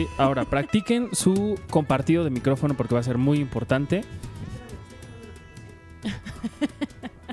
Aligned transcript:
Sí, 0.00 0.08
ahora 0.16 0.46
practiquen 0.46 1.14
su 1.14 1.60
compartido 1.68 2.24
de 2.24 2.30
micrófono 2.30 2.74
porque 2.74 2.94
va 2.94 3.00
a 3.00 3.02
ser 3.02 3.18
muy 3.18 3.38
importante. 3.38 4.02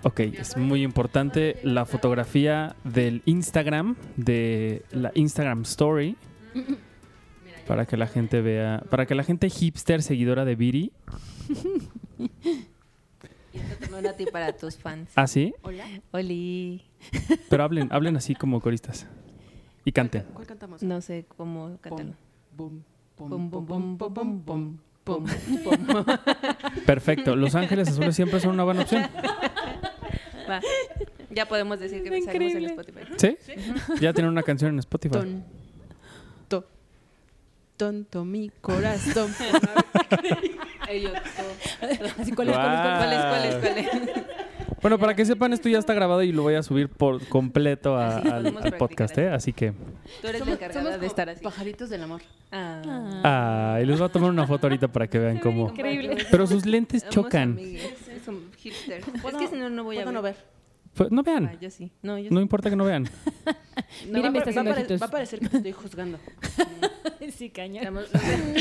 Ok, 0.04 0.20
es 0.20 0.58
muy 0.58 0.84
importante 0.84 1.62
la 1.64 1.86
fotografía 1.86 2.76
del 2.84 3.22
Instagram, 3.24 3.96
de 4.18 4.84
la 4.92 5.14
Instagram 5.16 5.62
Story, 5.62 6.18
para 7.66 7.86
que 7.86 7.96
la 7.96 8.08
gente 8.08 8.42
vea, 8.42 8.84
para 8.90 9.06
que 9.06 9.16
la 9.16 9.24
gente 9.24 9.50
hipster 9.50 10.04
seguidora 10.04 10.44
de 10.44 10.56
Viri, 10.56 10.92
Y 13.54 13.60
esto 13.60 13.76
también 13.80 14.08
a 14.08 14.14
ti 14.14 14.26
para 14.26 14.58
tus 14.58 14.76
fans. 14.76 15.10
¿ah 15.16 15.28
sí? 15.28 15.54
Hola. 15.62 15.86
Oli. 16.12 16.84
Pero 17.50 17.64
hablen, 17.64 17.88
hablen 17.94 18.18
así 18.18 18.36
como 18.36 18.60
coristas 18.60 19.08
y 19.86 19.94
canten. 19.94 20.24
¿Cuál 20.34 20.48
cantamos? 20.48 20.84
No 20.84 21.00
sé 21.00 21.26
cómo 21.38 21.78
cantarlo. 21.80 22.27
Perfecto, 26.86 27.36
Los 27.36 27.56
Ángeles 27.56 27.90
Azules 27.90 28.16
siempre 28.16 28.40
son 28.40 28.52
una 28.52 28.64
buena 28.64 28.81
opción. 28.81 29.04
Va. 30.50 30.62
Ya 31.30 31.46
podemos 31.46 31.80
decir 31.80 32.04
que 32.04 32.22
salimos 32.22 32.56
en. 32.56 32.66
Spotify. 32.66 33.00
¿Sí? 33.18 33.38
Ya 34.00 34.14
tienen 34.14 34.31
una 34.31 34.44
canción 34.44 34.72
en 34.72 34.80
Spotify. 34.80 35.14
Ton, 35.14 35.44
to, 36.48 36.66
tonto 37.78 38.26
mi 38.26 38.50
corazón. 38.62 39.34
Ellos, 40.90 41.12
todo. 41.12 42.02
Así, 42.18 42.31
¿cuál 42.36 42.50
es, 42.50 42.56
es, 44.96 45.00
¿Cuál 45.00 45.12
es, 45.12 45.16
es, 45.16 45.16
es? 45.16 45.16
Bueno, 45.16 45.16
para 45.16 45.16
que 45.16 45.26
sepan, 45.26 45.54
esto 45.54 45.70
ya 45.70 45.80
está 45.80 45.94
grabado 45.94 46.24
y 46.24 46.32
lo 46.32 46.44
voy 46.44 46.56
a 46.56 46.64
subir 46.64 46.88
por 46.90 47.26
completo 47.28 47.98
a- 47.98 48.22
Sí, 48.22 48.28
al, 48.32 48.58
al 48.58 48.78
podcast, 48.78 49.18
¿eh? 49.18 49.30
así. 49.30 49.54
Que... 49.54 49.72
Tú 50.22 50.28
eres 50.28 50.46
la 50.46 50.54
encargada 50.54 50.84
somos 50.84 51.00
de 51.02 51.08
estar 51.08 51.30
así. 51.30 51.44
Pajaritos 51.44 51.90
del 51.90 52.04
amor. 52.04 52.22
Ah. 52.52 53.22
Ah, 53.24 53.80
y 53.82 53.86
les 53.86 54.00
voy 54.00 54.08
a 54.08 54.12
tomar 54.12 54.30
una 54.30 54.48
foto 54.48 54.68
ahorita 54.68 54.88
para 54.88 55.08
que 55.08 55.20
vean 55.20 55.40
cómo... 55.40 55.70
Increíble. 55.70 56.18
Pero 56.32 56.48
sus 56.48 56.66
lentes 56.66 57.08
chocan. 57.10 57.52
amigues, 57.54 57.94
Son 58.26 58.40
hipsters. 58.58 59.08
Es 59.08 59.22
¿Puedo- 59.22 59.38
que 59.40 59.48
si 59.48 59.56
no, 59.56 59.70
no 59.70 59.84
voy 59.84 59.98
a 59.98 60.04
¿Puedo 60.04 60.08
ver. 60.08 60.14
no 60.16 60.22
ver? 60.22 60.56
Pues, 60.98 61.12
no 61.12 61.22
Ah, 61.22 61.23
vean. 61.26 61.58
yo 61.62 61.70
sí. 61.70 61.92
No, 62.02 62.17
yo 62.17 62.30
No 62.31 62.38
sí. 62.38 62.42
importa 62.44 62.70
que 62.70 62.76
no 62.76 62.84
vean. 62.86 63.03
Miren, 64.08 64.26
va, 64.26 64.31
me 64.31 64.38
está 64.40 64.50
haciendo 64.50 64.72
va 64.72 64.76
a 64.76 64.76
pare- 64.76 64.81
ojitos. 64.86 65.02
va 65.02 65.06
a 65.06 65.12
parecer 65.12 65.40
que 65.40 65.50
te 65.50 65.58
estoy 65.58 65.72
juzgando. 65.72 66.20
Sí, 67.36 67.50
caña. 67.50 67.81
Estamos, 67.81 68.06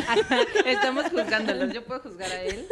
estamos 0.66 1.04
juzgándolos. 1.06 1.72
Yo 1.72 1.84
puedo 1.84 2.00
juzgar 2.00 2.30
a 2.30 2.42
él. 2.42 2.66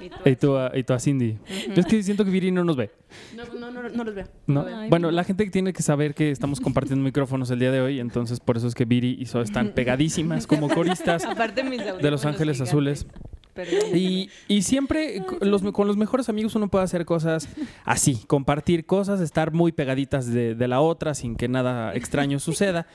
Y 0.00 0.10
tú 0.10 0.16
Y 0.28 0.36
tú, 0.36 0.56
a, 0.56 0.70
y 0.76 0.82
tú 0.84 0.92
a 0.92 0.98
Cindy. 1.00 1.38
Yo 1.74 1.80
es 1.80 1.86
que 1.86 2.02
siento 2.02 2.24
que 2.26 2.30
Viri 2.30 2.50
no 2.52 2.62
nos 2.62 2.76
ve. 2.76 2.90
No, 3.34 3.44
no, 3.58 3.70
no, 3.70 3.88
no 3.88 4.04
los 4.04 4.14
veo. 4.14 4.26
¿no? 4.46 4.66
Ay, 4.66 4.90
bueno, 4.90 5.10
la 5.10 5.24
gente 5.24 5.48
tiene 5.50 5.72
que 5.72 5.82
saber 5.82 6.14
que 6.14 6.30
estamos 6.30 6.60
compartiendo 6.60 7.02
micrófonos 7.02 7.50
el 7.50 7.58
día 7.58 7.72
de 7.72 7.80
hoy, 7.80 8.00
entonces 8.00 8.38
por 8.38 8.58
eso 8.58 8.68
es 8.68 8.74
que 8.74 8.84
Viri 8.84 9.16
y 9.18 9.24
So 9.26 9.40
están 9.40 9.70
pegadísimas 9.70 10.46
como 10.46 10.68
coristas 10.68 11.24
Aparte 11.24 11.64
mis 11.64 11.80
de 11.84 12.10
Los 12.10 12.24
Ángeles 12.26 12.56
gigantes. 12.58 12.68
Azules. 12.68 13.06
Perdón. 13.54 13.96
Y, 13.96 14.30
y 14.46 14.62
siempre 14.62 15.22
los- 15.40 15.62
con 15.72 15.86
los 15.86 15.96
mejores 15.96 16.28
amigos 16.28 16.54
uno 16.54 16.68
puede 16.68 16.84
hacer 16.84 17.04
cosas 17.04 17.48
así, 17.84 18.22
compartir 18.26 18.86
cosas, 18.86 19.20
estar 19.20 19.52
muy 19.52 19.72
pegaditas 19.72 20.26
de, 20.32 20.54
de 20.54 20.68
la 20.68 20.80
otra 20.80 21.14
sin 21.14 21.34
que 21.36 21.48
nada 21.48 21.94
extraño 21.94 22.38
suceda. 22.40 22.86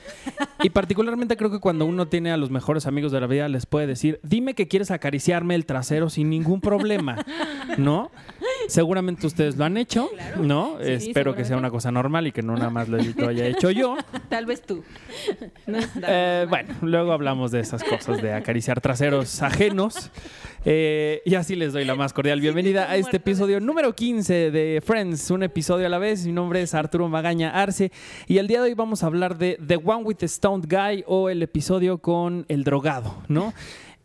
Y 0.62 0.70
particularmente 0.70 1.36
creo 1.36 1.50
que 1.50 1.60
cuando 1.60 1.84
uno 1.86 2.08
tiene 2.08 2.32
a 2.32 2.36
los 2.36 2.50
mejores 2.50 2.86
amigos 2.86 3.12
de 3.12 3.20
la 3.20 3.26
vida 3.26 3.48
les 3.48 3.66
puede 3.66 3.86
decir, 3.86 4.20
dime 4.22 4.54
que 4.54 4.68
quieres 4.68 4.90
acariciarme 4.90 5.54
el 5.54 5.66
trasero 5.66 6.08
sin 6.10 6.30
ningún 6.30 6.60
problema, 6.60 7.24
¿no? 7.76 8.10
Seguramente 8.68 9.26
ustedes 9.26 9.56
lo 9.56 9.64
han 9.64 9.76
hecho, 9.76 10.10
¿no? 10.40 10.78
Sí, 10.80 11.08
Espero 11.08 11.34
que 11.34 11.44
sea 11.44 11.56
una 11.56 11.70
cosa 11.70 11.90
normal 11.90 12.26
y 12.26 12.32
que 12.32 12.42
no 12.42 12.54
nada 12.54 12.70
más 12.70 12.88
lo, 12.88 12.98
lo 12.98 13.28
haya 13.28 13.46
hecho 13.46 13.70
yo. 13.70 13.96
Tal 14.28 14.46
vez 14.46 14.62
tú. 14.62 14.82
No 15.66 15.78
Eh, 16.06 16.46
bueno, 16.48 16.74
luego 16.82 17.12
hablamos 17.12 17.50
de 17.50 17.60
esas 17.60 17.82
cosas, 17.82 18.20
de 18.20 18.32
acariciar 18.32 18.80
traseros 18.80 19.42
ajenos. 19.42 20.10
Eh, 20.64 21.20
y 21.24 21.34
así 21.34 21.56
les 21.56 21.72
doy 21.72 21.84
la 21.84 21.94
más 21.94 22.12
cordial 22.12 22.40
bienvenida 22.40 22.90
a 22.90 22.96
este 22.96 23.18
episodio 23.18 23.60
número 23.60 23.94
15 23.94 24.50
de 24.50 24.82
Friends, 24.84 25.30
un 25.30 25.42
episodio 25.42 25.86
a 25.86 25.88
la 25.90 25.98
vez. 25.98 26.26
Mi 26.26 26.32
nombre 26.32 26.62
es 26.62 26.74
Arturo 26.74 27.08
Magaña 27.08 27.50
Arce 27.50 27.92
y 28.26 28.38
el 28.38 28.46
día 28.46 28.62
de 28.62 28.68
hoy 28.68 28.74
vamos 28.74 29.02
a 29.02 29.06
hablar 29.06 29.36
de 29.36 29.58
The 29.66 29.76
One 29.76 30.04
with 30.04 30.16
the 30.16 30.28
Stoned 30.28 30.66
Guy 30.68 31.04
o 31.06 31.28
el 31.28 31.42
episodio 31.42 31.98
con 31.98 32.46
el 32.48 32.64
drogado, 32.64 33.22
¿no? 33.28 33.52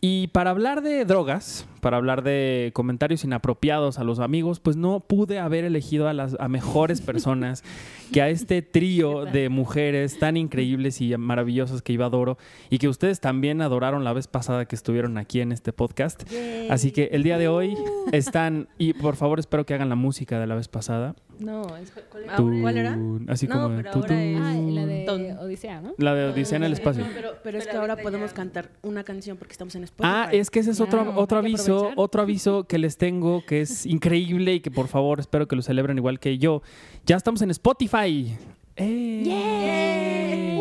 Y 0.02 0.28
para 0.28 0.52
hablar 0.52 0.82
de 0.82 1.04
drogas, 1.04 1.68
para 1.82 1.98
hablar 1.98 2.24
de 2.24 2.72
comentarios 2.74 3.26
inapropiados 3.26 4.00
a 4.00 4.06
los 4.06 4.20
amigos, 4.20 4.62
pues 4.62 4.78
no 4.78 5.02
pude 5.02 5.40
haber 5.40 5.66
elegido 5.66 6.08
a 6.08 6.14
las 6.14 6.38
a 6.40 6.48
mejores 6.48 7.02
personas 7.02 7.64
que 8.14 8.22
a 8.22 8.30
este 8.30 8.62
trío 8.62 9.26
de 9.26 9.50
mujeres 9.50 10.18
tan 10.18 10.38
increíbles 10.38 11.02
y 11.02 11.16
maravillosas 11.18 11.82
que 11.82 11.92
iba 11.92 12.06
adoro 12.06 12.38
y 12.70 12.78
que 12.78 12.88
ustedes 12.88 13.20
también 13.20 13.62
adoraron 13.62 14.06
la 14.06 14.14
vez 14.14 14.28
pasada 14.28 14.66
que 14.66 14.76
estuvieron 14.76 15.18
aquí 15.18 15.42
en 15.42 15.52
este 15.52 15.74
podcast. 15.74 16.24
Así 16.70 16.92
que 16.92 17.10
el 17.12 17.24
día 17.24 17.38
de 17.38 17.50
hoy 17.50 17.76
están 18.14 18.70
y 18.78 18.94
por 18.94 19.18
favor 19.18 19.40
espero 19.40 19.66
que 19.66 19.74
hagan 19.74 19.90
la 19.90 19.96
música 19.96 20.40
de 20.40 20.48
la 20.48 20.56
vez 20.56 20.70
pasada. 20.70 21.16
No, 21.40 21.76
es, 21.78 21.92
¿cuál, 22.10 22.24
era? 22.26 22.36
Tun, 22.36 22.62
¿Cuál 22.62 22.78
era? 22.78 22.98
Así 23.28 23.48
No, 23.48 23.56
como 23.56 23.70
de 23.70 23.78
pero 23.84 23.96
ahora 23.96 24.24
es-. 24.24 24.38
Ah, 24.42 24.54
la 24.56 24.86
de. 24.86 25.36
Odisea, 25.40 25.82
¿no? 25.82 25.94
la 25.98 26.14
de 26.14 26.26
Odisea 26.26 26.58
en 26.58 26.64
el 26.66 26.74
espacio. 26.74 27.06
Pero, 27.14 27.32
pero 27.44 27.58
es 27.58 27.64
Pero 27.66 27.72
que 27.74 27.78
ahora 27.82 27.96
podemos 27.98 28.30
ya- 28.32 28.36
cantar 28.36 28.70
una 28.82 29.04
canción 29.04 29.38
porque 29.38 29.54
estamos 29.54 29.74
en 29.76 29.84
Spotify. 29.86 30.14
Ah, 30.14 30.30
es 30.32 30.50
que 30.50 30.60
ese 30.60 30.72
es 30.72 30.82
otro, 30.82 31.04
Claro, 31.04 31.20
otro 31.20 31.38
aviso, 31.40 31.76
aprovechar. 31.78 31.94
otro 31.98 32.22
aviso 32.22 32.64
que 32.66 32.78
les 32.78 32.98
tengo 32.98 33.44
que 33.46 33.62
es 33.62 33.86
increíble 33.88 34.54
y 34.56 34.60
que 34.60 34.70
por 34.72 34.88
favor 34.88 35.20
espero 35.20 35.48
que 35.48 35.56
lo 35.56 35.62
celebren 35.62 35.98
igual 35.98 36.20
que 36.20 36.38
yo. 36.38 36.62
Ya 37.06 37.16
estamos 37.16 37.42
en 37.42 37.52
Spotify. 37.52 38.36
¡Eh! 38.76 40.60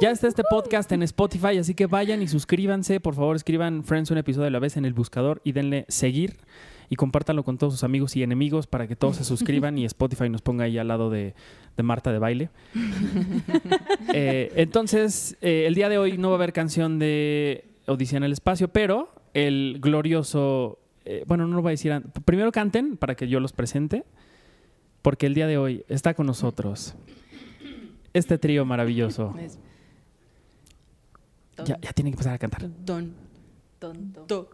Ya 0.00 0.10
está 0.10 0.26
este 0.26 0.42
podcast 0.50 0.90
en 0.92 1.02
Spotify, 1.04 1.58
así 1.58 1.74
que 1.74 1.86
vayan 1.86 2.20
y 2.20 2.28
suscríbanse. 2.28 2.98
Por 3.00 3.14
favor, 3.14 3.36
escriban 3.36 3.84
Friends 3.84 4.10
un 4.10 4.18
episodio 4.18 4.48
a 4.48 4.50
la 4.50 4.58
vez 4.58 4.76
en 4.76 4.84
el 4.84 4.92
buscador 4.92 5.40
y 5.44 5.52
denle 5.52 5.84
seguir 5.88 6.36
y 6.88 6.96
compártanlo 6.96 7.44
con 7.44 7.58
todos 7.58 7.74
sus 7.74 7.84
amigos 7.84 8.16
y 8.16 8.22
enemigos 8.22 8.66
para 8.66 8.86
que 8.86 8.96
todos 8.96 9.16
se 9.16 9.24
suscriban 9.24 9.78
y 9.78 9.84
Spotify 9.86 10.28
nos 10.28 10.42
ponga 10.42 10.64
ahí 10.64 10.78
al 10.78 10.88
lado 10.88 11.10
de, 11.10 11.34
de 11.76 11.82
Marta 11.82 12.12
de 12.12 12.18
baile. 12.18 12.50
Eh, 14.16 14.52
entonces, 14.54 15.36
eh, 15.40 15.64
el 15.66 15.74
día 15.74 15.88
de 15.88 15.98
hoy 15.98 16.18
no 16.18 16.28
va 16.28 16.34
a 16.34 16.38
haber 16.38 16.52
canción 16.52 17.00
de 17.00 17.64
Odisea 17.86 18.18
en 18.18 18.22
el 18.22 18.32
espacio, 18.32 18.68
pero 18.68 19.12
el 19.32 19.78
glorioso, 19.80 20.78
eh, 21.04 21.24
bueno, 21.26 21.48
no 21.48 21.56
lo 21.56 21.62
voy 21.62 21.70
a 21.70 21.72
decir, 21.72 22.00
primero 22.24 22.52
canten 22.52 22.96
para 22.96 23.16
que 23.16 23.26
yo 23.26 23.40
los 23.40 23.52
presente, 23.52 24.04
porque 25.02 25.26
el 25.26 25.34
día 25.34 25.48
de 25.48 25.58
hoy 25.58 25.84
está 25.88 26.14
con 26.14 26.26
nosotros 26.26 26.94
este 28.12 28.38
trío 28.38 28.64
maravilloso. 28.64 29.34
Ya, 31.64 31.78
ya 31.80 31.92
tienen 31.92 32.12
que 32.12 32.16
empezar 32.16 32.34
a 32.34 32.38
cantar. 32.38 32.68
Don, 32.84 33.12
tonto. 33.78 34.22
to, 34.26 34.50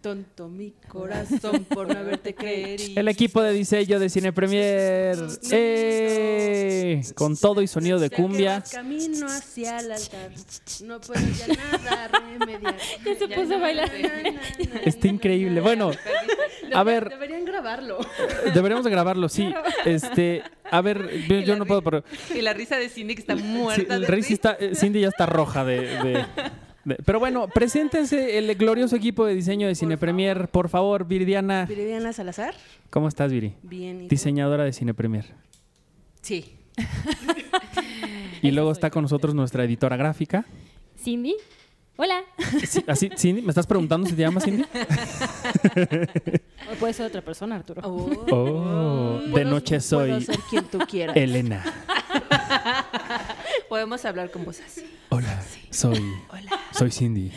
tonto 0.00 0.48
mi 0.48 0.72
corazón 0.88 1.64
por 1.64 1.86
no 1.92 1.98
haberte 1.98 2.34
querido. 2.34 2.98
El 3.00 3.08
equipo 3.08 3.42
de 3.42 3.52
diseño 3.52 3.98
de 3.98 4.08
Cine 4.08 4.32
Premier, 4.32 5.16
¡eh! 5.50 7.02
con 7.14 7.36
todo 7.36 7.62
y 7.62 7.66
sonido 7.66 7.98
de 7.98 8.10
cumbia. 8.10 8.62
camino 8.70 9.26
hacia 9.26 9.78
el 9.80 9.92
altar, 9.92 10.30
no 10.84 11.00
puedo 11.00 11.20
ya 11.36 11.46
nada 11.48 12.08
remediar. 12.08 12.76
Ya 13.04 13.14
se 13.16 13.28
puso 13.28 13.54
a 13.54 13.58
bailar. 13.58 13.90
Está 14.84 15.08
increíble. 15.08 15.60
Bueno, 15.60 15.90
a 16.72 16.82
ver, 16.84 17.08
Deberían 17.08 17.44
grabarlo. 17.44 17.98
deberíamos 18.54 18.84
de 18.84 18.90
grabarlo, 18.90 19.28
sí. 19.28 19.52
Este, 19.84 20.42
a 20.70 20.80
ver, 20.80 21.10
yo, 21.28 21.40
yo 21.40 21.56
no 21.56 21.66
puedo, 21.66 21.82
pero 21.82 22.04
Y 22.34 22.40
la 22.42 22.52
risa 22.52 22.76
de 22.76 22.88
Cindy 22.88 23.14
que 23.14 23.20
está 23.20 23.36
Sí, 23.36 23.42
muerta. 23.42 23.94
el 23.96 24.00
de 24.02 24.06
Rey 24.06 24.22
sí 24.22 24.34
risa. 24.34 24.52
está, 24.52 24.64
eh, 24.64 24.74
Cindy 24.74 25.00
ya 25.00 25.08
está 25.08 25.26
roja 25.26 25.64
de- 25.64 25.80
de- 26.02 26.26
Pero 27.04 27.18
bueno, 27.18 27.48
preséntense 27.48 28.38
el 28.38 28.54
glorioso 28.54 28.96
equipo 28.96 29.26
de 29.26 29.34
diseño 29.34 29.66
de 29.68 29.74
Cine 29.74 29.98
Premier. 29.98 30.48
Por 30.48 30.68
favor, 30.68 31.06
Viridiana. 31.06 31.66
Viridiana 31.66 32.12
Salazar. 32.12 32.54
¿Cómo 32.90 33.08
estás, 33.08 33.30
Viri? 33.30 33.54
Bien. 33.62 34.02
¿y 34.02 34.04
tú? 34.04 34.08
Diseñadora 34.10 34.64
de 34.64 34.72
Cine 34.72 34.94
Premier. 34.94 35.26
Sí. 36.22 36.56
Y 38.42 38.52
luego 38.52 38.72
está 38.72 38.88
con 38.88 39.02
nosotros 39.02 39.34
nuestra 39.34 39.64
editora 39.64 39.98
gráfica. 39.98 40.46
Cindy. 40.98 41.36
Hola. 41.96 42.22
Sí, 42.66 42.82
así, 42.86 43.10
Cindy, 43.14 43.42
¿me 43.42 43.50
estás 43.50 43.66
preguntando 43.66 44.08
si 44.08 44.14
te 44.14 44.22
llamas 44.22 44.44
Cindy? 44.44 44.64
O 46.72 46.74
puede 46.76 46.94
ser 46.94 47.04
otra 47.04 47.20
persona, 47.20 47.56
Arturo. 47.56 47.82
Oh. 47.84 48.24
Oh, 48.30 49.20
de 49.26 49.30
Puedo- 49.30 49.50
noche 49.50 49.76
Puedo 49.76 49.80
soy 49.82 50.24
ser 50.24 50.38
quien 50.48 50.64
tú 50.64 50.78
quieras. 50.88 51.14
Elena. 51.18 51.62
Podemos 53.68 54.02
hablar 54.06 54.30
con 54.30 54.46
voz 54.46 54.58
así. 54.60 54.86
Hola, 55.10 55.42
soy, 55.70 55.98
Hola, 56.30 56.59
soy 56.80 56.90
Cindy. 56.90 57.30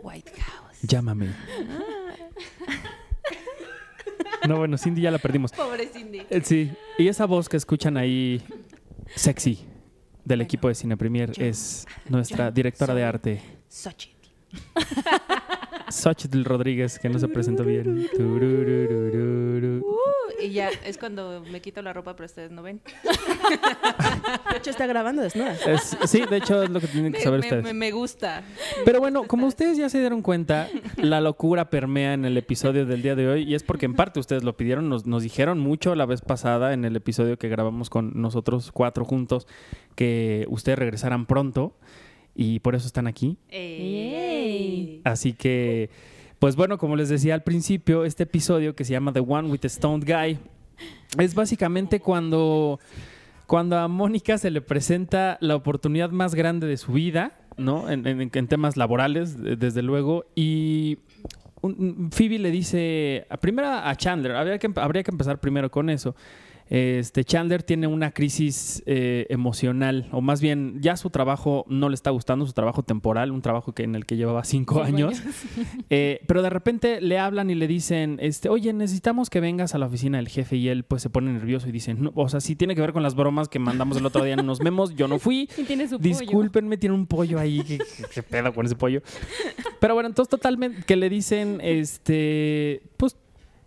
White 0.00 0.32
House. 0.40 0.78
Llámame. 0.82 1.28
No, 4.48 4.56
bueno, 4.58 4.76
Cindy 4.76 5.02
ya 5.02 5.12
la 5.12 5.18
perdimos. 5.18 5.52
Pobre 5.52 5.86
Cindy. 5.86 6.22
Eh, 6.28 6.40
Sí, 6.42 6.72
y 6.98 7.06
esa 7.06 7.24
voz 7.26 7.48
que 7.48 7.56
escuchan 7.56 7.96
ahí, 7.96 8.42
sexy, 9.14 9.60
del 10.24 10.40
equipo 10.40 10.66
de 10.66 10.74
Cine 10.74 10.96
Premier, 10.96 11.30
yo- 11.30 11.44
es 11.44 11.86
nuestra 12.08 12.50
directora 12.50 12.92
de 12.92 13.04
arte, 13.04 13.40
Xochitl. 13.68 14.28
Xochitl 15.90 16.42
Rodríguez, 16.44 16.98
que 16.98 17.08
no 17.08 17.20
se 17.20 17.28
presentó 17.28 17.62
bien. 17.62 18.08
Y 20.40 20.50
ya 20.50 20.70
es 20.84 20.98
cuando 20.98 21.42
me 21.50 21.60
quito 21.60 21.82
la 21.82 21.92
ropa, 21.92 22.14
pero 22.14 22.26
ustedes 22.26 22.50
no 22.50 22.62
ven. 22.62 22.80
De 24.50 24.56
hecho, 24.58 24.70
está 24.70 24.86
grabando 24.86 25.22
desnuda. 25.22 25.54
Es- 25.66 25.96
sí, 26.06 26.22
de 26.28 26.36
hecho 26.36 26.62
es 26.62 26.70
lo 26.70 26.80
que 26.80 26.86
tienen 26.86 27.12
que 27.12 27.20
saber 27.20 27.40
me- 27.40 27.46
ustedes. 27.46 27.64
me- 27.64 27.74
me 27.74 27.90
gusta. 27.90 28.42
Pero 28.84 29.00
bueno, 29.00 29.24
como 29.24 29.46
ustedes 29.46 29.76
ya 29.78 29.88
se 29.88 29.98
dieron 30.00 30.22
cuenta, 30.22 30.68
la 30.96 31.20
locura 31.20 31.70
permea 31.70 32.14
en 32.14 32.24
el 32.24 32.36
episodio 32.36 32.86
del 32.86 33.02
día 33.02 33.14
de 33.14 33.28
hoy 33.28 33.42
y 33.42 33.54
es 33.54 33.62
porque 33.62 33.86
en 33.86 33.94
parte 33.94 34.20
ustedes 34.20 34.42
lo 34.44 34.56
pidieron, 34.56 34.88
nos, 34.88 35.06
nos 35.06 35.22
dijeron 35.22 35.58
mucho 35.58 35.94
la 35.94 36.06
vez 36.06 36.20
pasada 36.22 36.72
en 36.72 36.84
el 36.84 36.96
episodio 36.96 37.38
que 37.38 37.48
grabamos 37.48 37.90
con 37.90 38.12
nosotros 38.14 38.70
cuatro 38.72 39.04
juntos 39.04 39.46
que 39.94 40.46
ustedes 40.48 40.78
regresaran 40.78 41.26
pronto 41.26 41.76
y 42.34 42.60
por 42.60 42.74
eso 42.74 42.86
están 42.86 43.06
aquí. 43.06 43.36
Yay. 43.50 45.00
Así 45.04 45.32
que, 45.32 45.90
pues 46.38 46.56
bueno, 46.56 46.78
como 46.78 46.96
les 46.96 47.08
decía 47.08 47.34
al 47.34 47.42
principio, 47.42 48.04
este 48.04 48.22
episodio 48.24 48.74
que 48.76 48.84
se 48.84 48.92
llama 48.92 49.12
The 49.12 49.20
One 49.20 49.48
with 49.50 49.60
the 49.60 49.68
Stoned 49.68 50.04
Guy 50.06 50.38
es 51.18 51.34
básicamente 51.34 52.00
cuando, 52.00 52.78
cuando 53.46 53.76
a 53.78 53.88
Mónica 53.88 54.38
se 54.38 54.50
le 54.50 54.60
presenta 54.60 55.38
la 55.40 55.56
oportunidad 55.56 56.10
más 56.10 56.34
grande 56.34 56.66
de 56.66 56.76
su 56.76 56.92
vida, 56.92 57.32
¿no? 57.56 57.90
En, 57.90 58.06
en- 58.06 58.30
en 58.32 58.46
temas 58.46 58.76
laborales, 58.76 59.42
de- 59.42 59.56
desde 59.56 59.82
luego, 59.82 60.26
y 60.36 60.98
Phoebe 62.12 62.38
le 62.38 62.50
dice, 62.52 63.26
primero 63.40 63.68
a 63.68 63.92
Chandler, 63.96 64.36
habría 64.36 64.58
que, 64.58 64.70
habría 64.76 65.02
que 65.02 65.10
empezar 65.10 65.40
primero 65.40 65.70
con 65.70 65.90
eso. 65.90 66.14
Este 66.70 67.24
Chandler 67.24 67.62
tiene 67.62 67.86
una 67.86 68.10
crisis 68.10 68.82
eh, 68.86 69.26
emocional, 69.30 70.06
o 70.12 70.20
más 70.20 70.40
bien 70.40 70.78
ya 70.80 70.96
su 70.96 71.10
trabajo 71.10 71.64
no 71.68 71.88
le 71.88 71.94
está 71.94 72.10
gustando, 72.10 72.44
su 72.46 72.52
trabajo 72.52 72.82
temporal, 72.82 73.30
un 73.32 73.40
trabajo 73.42 73.72
que, 73.72 73.84
en 73.84 73.94
el 73.94 74.04
que 74.06 74.16
llevaba 74.16 74.44
cinco, 74.44 74.82
años. 74.82 75.22
Eh, 75.90 76.20
pero 76.26 76.42
de 76.42 76.50
repente 76.50 77.00
le 77.00 77.18
hablan 77.18 77.48
y 77.50 77.54
le 77.54 77.66
dicen, 77.66 78.18
este, 78.20 78.48
oye, 78.50 78.72
necesitamos 78.74 79.30
que 79.30 79.40
vengas 79.40 79.74
a 79.74 79.78
la 79.78 79.86
oficina 79.86 80.18
del 80.18 80.28
jefe 80.28 80.56
y 80.56 80.68
él 80.68 80.84
pues 80.84 81.00
se 81.02 81.08
pone 81.10 81.32
nervioso 81.32 81.68
y 81.68 81.72
dice, 81.72 81.94
no, 81.94 82.12
o 82.14 82.28
sea, 82.28 82.40
sí 82.40 82.56
tiene 82.56 82.74
que 82.74 82.80
ver 82.82 82.92
con 82.92 83.02
las 83.02 83.14
bromas 83.14 83.48
que 83.48 83.58
mandamos 83.58 83.96
el 83.96 84.04
otro 84.06 84.22
día 84.22 84.34
en 84.34 84.40
unos 84.40 84.60
memos, 84.60 84.94
yo 84.94 85.08
no 85.08 85.18
fui. 85.18 85.48
Y 85.58 85.64
tiene 85.64 85.88
su 85.88 85.98
pollo. 85.98 86.08
Discúlpenme, 86.18 86.76
tiene 86.76 86.94
un 86.94 87.06
pollo 87.06 87.38
ahí. 87.38 87.62
¿Qué, 87.66 87.78
qué- 87.78 88.04
qué 88.12 88.22
pedo 88.22 88.52
con 88.52 88.66
ese 88.66 88.76
pollo? 88.76 89.02
Pero 89.80 89.94
bueno, 89.94 90.08
entonces 90.08 90.28
totalmente 90.30 90.82
que 90.82 90.96
le 90.96 91.08
dicen, 91.08 91.60
este, 91.62 92.82
pues 92.96 93.16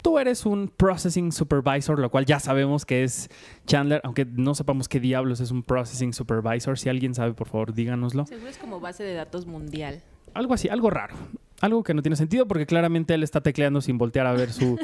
tú 0.02 0.20
eres 0.20 0.46
un 0.46 0.68
processing 0.76 1.32
supervisor, 1.32 2.00
lo 2.00 2.10
cual 2.10 2.26
ya 2.26 2.40
sabemos 2.40 2.86
que 2.86 3.04
es 3.04 3.30
Chandler, 3.66 4.02
aunque 4.04 4.26
no 4.26 4.56
sepamos 4.56 4.88
qué 4.88 5.00
diablos 5.00 5.40
es 5.40 5.52
un 5.52 5.64
processing 5.64 6.14
supervisor. 6.14 6.78
Si 6.78 6.90
alguien 6.90 7.14
sabe, 7.16 7.34
por 7.34 7.48
favor, 7.48 7.74
díganoslo. 7.74 8.26
Seguro 8.26 8.50
es 8.50 8.58
como 8.58 8.80
base 8.80 9.04
de 9.04 9.14
datos 9.14 9.46
mundial. 9.46 10.02
Algo 10.34 10.54
así, 10.54 10.70
algo 10.70 10.90
raro. 10.90 11.16
Algo 11.62 11.84
que 11.84 11.94
no 11.94 12.02
tiene 12.02 12.16
sentido 12.16 12.48
porque 12.48 12.66
claramente 12.66 13.14
él 13.14 13.22
está 13.22 13.42
tecleando 13.42 13.82
sin 13.82 13.98
voltear 13.98 14.26
a 14.26 14.34
ver 14.34 14.52
su, 14.52 14.80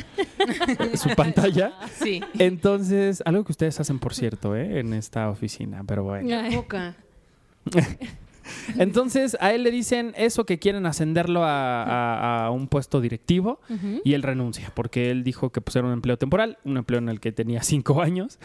su 0.93 1.09
pantalla. 1.15 1.73
Sí. 1.95 2.21
Entonces, 2.37 3.23
algo 3.25 3.43
que 3.43 3.51
ustedes 3.51 3.79
hacen, 3.79 3.97
por 3.97 4.13
cierto, 4.13 4.55
¿eh? 4.55 4.79
en 4.79 4.93
esta 4.93 5.29
oficina, 5.29 5.83
pero 5.87 6.03
bueno. 6.03 6.29
Ay. 6.37 6.63
Entonces 8.77 9.37
a 9.39 9.53
él 9.53 9.63
le 9.63 9.71
dicen 9.71 10.13
eso 10.17 10.45
que 10.45 10.59
quieren 10.59 10.85
ascenderlo 10.85 11.43
a, 11.43 11.83
a- 11.83 12.45
a 12.45 12.51
un 12.51 12.67
puesto 12.67 13.01
directivo 13.01 13.59
y 14.03 14.13
él 14.13 14.23
renuncia 14.23 14.71
porque 14.75 15.11
él 15.11 15.23
dijo 15.23 15.51
que 15.51 15.61
pues, 15.61 15.75
era 15.75 15.87
un 15.87 15.93
empleo 15.93 16.17
temporal, 16.17 16.57
un 16.63 16.77
empleo 16.77 16.99
en 16.99 17.09
el 17.09 17.19
que 17.19 17.31
tenía 17.31 17.63
cinco 17.63 18.01
años. 18.01 18.39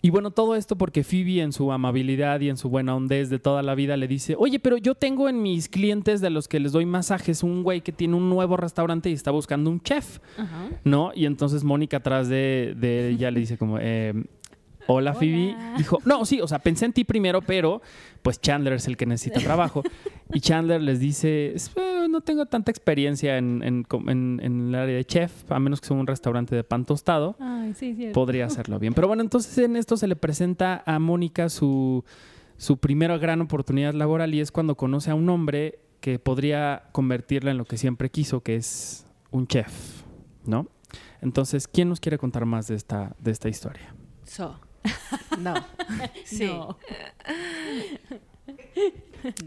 Y 0.00 0.10
bueno, 0.10 0.30
todo 0.30 0.54
esto 0.54 0.76
porque 0.78 1.02
Phoebe 1.02 1.40
en 1.42 1.52
su 1.52 1.72
amabilidad 1.72 2.38
y 2.40 2.48
en 2.50 2.56
su 2.56 2.68
buena 2.68 2.94
hondez 2.94 3.30
de 3.30 3.40
toda 3.40 3.64
la 3.64 3.74
vida 3.74 3.96
le 3.96 4.06
dice, 4.06 4.36
oye, 4.38 4.60
pero 4.60 4.76
yo 4.76 4.94
tengo 4.94 5.28
en 5.28 5.42
mis 5.42 5.68
clientes 5.68 6.20
de 6.20 6.30
los 6.30 6.46
que 6.46 6.60
les 6.60 6.70
doy 6.70 6.86
masajes 6.86 7.42
un 7.42 7.64
güey 7.64 7.80
que 7.80 7.90
tiene 7.90 8.14
un 8.14 8.30
nuevo 8.30 8.56
restaurante 8.56 9.10
y 9.10 9.12
está 9.14 9.32
buscando 9.32 9.70
un 9.70 9.80
chef. 9.82 10.20
¿no? 10.84 11.10
Y 11.16 11.26
entonces 11.26 11.64
Mónica 11.64 11.96
atrás 11.96 12.28
de, 12.28 12.76
de 12.78 13.08
ella 13.08 13.32
le 13.32 13.40
dice 13.40 13.58
como, 13.58 13.78
eh, 13.80 14.14
hola 14.88 15.14
Phoebe. 15.14 15.54
Hola. 15.54 15.74
Dijo, 15.78 15.98
no, 16.04 16.24
sí, 16.24 16.40
o 16.40 16.48
sea, 16.48 16.58
pensé 16.58 16.84
en 16.86 16.92
ti 16.92 17.04
primero, 17.04 17.40
pero 17.42 17.80
pues 18.22 18.40
Chandler 18.40 18.72
es 18.74 18.86
el 18.88 18.96
que 18.96 19.06
necesita 19.06 19.40
trabajo. 19.40 19.82
Y 20.30 20.40
Chandler 20.40 20.82
les 20.82 21.00
dice, 21.00 21.54
"Es- 21.54 21.70
eh, 21.76 22.06
no 22.10 22.20
tengo 22.20 22.44
tanta 22.44 22.70
experiencia 22.70 23.38
en, 23.38 23.62
en 23.62 23.82
com- 23.82 24.10
en- 24.10 24.40
en 24.42 24.68
el 24.68 24.74
área 24.74 24.96
de 24.96 25.04
chef, 25.06 25.50
a 25.50 25.58
menos 25.58 25.80
que 25.80 25.86
sea 25.88 25.96
un 25.96 26.06
restaurante 26.06 26.54
de 26.54 26.64
pan 26.64 26.84
tostado. 26.84 27.34
Ay, 27.40 27.72
sí, 27.72 27.94
cierto. 27.94 28.12
Podría 28.20 28.44
hacerlo 28.44 28.78
bien. 28.78 28.92
Pero 28.92 29.08
bueno, 29.08 29.22
entonces 29.22 29.56
en 29.56 29.74
esto 29.76 29.96
se 29.96 30.06
le 30.06 30.16
presenta 30.16 30.82
a 30.84 30.98
Mónica 30.98 31.48
su, 31.48 32.04
su 32.58 32.76
primera 32.76 33.16
gran 33.16 33.40
oportunidad 33.40 33.94
laboral 33.94 34.34
y 34.34 34.40
es 34.40 34.52
cuando 34.52 34.76
conoce 34.76 35.10
a 35.10 35.14
un 35.14 35.30
hombre 35.30 35.78
que 36.00 36.18
podría 36.18 36.84
convertirla 36.92 37.50
en 37.50 37.56
lo 37.56 37.64
que 37.64 37.78
siempre 37.78 38.10
quiso, 38.10 38.42
que 38.42 38.56
es 38.56 39.06
un 39.30 39.46
chef, 39.46 40.02
¿no? 40.44 40.66
Entonces, 41.22 41.66
¿quién 41.68 41.88
nos 41.88 42.00
quiere 42.00 42.18
contar 42.18 42.44
más 42.44 42.68
de 42.68 42.74
esta, 42.74 43.16
de 43.18 43.30
esta 43.30 43.48
historia? 43.48 43.94
So. 44.24 44.60
No. 45.38 45.54
Sí. 46.24 46.44
No. 46.46 46.78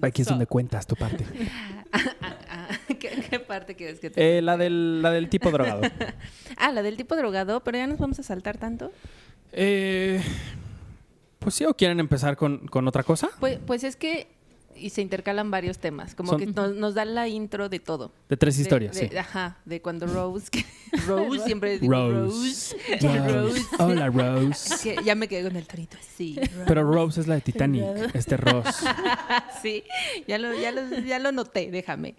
Aquí 0.02 0.22
es 0.22 0.28
So. 0.28 0.34
donde 0.34 0.46
cuentas 0.48 0.86
tu 0.86 0.96
parte. 0.96 1.26
¿qué, 3.00 3.10
qué 3.30 3.40
parte 3.40 3.76
quieres 3.76 4.00
que 4.00 4.10
te 4.10 4.38
Eh, 4.38 4.42
la, 4.42 4.58
del, 4.58 5.02
la 5.02 5.12
del 5.12 5.30
tipo 5.30 5.52
drogado. 5.52 5.82
Ah, 6.58 6.72
la 6.72 6.84
del 6.84 6.98
tipo 6.98 7.16
drogado, 7.16 7.64
pero 7.64 7.78
ya 7.78 7.88
nos 7.88 7.98
vamos 7.98 8.20
a 8.20 8.24
saltar 8.24 8.58
tanto. 8.58 8.92
Eh, 9.52 10.22
pues 11.40 11.56
sí, 11.56 11.66
¿o 11.66 11.74
quieren 11.76 12.00
empezar 12.00 12.36
con, 12.38 12.68
con 12.68 12.88
otra 12.88 13.04
cosa? 13.04 13.30
Pues, 13.40 13.58
pues 13.66 13.84
es 13.84 13.96
que 13.96 14.28
y 14.82 14.90
se 14.90 15.02
intercalan 15.02 15.52
varios 15.52 15.78
temas, 15.80 16.16
como 16.16 16.32
Son- 16.32 16.40
que 16.40 16.48
nos, 16.48 16.76
nos 16.76 16.94
da 16.96 17.06
la 17.06 17.28
intro 17.28 17.70
de 17.70 17.80
todo. 17.80 18.12
De 18.30 18.38
tres 18.38 18.58
historias, 18.60 18.96
de- 18.96 19.10
sí. 19.10 19.16
Ajá, 19.18 19.58
de 19.66 19.82
cuando 19.82 20.08
Rose, 20.08 20.50
que- 20.52 20.66
Rose 21.08 21.44
siempre 21.46 21.80
digo 21.80 21.94
Rose, 21.94 22.76
Rose. 23.02 23.28
Rose. 23.30 23.62
Hola, 23.80 24.08
Rose. 24.10 24.76
que 24.84 25.04
ya 25.04 25.16
me 25.16 25.28
quedé 25.28 25.44
con 25.44 25.56
el 25.56 25.66
torito 25.68 25.98
así. 26.00 26.36
Rose. 26.38 26.64
Pero 26.68 26.84
Rose 26.92 27.22
es 27.22 27.28
la 27.28 27.36
de 27.36 27.42
Titanic, 27.42 27.84
este 28.14 28.38
Ross. 28.38 28.84
sí, 29.62 29.84
ya 30.28 30.38
lo, 30.38 30.54
ya 30.54 30.72
lo, 30.72 30.82
ya 31.00 31.20
lo 31.20 31.32
noté, 31.32 31.70
déjame. 31.72 32.16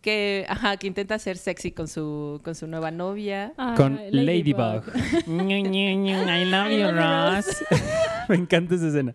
Que, 0.00 0.44
ajá, 0.48 0.76
que 0.78 0.88
intenta 0.88 1.16
ser 1.20 1.36
sexy 1.38 1.70
con 1.70 1.86
su, 1.86 2.40
con 2.42 2.56
su 2.56 2.66
nueva 2.66 2.90
novia. 2.90 3.52
Con 3.76 4.00
Ladybug. 4.10 4.82
Ñe, 5.28 5.62
Ñe, 5.62 5.94
Ñe, 5.94 6.42
I 6.42 6.44
love 6.46 6.70
you, 6.72 6.90
Ross. 6.90 7.62
Me 8.28 8.36
encanta 8.36 8.74
esa 8.74 8.88
escena. 8.88 9.14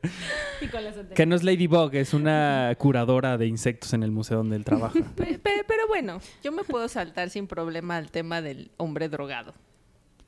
Y 0.62 0.66
las 0.66 0.76
antenas. 0.98 1.14
Que 1.16 1.26
no 1.26 1.36
es 1.36 1.44
Ladybug, 1.44 1.94
es 1.96 2.14
una 2.14 2.74
curadora 2.78 3.38
de 3.38 3.48
insectos 3.48 3.94
en 3.94 4.04
el 4.04 4.12
museo 4.12 4.38
donde 4.38 4.56
él 4.56 4.64
trabaja. 4.66 4.94
Pe- 5.16 5.38
pe- 5.40 5.64
pero 5.68 5.88
bueno, 5.88 6.20
yo 6.44 6.52
me 6.52 6.64
puedo 6.64 6.88
saltar 6.88 7.30
sin 7.30 7.48
problema 7.48 7.98
al 7.98 8.12
tema 8.12 8.42
del 8.42 8.72
hombre 8.78 9.10
drogado. 9.10 9.54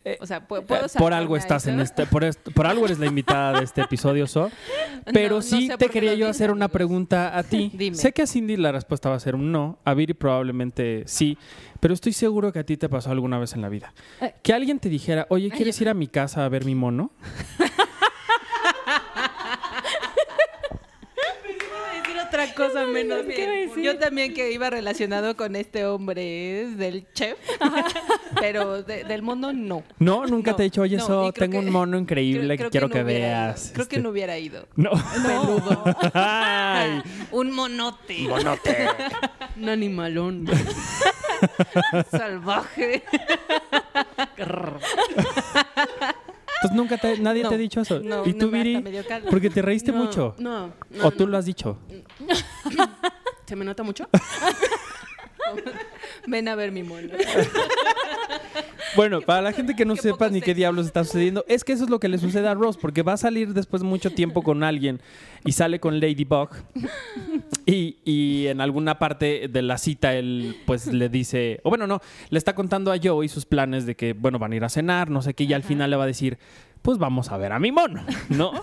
Eh, 0.05 0.17
O 0.21 0.25
sea, 0.25 0.37
Eh, 0.37 0.41
puedo 0.47 0.65
por 0.97 1.13
algo 1.13 1.35
estás 1.35 1.67
en 1.67 1.81
este, 1.81 2.05
por, 2.05 2.23
est- 2.23 2.49
por 2.53 2.65
algo 2.65 2.85
eres 2.85 2.99
la 2.99 3.05
invitada 3.07 3.59
de 3.59 3.65
este 3.65 3.81
episodio, 3.81 4.27
So. 4.27 4.49
Pero 5.13 5.29
No, 5.29 5.35
no 5.37 5.41
sí 5.41 5.67
sé 5.67 5.77
te 5.77 5.89
quería 5.89 6.13
yo 6.15 6.29
hacer 6.29 6.51
una 6.51 6.69
pregunta 6.69 7.37
a 7.37 7.43
ti. 7.43 7.69
Dime. 7.73 7.97
Sé 7.97 8.13
que 8.13 8.21
a 8.21 8.27
Cindy 8.27 8.55
la 8.55 8.71
respuesta 8.71 9.09
va 9.09 9.15
a 9.15 9.19
ser 9.19 9.35
un 9.35 9.51
no, 9.51 9.77
a 9.83 9.93
Viri 9.93 10.13
probablemente 10.13 11.03
sí, 11.05 11.37
pero 11.81 11.93
estoy 11.93 12.13
seguro 12.13 12.53
que 12.53 12.59
a 12.59 12.63
ti 12.63 12.77
te 12.77 12.87
pasó 12.87 13.11
alguna 13.11 13.39
vez 13.39 13.53
en 13.55 13.61
la 13.61 13.67
vida. 13.67 13.93
Eh. 14.21 14.35
Que 14.41 14.53
alguien 14.53 14.79
te 14.79 14.87
dijera, 14.87 15.25
oye, 15.29 15.49
¿quieres 15.51 15.79
ir 15.81 15.89
a 15.89 15.93
mi 15.93 16.07
casa 16.07 16.45
a 16.45 16.49
ver 16.49 16.63
mi 16.63 16.75
mono? 16.75 17.11
Iba 21.45 21.89
a 21.91 21.97
decir 22.01 22.17
otra 22.25 22.48
cosa 22.67 22.85
menos 22.85 23.21
¿Qué 23.25 23.41
iba 23.43 23.51
a 23.71 23.75
bien. 23.75 23.81
Yo 23.83 23.97
también 23.97 24.33
que 24.33 24.51
iba 24.51 24.69
relacionado 24.69 25.35
con 25.35 25.55
este 25.55 25.85
hombre 25.85 26.61
es 26.61 26.77
del 26.77 27.07
chef, 27.13 27.37
pero 28.39 28.83
de- 28.83 29.03
del 29.03 29.21
mono 29.21 29.51
no. 29.53 29.83
No, 29.99 30.25
nunca 30.27 30.51
No, 30.51 30.57
te 30.57 30.63
he 30.63 30.65
dicho, 30.65 30.81
oye, 30.81 30.97
no, 30.97 31.05
So, 31.05 31.27
y 31.27 31.31
creo 31.31 31.49
tengo 31.49 31.59
que- 31.61 31.67
un 31.67 31.73
mono 31.73 31.97
increíble 31.97 32.57
que 32.57 32.69
quiero 32.69 32.87
no 32.87 32.93
que 32.93 33.03
veas. 33.03 33.65
ido. 33.65 33.73
Creo 33.73 33.87
que 33.87 33.95
Este, 33.95 34.03
no 34.03 34.09
hubiera 34.09 34.37
ido. 34.37 34.67
No. 34.75 34.91
Peludo. 34.91 35.83
Ay, 36.13 37.01
Un 37.31 37.51
monote 37.53 38.19
monote. 38.27 38.87
Un 39.57 39.69
animalón. 39.69 40.45
salvaje. 42.11 43.03
Entonces 46.61 46.75
nunca 46.75 46.97
te, 46.97 47.17
nadie 47.19 47.43
No, 47.43 47.49
te 47.49 47.55
ha 47.55 47.57
dicho 47.57 47.81
eso. 47.81 47.99
no, 48.01 48.25
¿Y 48.25 48.33
tú, 48.33 48.49
Viri? 48.49 48.83
Porque 49.29 49.49
te 49.49 49.61
reíste 49.61 49.91
No, 49.91 49.99
mucho. 50.03 50.35
No, 50.39 50.73
no, 50.89 51.05
¿O 51.07 51.11
tú 51.11 51.23
no. 51.25 51.31
lo 51.31 51.37
has 51.37 51.45
dicho? 51.45 51.77
¿Se 53.45 53.55
me 53.55 53.65
nota 53.65 53.83
mucho? 53.83 54.07
Ven 56.27 56.47
a 56.47 56.55
ver 56.55 56.71
mi 56.71 56.83
mono. 56.83 57.09
Bueno, 58.95 59.21
para 59.21 59.41
la 59.41 59.53
gente 59.53 59.75
que 59.75 59.85
no 59.85 59.95
sepa 59.95 60.29
ni 60.29 60.41
qué 60.41 60.53
diablos 60.53 60.85
está 60.85 61.03
sucediendo, 61.03 61.45
es 61.47 61.63
que 61.63 61.73
eso 61.73 61.83
es 61.83 61.89
lo 61.89 61.99
que 61.99 62.07
le 62.07 62.17
sucede 62.17 62.47
a 62.47 62.53
Ross, 62.53 62.77
porque 62.77 63.03
va 63.03 63.13
a 63.13 63.17
salir 63.17 63.53
después 63.53 63.81
de 63.81 63.87
mucho 63.87 64.11
tiempo 64.11 64.41
con 64.41 64.63
alguien 64.63 65.01
y 65.45 65.51
sale 65.51 65.79
con 65.79 65.99
Ladybug. 65.99 66.49
Y, 67.65 67.97
y 68.03 68.47
en 68.47 68.61
alguna 68.61 68.97
parte 68.97 69.47
de 69.47 69.61
la 69.61 69.77
cita 69.77 70.15
él 70.15 70.55
pues 70.65 70.87
le 70.87 71.07
dice, 71.07 71.59
o 71.63 71.69
bueno, 71.69 71.85
no, 71.85 72.01
le 72.31 72.39
está 72.39 72.55
contando 72.55 72.91
a 72.91 72.97
Joey 73.01 73.29
sus 73.29 73.45
planes 73.45 73.85
de 73.85 73.95
que, 73.95 74.13
bueno, 74.13 74.39
van 74.39 74.53
a 74.53 74.55
ir 74.55 74.63
a 74.63 74.69
cenar, 74.69 75.11
no 75.11 75.21
sé 75.21 75.35
qué, 75.35 75.43
y 75.43 75.53
al 75.53 75.61
final 75.61 75.91
le 75.91 75.95
va 75.95 76.05
a 76.05 76.07
decir, 76.07 76.39
pues 76.81 76.97
vamos 76.97 77.31
a 77.31 77.37
ver 77.37 77.51
a 77.51 77.59
mi 77.59 77.71
mono, 77.71 78.03
¿no? 78.29 78.53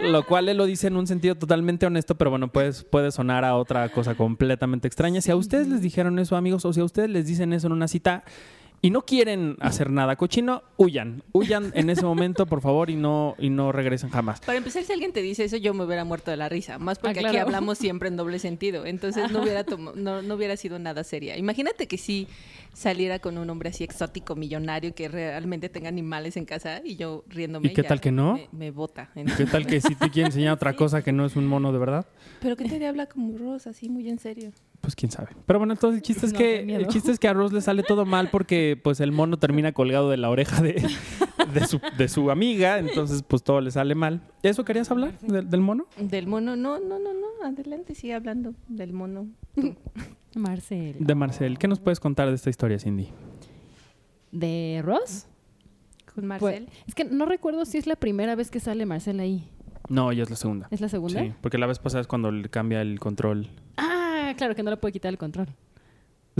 lo 0.00 0.24
cual 0.24 0.48
él 0.48 0.56
lo 0.56 0.66
dice 0.66 0.86
en 0.86 0.96
un 0.96 1.06
sentido 1.06 1.34
totalmente 1.34 1.86
honesto, 1.86 2.16
pero 2.16 2.30
bueno, 2.30 2.48
pues 2.48 2.84
puede 2.84 3.10
sonar 3.10 3.44
a 3.44 3.56
otra 3.56 3.88
cosa 3.90 4.14
completamente 4.14 4.86
extraña. 4.86 5.20
Si 5.20 5.30
a 5.30 5.36
ustedes 5.36 5.68
les 5.68 5.82
dijeron 5.82 6.18
eso, 6.18 6.36
amigos, 6.36 6.64
o 6.64 6.72
si 6.72 6.80
a 6.80 6.84
ustedes 6.84 7.10
les 7.10 7.26
dicen 7.26 7.52
eso 7.52 7.66
en 7.66 7.72
una 7.72 7.88
cita, 7.88 8.24
y 8.80 8.90
no 8.90 9.02
quieren 9.02 9.56
hacer 9.60 9.90
nada 9.90 10.16
cochino, 10.16 10.62
huyan. 10.76 11.22
Huyan 11.32 11.72
en 11.74 11.90
ese 11.90 12.02
momento, 12.02 12.46
por 12.46 12.60
favor, 12.60 12.90
y 12.90 12.96
no, 12.96 13.34
y 13.38 13.50
no 13.50 13.72
regresen 13.72 14.10
jamás. 14.10 14.40
Para 14.40 14.58
empezar, 14.58 14.84
si 14.84 14.92
alguien 14.92 15.12
te 15.12 15.20
dice 15.20 15.44
eso, 15.44 15.56
yo 15.56 15.74
me 15.74 15.84
hubiera 15.84 16.04
muerto 16.04 16.30
de 16.30 16.36
la 16.36 16.48
risa. 16.48 16.78
Más 16.78 16.98
porque 16.98 17.20
Ah, 17.20 17.28
aquí 17.28 17.36
hablamos 17.38 17.78
siempre 17.78 18.08
en 18.08 18.16
doble 18.16 18.38
sentido. 18.38 18.86
Entonces 18.86 19.32
no 19.32 19.42
hubiera, 19.42 19.64
no, 19.96 20.22
no 20.22 20.34
hubiera 20.34 20.56
sido 20.56 20.78
nada 20.78 21.02
seria. 21.02 21.36
Imagínate 21.36 21.88
que 21.88 21.98
si 21.98 22.28
saliera 22.72 23.18
con 23.18 23.36
un 23.36 23.50
hombre 23.50 23.70
así 23.70 23.82
exótico, 23.82 24.36
millonario, 24.36 24.94
que 24.94 25.08
realmente 25.08 25.68
tenga 25.68 25.88
animales 25.88 26.36
en 26.36 26.44
casa 26.44 26.80
y 26.84 26.96
yo 26.96 27.24
riéndome. 27.28 27.68
¿Y 27.68 27.74
qué 27.74 27.82
ya 27.82 27.88
tal 27.88 28.00
que 28.00 28.12
no? 28.12 28.34
Me, 28.34 28.48
me 28.52 28.70
bota. 28.70 29.10
¿Qué 29.36 29.46
tal 29.46 29.66
que 29.66 29.80
si 29.80 29.96
te 29.96 30.10
quiere 30.10 30.28
enseñar 30.28 30.54
otra 30.54 30.72
cosa 30.76 31.02
que 31.02 31.12
no 31.12 31.26
es 31.26 31.34
un 31.34 31.46
mono 31.46 31.72
de 31.72 31.78
verdad? 31.78 32.06
Pero 32.40 32.56
que 32.56 32.64
te 32.64 32.86
habla 32.86 33.06
como 33.06 33.36
Rosa, 33.36 33.70
así 33.70 33.88
muy 33.88 34.08
en 34.08 34.18
serio. 34.20 34.52
Pues 34.80 34.94
quién 34.94 35.10
sabe. 35.10 35.28
Pero 35.44 35.58
bueno, 35.58 35.74
entonces 35.74 35.98
el 35.98 36.02
chiste 36.02 36.26
es 36.26 36.32
No, 36.32 36.38
que 36.38 36.60
el 36.76 36.86
chiste 36.88 37.10
es 37.10 37.18
que 37.18 37.28
a 37.28 37.32
Ross 37.32 37.52
le 37.52 37.60
sale 37.60 37.82
todo 37.82 38.06
mal 38.06 38.28
porque 38.30 38.78
pues 38.82 39.00
el 39.00 39.12
mono 39.12 39.36
termina 39.38 39.72
colgado 39.72 40.08
de 40.08 40.16
la 40.16 40.30
oreja 40.30 40.62
de, 40.62 40.74
de, 41.52 41.66
su, 41.66 41.80
de 41.98 42.08
su 42.08 42.30
amiga, 42.30 42.78
entonces 42.78 43.22
pues 43.22 43.42
todo 43.42 43.60
le 43.60 43.70
sale 43.70 43.94
mal. 43.94 44.22
¿Eso 44.42 44.64
querías 44.64 44.90
hablar 44.90 45.18
del, 45.20 45.50
del 45.50 45.60
mono? 45.60 45.86
Del 45.98 46.26
mono, 46.26 46.56
no, 46.56 46.78
no, 46.78 46.98
no, 46.98 47.12
no. 47.12 47.28
Adelante, 47.46 47.94
sigue 47.94 48.14
hablando 48.14 48.54
del 48.68 48.92
mono. 48.92 49.26
Marcel. 50.34 50.96
De 51.00 51.14
Marcel. 51.14 51.58
¿Qué 51.58 51.66
nos 51.68 51.80
puedes 51.80 51.98
contar 52.00 52.28
de 52.28 52.34
esta 52.34 52.50
historia, 52.50 52.78
Cindy? 52.78 53.08
¿De 54.30 54.82
Ross? 54.84 55.26
Con 56.14 56.14
Pues, 56.14 56.40
Marcel. 56.42 56.68
es 56.86 56.94
que 56.94 57.04
no 57.04 57.26
recuerdo 57.26 57.64
si 57.64 57.78
es 57.78 57.86
la 57.86 57.96
primera 57.96 58.34
vez 58.34 58.50
que 58.50 58.60
sale 58.60 58.86
Marcel 58.86 59.20
ahí. 59.20 59.48
No, 59.88 60.12
ya 60.12 60.22
es 60.22 60.30
la 60.30 60.36
segunda. 60.36 60.68
¿Es 60.70 60.80
la 60.80 60.88
segunda? 60.88 61.20
Sí, 61.20 61.32
porque 61.40 61.56
la 61.58 61.66
vez 61.66 61.78
pasada 61.78 62.02
es 62.02 62.06
cuando 62.06 62.30
le 62.30 62.48
cambia 62.50 62.82
el 62.82 63.00
control. 63.00 63.48
Ah, 63.78 63.97
claro, 64.38 64.54
que 64.54 64.62
no 64.62 64.70
le 64.70 64.78
puede 64.78 64.92
quitar 64.92 65.10
el 65.10 65.18
control. 65.18 65.48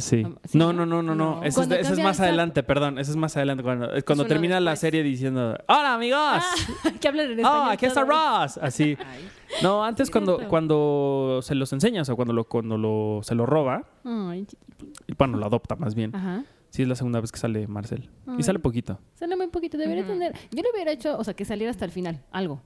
Sí. 0.01 0.25
¿sí, 0.45 0.57
No, 0.57 0.73
no? 0.73 0.87
no, 0.87 1.03
no, 1.03 1.15
no, 1.15 1.15
no. 1.15 1.45
Ese 1.45 1.63
es, 1.81 1.99
más 1.99 2.21
adelante, 2.21 2.63
perdón. 2.63 2.99
Ese 2.99 3.11
es 3.11 3.17
más 3.17 3.37
adelante. 3.37 3.63
Cuando, 3.63 3.91
cuando 4.07 4.27
termina 4.27 4.61
la 4.61 4.77
serie 4.77 5.03
diciendo, 5.03 5.59
¡Hola, 5.67 5.95
amigos! 5.95 6.43
que 7.01 7.09
hablan 7.09 7.33
en 7.33 7.39
¡Oh, 7.39 7.43
español 7.43 7.71
aquí 7.71 7.87
está. 7.87 8.05
Ross! 8.05 8.59
Así. 8.59 8.97
Ay. 9.07 9.29
No, 9.63 9.85
antes 9.85 10.11
cuando, 10.11 10.47
cuando 10.49 11.41
se 11.43 11.55
los 11.55 11.73
enseña, 11.73 12.03
o 12.03 12.05
sea, 12.05 12.15
cuando, 12.15 12.33
lo, 12.33 12.45
cuando 12.45 12.79
lo, 12.79 13.21
se 13.23 13.35
lo 13.35 13.47
roba, 13.47 13.85
Ay, 14.05 14.45
chiquitito. 14.45 14.87
bueno, 15.19 15.39
lo 15.39 15.47
adopta 15.47 15.75
más 15.77 15.95
bien. 15.95 16.15
Ajá. 16.15 16.45
Sí, 16.71 16.83
es 16.83 16.89
la 16.89 16.95
segunda 16.95 17.21
vez 17.21 17.33
que 17.33 17.39
sale 17.39 17.67
Marcel. 17.67 18.11
Y 18.39 18.43
sale 18.43 18.59
poquito. 18.59 19.01
Sale 19.15 19.35
muy 19.37 19.49
poquito. 19.49 19.79
Debería 19.79 20.07
tener... 20.07 20.35
Yo 20.53 20.63
le 20.63 20.71
hubiera 20.73 20.93
hecho, 20.93 21.17
o 21.19 21.25
sea, 21.25 21.35
que 21.35 21.47
saliera 21.47 21.71
hasta 21.71 21.87
el 21.87 21.91
final. 21.91 22.23
Algo. 22.31 22.61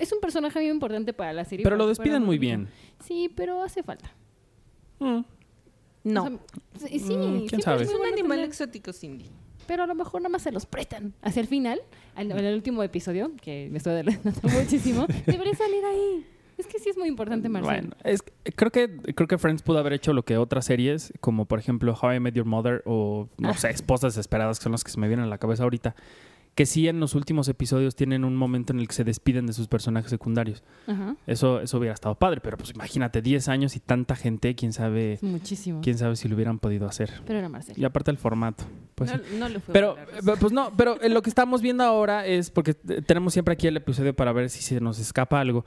Es 0.00 0.12
un 0.12 0.20
personaje 0.20 0.60
muy 0.60 0.68
importante 0.68 1.12
para 1.12 1.32
la 1.32 1.44
serie. 1.44 1.64
Pero 1.64 1.76
lo 1.76 1.88
despiden 1.88 2.24
muy 2.24 2.38
bien. 2.38 2.68
Sí, 3.00 3.30
pero 3.34 3.62
hace 3.62 3.82
falta. 3.82 4.12
Mm. 5.02 5.24
No. 6.04 6.24
O 6.24 6.78
sea, 6.78 6.88
sí, 6.88 6.98
sí, 6.98 7.14
Mm, 7.14 7.46
¿quién 7.46 7.48
siempre 7.48 7.62
sabe? 7.62 7.82
es 7.84 7.90
un 7.94 8.04
animal 8.06 8.38
tener- 8.38 8.44
exótico, 8.48 8.92
Cindy. 8.92 9.26
pero 9.66 9.84
a 9.84 9.86
lo 9.86 9.94
mejor 9.94 10.20
nada 10.20 10.30
más 10.30 10.42
se 10.42 10.50
los 10.52 10.66
prestan. 10.66 11.12
Hacia 11.22 11.40
el 11.40 11.46
final, 11.46 11.80
en 12.16 12.30
en 12.32 12.38
el 12.44 12.54
último 12.54 12.82
episodio, 12.82 13.30
que 13.40 13.68
me 13.70 13.78
estoy 13.78 13.92
adelantando 13.92 14.40
muchísimo, 14.42 15.06
debería 15.26 15.54
salir 15.54 15.84
ahí. 15.84 16.26
Es 16.58 16.66
que 16.66 16.78
sí 16.78 16.90
es 16.90 16.98
muy 16.98 17.08
importante, 17.08 17.48
Marcel. 17.48 17.70
Bueno, 17.88 17.96
es, 18.04 18.22
creo, 18.56 18.70
que, 18.70 18.88
creo 19.14 19.26
que 19.26 19.38
Friends 19.38 19.62
pudo 19.62 19.78
haber 19.78 19.94
hecho 19.94 20.12
lo 20.12 20.24
que 20.24 20.36
otras 20.36 20.64
series, 20.66 21.12
como 21.20 21.46
por 21.46 21.58
ejemplo 21.58 21.96
How 22.00 22.14
I 22.14 22.20
Met 22.20 22.34
Your 22.34 22.44
Mother 22.46 22.82
o, 22.84 23.28
no 23.38 23.48
Ah. 23.50 23.54
sé, 23.56 23.70
Esposas 23.70 24.14
Desesperadas, 24.14 24.58
que 24.58 24.64
son 24.64 24.72
las 24.72 24.84
que 24.84 24.90
se 24.90 25.00
me 25.00 25.08
vienen 25.08 25.24
a 25.26 25.28
la 25.28 25.38
cabeza 25.38 25.62
ahorita, 25.62 25.94
que 26.54 26.66
sí 26.66 26.86
en 26.86 27.00
los 27.00 27.14
últimos 27.14 27.48
episodios 27.48 27.94
tienen 27.94 28.24
un 28.24 28.36
momento 28.36 28.72
en 28.72 28.80
el 28.80 28.88
que 28.88 28.94
se 28.94 29.04
despiden 29.04 29.46
de 29.46 29.54
sus 29.54 29.68
personajes 29.68 30.10
secundarios. 30.10 30.62
Ajá. 30.86 31.16
Eso, 31.26 31.60
eso 31.60 31.78
hubiera 31.78 31.94
estado 31.94 32.14
padre, 32.14 32.40
pero 32.42 32.58
pues 32.58 32.70
imagínate, 32.70 33.22
10 33.22 33.48
años 33.48 33.76
y 33.76 33.80
tanta 33.80 34.16
gente, 34.16 34.54
quién 34.54 34.72
sabe, 34.72 35.18
muchísimo. 35.22 35.80
quién 35.80 35.96
sabe 35.96 36.16
si 36.16 36.28
lo 36.28 36.34
hubieran 36.34 36.58
podido 36.58 36.86
hacer. 36.86 37.10
Pero 37.26 37.38
era 37.38 37.48
Marcel. 37.48 37.78
Y 37.78 37.84
aparte 37.84 38.10
el 38.10 38.18
formato. 38.18 38.64
Pues 38.94 39.10
sí. 39.10 39.16
no, 39.38 39.48
le 39.48 39.60
fue 39.60 39.72
Pero, 39.72 39.96
eh, 39.98 40.36
pues 40.38 40.52
no, 40.52 40.72
pero 40.76 40.96
lo 41.08 41.22
que 41.22 41.30
estamos 41.30 41.62
viendo 41.62 41.84
ahora 41.84 42.26
es 42.26 42.50
porque 42.50 42.74
tenemos 42.74 43.32
siempre 43.32 43.54
aquí 43.54 43.66
el 43.66 43.76
episodio 43.76 44.14
para 44.14 44.32
ver 44.32 44.50
si 44.50 44.62
se 44.62 44.80
nos 44.80 44.98
escapa 44.98 45.40
algo. 45.40 45.64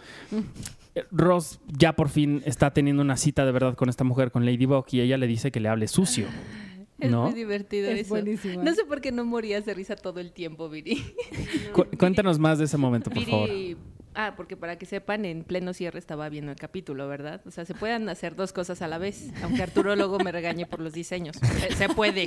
Eh, 0.94 1.04
Ross 1.12 1.60
ya 1.68 1.94
por 1.94 2.10
fin 2.10 2.44
está 2.46 2.72
teniendo 2.72 3.02
una 3.02 3.18
cita 3.18 3.46
de 3.46 3.52
verdad 3.52 3.76
con 3.76 3.90
esta 3.90 4.04
mujer, 4.04 4.32
con 4.32 4.46
Ladybug, 4.46 4.86
y 4.92 5.02
ella 5.02 5.18
le 5.18 5.26
dice 5.26 5.52
que 5.52 5.60
le 5.60 5.70
hable 5.70 5.88
sucio. 5.88 6.28
Es 7.00 7.12
¿no? 7.12 7.24
muy 7.24 7.34
divertido 7.34 7.90
Es 7.90 8.02
eso. 8.02 8.10
buenísimo. 8.10 8.64
No 8.64 8.74
sé 8.74 8.86
por 8.86 9.02
qué 9.02 9.12
no 9.12 9.26
morías 9.26 9.66
de 9.66 9.74
risa 9.74 9.96
todo 9.96 10.20
el 10.20 10.32
tiempo, 10.32 10.70
Viri. 10.70 11.04
Cu- 11.74 11.88
cuéntanos 11.98 12.40
más 12.40 12.58
de 12.60 12.66
ese 12.66 12.78
momento, 12.78 13.10
por 13.10 13.24
favor. 13.24 13.50
Viri. 13.50 13.78
Ah, 14.18 14.34
porque 14.38 14.56
para 14.56 14.78
que 14.78 14.86
sepan, 14.86 15.26
en 15.26 15.44
pleno 15.44 15.74
cierre 15.74 16.00
estaba 16.00 16.30
viendo 16.30 16.50
el 16.52 16.58
capítulo, 16.58 17.06
¿verdad? 17.10 17.42
O 17.46 17.52
sea, 17.52 17.66
se 17.66 17.74
pueden 17.74 18.08
hacer 18.08 18.38
dos 18.38 18.54
cosas 18.54 18.82
a 18.82 18.88
la 18.88 18.98
vez, 18.98 19.30
aunque 19.44 19.62
Arturo 19.62 19.94
luego 19.98 20.20
me 20.20 20.32
regañe 20.32 20.66
por 20.66 20.80
los 20.80 20.94
diseños. 20.94 21.36
Se, 21.36 21.76
se 21.76 21.90
puede, 21.90 22.26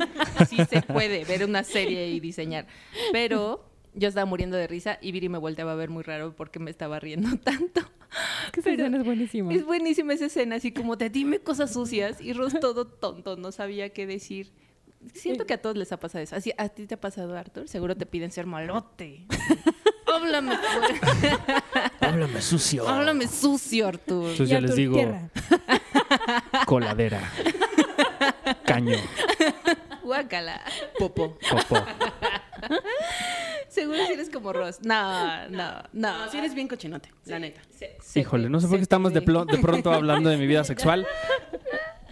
sí 0.50 0.58
se 0.68 0.82
puede 0.82 1.24
ver 1.24 1.44
una 1.46 1.64
serie 1.64 2.08
y 2.10 2.20
diseñar. 2.20 2.66
Pero 3.10 3.67
yo 3.98 4.08
estaba 4.08 4.26
muriendo 4.26 4.56
de 4.56 4.66
risa 4.66 4.98
y 5.00 5.12
Viri 5.12 5.28
me 5.28 5.38
volteaba 5.38 5.72
a 5.72 5.74
ver 5.74 5.90
muy 5.90 6.02
raro 6.02 6.34
porque 6.34 6.58
me 6.58 6.70
estaba 6.70 7.00
riendo 7.00 7.36
tanto. 7.44 7.80
Es 8.46 8.52
que 8.52 8.60
esa 8.60 8.70
Pero 8.70 8.84
escena 8.84 8.98
es 8.98 9.04
buenísima. 9.04 9.52
Es 9.52 9.64
buenísima 9.64 10.12
esa 10.14 10.26
escena, 10.26 10.56
así 10.56 10.72
como 10.72 10.96
de 10.96 11.10
dime 11.10 11.40
cosas 11.40 11.72
sucias 11.72 12.20
y 12.20 12.32
Ross 12.32 12.58
todo 12.60 12.86
tonto, 12.86 13.36
no 13.36 13.52
sabía 13.52 13.90
qué 13.90 14.06
decir. 14.06 14.52
Siento 15.14 15.46
que 15.46 15.54
a 15.54 15.62
todos 15.62 15.76
les 15.76 15.92
ha 15.92 15.98
pasado 15.98 16.24
eso. 16.24 16.34
Así, 16.34 16.52
¿A 16.58 16.68
ti 16.70 16.86
te 16.86 16.94
ha 16.94 17.00
pasado, 17.00 17.36
Arthur? 17.36 17.68
Seguro 17.68 17.96
te 17.96 18.06
piden 18.06 18.32
ser 18.32 18.46
malote. 18.46 19.26
Háblame, 20.06 20.56
pues. 20.56 21.32
Háblame 22.00 22.40
sucio. 22.40 22.88
Háblame 22.88 23.28
sucio, 23.28 23.86
Arthur. 23.86 24.30
Entonces 24.30 24.48
yo 24.48 24.60
les 24.60 24.74
digo 24.74 24.94
tierra. 24.94 25.30
coladera, 26.66 27.20
caño, 28.64 28.96
Guácala. 30.08 30.58
Popo. 30.98 31.36
popó. 31.50 31.76
Seguro 33.68 34.06
si 34.06 34.14
eres 34.14 34.30
como 34.30 34.54
Ross. 34.54 34.78
No, 34.82 35.46
no, 35.50 35.82
no. 35.92 36.08
No, 36.16 36.30
si 36.30 36.38
eres 36.38 36.54
bien 36.54 36.66
cochinote, 36.66 37.12
la 37.26 37.38
neta. 37.38 37.60
Híjole, 38.14 38.48
no 38.48 38.58
sé 38.58 38.68
por 38.68 38.78
qué 38.78 38.82
estamos 38.84 39.12
de, 39.12 39.20
pronto 39.20 39.92
hablando 39.92 40.30
de 40.30 40.38
mi 40.38 40.46
vida 40.46 40.64
sexual. 40.64 41.06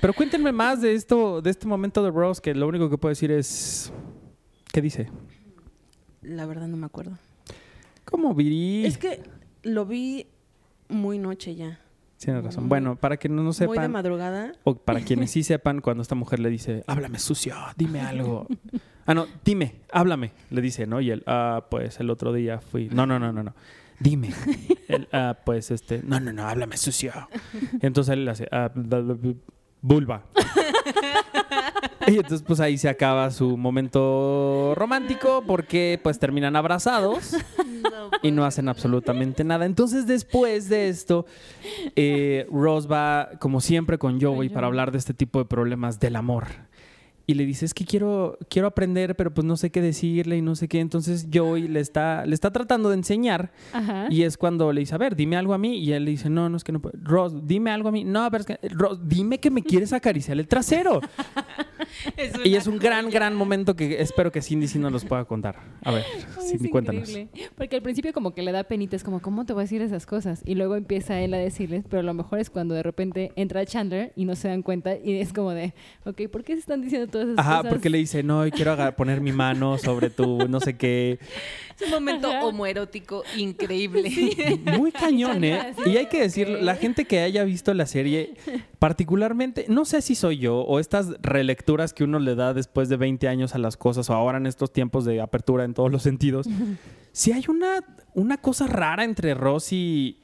Pero 0.03 0.13
cuéntenme 0.13 0.53
más 0.53 0.83
de 0.83 0.93
esto, 0.93 1.41
de 1.41 1.49
este 1.49 1.67
momento 1.67 2.05
de 2.05 2.11
Ross, 2.11 2.43
que 2.43 2.55
lo 2.55 2.69
único 2.69 2.91
que 2.91 2.99
puedo 2.99 3.13
decir 3.13 3.31
es. 3.31 3.91
¿Qué 4.71 4.83
dice? 4.83 5.11
La 6.21 6.45
verdad 6.45 6.67
no 6.67 6.77
me 6.77 6.85
acuerdo. 6.85 7.17
¿Cómo 8.05 8.35
Viri? 8.35 8.85
Es 8.85 8.99
que 8.99 9.23
lo 9.63 9.87
vi 9.87 10.27
muy 10.91 11.19
noche 11.19 11.55
ya. 11.55 11.81
Tienes 12.19 12.43
razón. 12.45 12.69
Bueno, 12.69 12.97
para 12.97 13.19
que 13.19 13.29
no, 13.29 13.37
no 13.37 13.43
Muy 13.43 13.51
de 13.53 13.55
sepan, 13.59 13.93
madrugada. 13.93 14.53
o 14.65 14.75
para 14.75 15.01
quienes 15.05 15.31
sí 15.31 15.43
sepan, 15.43 15.81
cuando 15.81 16.03
esta 16.03 16.15
mujer 16.15 16.41
le 16.41 16.49
dice, 16.49 16.83
háblame 16.87 17.19
sucio, 17.19 17.55
dime 17.77 18.01
algo. 18.01 18.47
Ah, 19.07 19.15
no, 19.15 19.27
dime, 19.45 19.75
háblame, 19.93 20.33
le 20.51 20.61
dice, 20.61 20.87
¿no? 20.87 21.01
Y 21.01 21.11
él, 21.11 21.23
ah, 21.27 21.67
pues 21.71 22.01
el 22.01 22.11
otro 22.11 22.33
día 22.33 22.61
fui. 22.61 22.89
No, 22.89 23.07
no, 23.07 23.19
no, 23.19 23.33
no, 23.33 23.43
no. 23.43 23.55
Dime. 23.99 24.31
Él, 24.89 25.09
ah, 25.13 25.39
pues 25.45 25.71
este, 25.71 26.03
no, 26.05 26.21
no, 26.21 26.31
no, 26.33 26.47
háblame 26.47 26.77
sucio. 26.77 27.13
Entonces 27.81 28.13
él 28.13 28.27
le 28.27 28.31
hace, 28.31 28.47
ah, 28.53 28.71
vulva. 29.81 30.25
Y 32.09 32.17
entonces 32.17 32.43
pues 32.47 32.61
ahí 32.61 32.79
se 32.79 32.89
acaba 32.89 33.31
su 33.33 33.57
momento 33.57 34.75
romántico 34.77 35.43
porque 35.45 35.99
pues 36.03 36.21
terminan 36.21 36.55
abrazados 36.55 37.37
y 38.23 38.31
no 38.31 38.45
hacen 38.45 38.69
absolutamente 38.69 39.43
nada. 39.43 39.67
Entonces 39.67 40.07
después 40.07 40.69
de 40.69 40.89
esto, 40.89 41.27
eh, 41.97 42.47
Ross 42.53 42.91
va 42.91 43.31
como 43.41 43.61
siempre 43.61 43.99
con 43.99 44.21
Joey 44.21 44.49
para 44.51 44.69
hablar 44.69 44.93
de 44.93 44.99
este 44.99 45.15
tipo 45.15 45.41
de 45.41 45.47
problemas 45.47 45.99
del 45.99 46.15
amor. 46.15 46.47
Y 47.29 47.35
le 47.35 47.45
dice, 47.45 47.65
es 47.65 47.75
que 47.75 47.85
quiero, 47.85 48.39
quiero 48.49 48.69
aprender, 48.69 49.17
pero 49.17 49.35
pues 49.35 49.45
no 49.45 49.57
sé 49.57 49.71
qué 49.71 49.83
decirle 49.83 50.37
y 50.37 50.43
no 50.43 50.55
sé 50.55 50.69
qué. 50.69 50.79
Entonces 50.79 51.27
Joey 51.33 51.67
le 51.67 51.81
está, 51.81 52.25
le 52.25 52.35
está 52.35 52.53
tratando 52.53 52.89
de 52.91 52.95
enseñar 52.97 53.53
Ajá. 53.73 54.07
y 54.11 54.23
es 54.23 54.37
cuando 54.37 54.73
le 54.73 54.81
dice, 54.81 54.95
a 54.95 54.99
ver, 54.99 55.17
dime 55.17 55.37
algo 55.37 55.53
a 55.53 55.59
mí. 55.59 55.79
Y 55.79 55.93
él 55.93 56.05
le 56.05 56.13
dice, 56.13 56.31
no, 56.31 56.49
no 56.49 56.57
es 56.57 56.63
que 56.63 56.71
no 56.71 56.81
puedo. 56.81 56.97
Ross, 57.03 57.47
dime 57.47 57.73
algo 57.73 57.89
a 57.89 57.93
mí. 57.93 58.05
No, 58.05 58.31
pero 58.31 58.43
es 58.43 58.47
que, 58.47 58.59
Ross, 58.69 59.01
dime 59.09 59.41
que 59.41 59.51
me 59.51 59.63
quieres 59.63 59.93
acariciar 59.93 60.39
el 60.39 60.47
trasero. 60.47 61.01
y 62.45 62.55
es 62.55 62.67
un 62.69 62.79
gran, 62.79 63.11
gran 63.11 63.35
momento 63.35 63.75
que 63.75 64.01
espero 64.01 64.31
que 64.31 64.41
Cindy 64.41 64.69
sí 64.69 64.79
nos 64.79 64.93
los 64.93 65.05
pueda 65.05 65.25
contar. 65.25 65.57
A 65.83 65.91
ver, 65.91 66.05
Ay, 66.39 66.49
Cindy, 66.49 66.69
cuéntanos. 66.69 67.13
Porque 67.57 67.77
al 67.77 67.83
principio 67.83 68.13
como 68.13 68.35
que 68.35 68.43
le 68.43 68.53
da 68.53 68.65
penita, 68.65 68.95
es 68.95 69.03
como, 69.03 69.21
¿cómo 69.21 69.45
te 69.45 69.53
voy 69.53 69.63
a 69.63 69.65
decir 69.65 69.83
esas 69.83 70.07
cosas? 70.07 70.43
Y 70.45 70.55
luego 70.55 70.77
empieza 70.77 71.21
él 71.21 71.35
a 71.35 71.39
decirles, 71.39 71.85
pero 71.89 72.03
lo 72.03 72.15
mejor 72.15 72.39
es 72.39 72.51
cuando 72.51 72.75
de 72.75 72.85
repente 72.85 73.33
entra 73.35 73.65
Chandler 73.67 74.13
y 74.15 74.27
no 74.27 74.37
se 74.37 74.49
dan 74.49 74.63
cuenta 74.63 74.97
y 74.97 75.15
es 75.15 75.33
como 75.33 75.51
de, 75.51 75.75
ok, 76.05 76.23
¿por 76.31 76.45
qué 76.45 76.55
se 76.55 76.61
están 76.61 76.83
diciendo 76.83 77.09
todas 77.17 77.29
esas 77.29 77.39
Ajá, 77.39 77.57
cosas? 77.59 77.73
porque 77.73 77.91
le 77.91 77.99
dice, 77.99 78.23
no, 78.23 78.47
y 78.47 78.51
quiero 78.51 78.77
poner 78.97 79.21
mi 79.21 79.33
mano 79.33 79.79
sobre 79.79 80.11
tu 80.11 80.49
no 80.49 80.61
sé 80.61 80.77
qué. 80.77 81.19
Es 81.79 81.87
un 81.87 81.91
momento 81.91 82.29
Ajá. 82.29 82.45
homoerótico 82.45 83.23
increíble. 83.37 84.11
Muy 84.79 84.93
cañón, 84.93 85.45
¿eh? 85.45 85.75
Y 85.85 85.97
hay 85.97 86.07
que 86.07 86.21
decirlo, 86.21 86.61
la 86.61 86.77
gente 86.77 87.05
que 87.05 87.21
haya 87.21 87.45
visto 87.45 87.73
la 87.75 87.87
serie, 87.87 88.35
particularmente, 88.79 89.67
no 89.69 89.85
sé 89.85 90.03
si 90.03 90.15
soy 90.15 90.39
yo 90.39 90.59
o 90.61 90.79
estas 90.79 91.21
relecturas 91.21 91.93
que 91.93 92.05
uno 92.05 92.19
le 92.19 92.35
da 92.35 92.55
después 92.55 92.89
de 92.89 92.97
20 92.97 93.29
años 93.29 93.55
a 93.55 93.59
las 93.59 93.77
cosas 93.77 94.09
o 94.11 94.15
ahora 94.15 94.39
en 94.39 94.47
estos 94.47 94.73
tiempos 94.73 95.05
de 95.05 95.21
apertura 95.21 95.65
en 95.65 95.75
todos 95.75 95.91
los 95.91 96.03
sentidos, 96.03 96.49
si 97.13 97.33
hay 97.33 97.45
una, 97.49 97.85
una 98.15 98.37
cosa 98.39 98.67
rara 98.67 99.05
entre 99.05 99.35
Ross 99.35 99.73
y, 99.73 100.19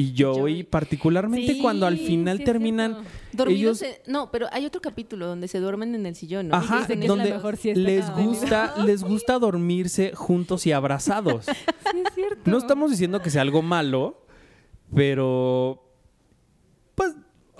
y 0.00 0.14
Joey, 0.16 0.62
particularmente 0.62 1.54
Sí, 1.54 1.60
cuando 1.60 1.84
al 1.84 1.98
final 1.98 2.38
sí 2.38 2.44
terminan 2.44 2.98
ellos- 3.48 3.82
en- 3.82 3.96
no, 4.06 4.30
pero 4.30 4.46
hay 4.52 4.64
otro 4.64 4.80
capítulo 4.80 5.26
donde 5.26 5.48
se 5.48 5.58
duermen 5.58 5.94
en 5.96 6.06
el 6.06 6.14
sillón, 6.14 6.48
¿no? 6.48 6.54
Y 6.54 6.58
Ajá, 6.58 6.78
dicen, 6.78 7.02
es 7.02 7.08
la 7.08 7.14
donde 7.16 7.32
mejor 7.34 7.56
siesta 7.56 7.80
les 7.80 8.10
gusta, 8.10 8.74
les 8.84 9.02
gusta 9.02 9.38
dormirse 9.40 10.12
juntos 10.14 10.66
y 10.66 10.72
abrazados. 10.72 11.46
Sí, 11.92 12.02
es 12.06 12.14
cierto. 12.14 12.50
No 12.50 12.58
estamos 12.58 12.90
diciendo 12.90 13.20
que 13.20 13.30
sea 13.30 13.42
algo 13.42 13.60
malo, 13.62 14.24
pero 14.94 15.84
pues 16.94 17.14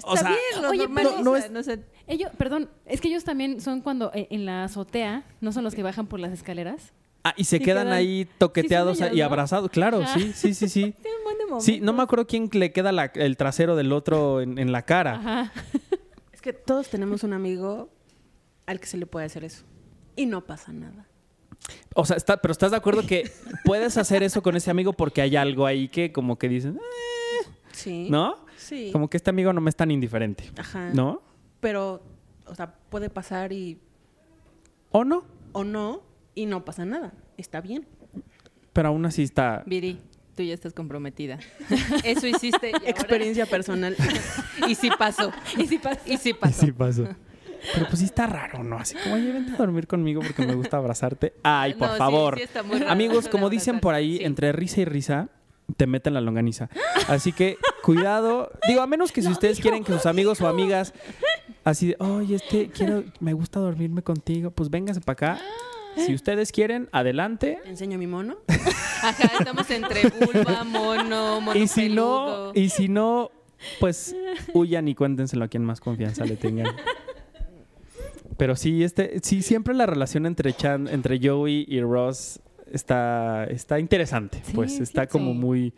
o 0.05 0.17
sea, 0.17 0.29
bien, 0.29 0.63
lo 0.63 0.71
oye, 0.71 0.79
normal, 0.83 1.07
no 1.25 1.37
es- 1.37 1.51
no 1.51 1.63
sé. 1.63 1.85
Ellos, 2.07 2.31
perdón, 2.39 2.71
es 2.87 3.01
que 3.01 3.09
ellos 3.09 3.25
también 3.25 3.61
son 3.61 3.81
cuando 3.81 4.11
eh, 4.15 4.29
en 4.31 4.47
la 4.47 4.65
azotea, 4.65 5.27
no 5.41 5.51
son 5.53 5.65
los 5.65 5.75
que 5.75 5.83
bajan 5.83 6.07
por 6.07 6.21
las 6.21 6.33
escaleras. 6.33 6.93
Ah, 7.25 7.35
y 7.37 7.45
se 7.45 7.61
quedan 7.61 7.87
quedan- 7.89 7.97
ahí 7.99 8.29
toqueteados 8.39 8.97
Sí, 8.97 9.05
son 9.05 9.07
ellos, 9.09 9.17
y 9.17 9.21
¿no? 9.21 9.27
abrazados, 9.27 9.71
claro, 9.71 10.03
Ajá. 10.03 10.19
sí, 10.19 10.33
sí, 10.35 10.55
sí, 10.55 10.69
sí. 10.69 10.95
Buen 11.25 11.39
de 11.39 11.61
Sí, 11.61 11.81
no 11.81 11.93
me 11.93 12.03
acuerdo 12.03 12.27
quién 12.27 12.49
le 12.53 12.73
queda 12.73 12.93
la- 12.93 13.07
el 13.15 13.37
trasero 13.37 13.77
del 13.77 13.93
otro 13.93 14.41
en, 14.41 14.59
en 14.59 14.73
la 14.73 14.83
cara. 14.83 15.15
Ajá. 15.15 15.53
Es 16.33 16.41
que 16.43 16.53
todos 16.53 16.89
tenemos 16.89 17.25
un 17.25 17.33
amigo 17.33 17.91
al 18.67 18.79
que 18.79 18.87
se 18.87 18.97
le 18.97 19.07
puede 19.07 19.27
hacer 19.27 19.43
eso. 19.45 19.65
Y 20.15 20.27
no 20.27 20.45
pasa 20.47 20.73
nada. 20.73 21.09
O 21.97 22.05
sea, 22.07 22.17
está, 22.17 22.37
pero 22.37 22.53
estás 22.53 22.71
de 22.71 22.77
acuerdo 22.77 23.03
que 23.05 23.29
puedes 23.65 23.97
hacer 23.97 24.23
eso 24.23 24.41
con 24.41 24.55
ese 24.57 24.71
amigo 24.71 24.93
porque 24.93 25.21
hay 25.21 25.35
algo 25.35 25.67
ahí 25.67 25.89
que 25.89 26.13
como 26.13 26.39
que 26.39 26.49
dicen, 26.49 26.77
"Eh", 26.79 27.47
Sí. 27.73 28.07
¿no? 28.09 28.37
Sí. 28.57 28.91
Como 28.93 29.11
que 29.11 29.17
este 29.17 29.31
amigo 29.31 29.53
no 29.53 29.61
me 29.61 29.69
es 29.69 29.75
tan 29.77 29.91
indiferente, 29.91 30.45
Ajá. 30.57 30.91
¿no? 30.95 31.23
Pero, 31.61 32.03
o 32.47 32.55
sea, 32.55 32.73
puede 32.89 33.11
pasar 33.11 33.53
y 33.53 33.81
¿O 34.93 35.05
no? 35.05 35.25
o 35.53 35.65
no 35.65 36.03
y 36.43 36.47
no 36.47 36.65
pasa 36.65 36.85
nada. 36.85 37.13
Está 37.37 37.61
bien. 37.61 37.87
Pero 38.73 38.89
aún 38.89 39.05
así 39.07 39.23
está... 39.23 39.63
Viri, 39.67 39.99
tú 40.37 40.43
ya 40.43 40.55
estás 40.55 40.73
comprometida. 40.73 41.39
Eso 42.05 42.27
hiciste. 42.27 42.71
y 42.71 42.75
ahora- 42.75 42.89
Experiencia 42.91 43.47
personal. 43.47 43.97
Y 44.69 44.75
sí 44.75 44.91
pasó. 44.99 45.33
Y 45.57 45.67
si 45.67 45.79
pasa. 45.79 46.01
Y 46.07 46.17
sí 46.19 46.35
pasó. 46.35 46.67
Sí 46.67 46.73
pasó. 46.73 47.09
Pero 47.75 47.87
pues 47.87 47.99
sí 48.01 48.05
está 48.05 48.27
raro, 48.27 48.63
¿no? 48.63 48.77
Así 48.77 48.95
como, 49.03 49.15
oye, 49.17 49.33
vente 49.33 49.53
a 49.53 49.57
dormir 49.57 49.87
conmigo 49.87 50.21
porque 50.23 50.47
me 50.47 50.55
gusta 50.55 50.77
abrazarte. 50.77 51.33
Ay, 51.43 51.75
por 51.75 51.89
No, 51.89 51.95
sí, 51.95 51.99
favor. 51.99 52.37
sí 52.37 52.43
está 52.43 52.63
muy 52.63 52.79
raro 52.79 52.93
Amigos, 52.93 53.29
como 53.29 53.51
dicen 53.51 53.81
por 53.81 53.95
ahí. 53.95 54.19
Sí. 54.19 54.25
entre 54.25 54.53
risa 54.53 54.81
y 54.81 54.85
risa, 54.85 55.29
te 55.77 55.87
meten 55.87 56.15
la 56.15 56.21
longaniza. 56.21 56.69
Así 57.09 57.33
que, 57.33 57.57
cuidado. 57.83 58.51
Digo, 58.69 58.81
a 58.83 58.87
menos 58.87 59.11
que 59.11 59.23
si 59.23 59.29
ustedes 59.29 59.59
quieren 59.59 59.83
que 59.85 59.93
sus 59.93 60.07
amigos 60.07 60.41
o 60.41 60.47
amigas, 60.49 60.93
así 61.65 61.89
de, 61.89 61.97
oye, 61.99 62.37
este, 62.37 62.69
quiero, 62.69 63.05
me 63.21 63.33
gusta 63.33 63.59
dormirme 63.59 64.03
contigo, 64.03 64.51
pues 64.51 64.71
vénganse 64.71 65.01
para 65.01 65.13
acá. 65.15 65.41
Si 66.07 66.15
ustedes 66.15 66.53
quieren, 66.53 66.89
adelante. 66.93 67.59
Enseño 67.65 67.99
mi 67.99 68.07
mono. 68.07 68.39
Ajá, 69.03 69.31
estamos 69.39 69.71
entre 69.71 70.09
vulva, 70.11 70.65
mono, 70.65 71.41
mono 71.41 71.59
Y 71.59 71.69
si 71.69 71.89
no, 71.89 72.53
y 72.55 72.69
si 72.71 72.89
no, 72.89 73.31
pues 73.81 74.15
huyan 74.55 74.89
y 74.89 74.95
cuéntenselo 74.95 75.45
a 75.45 75.49
quien 75.49 75.65
más 75.65 75.81
confianza 75.81 76.25
le 76.25 76.37
tengan. 76.37 76.69
Pero 78.37 78.55
sí, 78.55 78.85
este, 78.85 79.19
sí, 79.23 79.43
siempre 79.43 79.75
la 79.75 79.87
relación 79.87 80.25
entre 80.25 80.53
Chan, 80.53 80.89
entre 80.89 81.19
Joey 81.21 81.67
y 81.69 81.81
Ross 81.81 82.41
está, 82.73 83.45
está 83.45 83.81
interesante. 83.81 84.41
Sí, 84.45 84.53
pues 84.55 84.77
sí, 84.77 84.83
está 84.83 85.09
como 85.09 85.33
sí. 85.33 85.39
muy, 85.39 85.75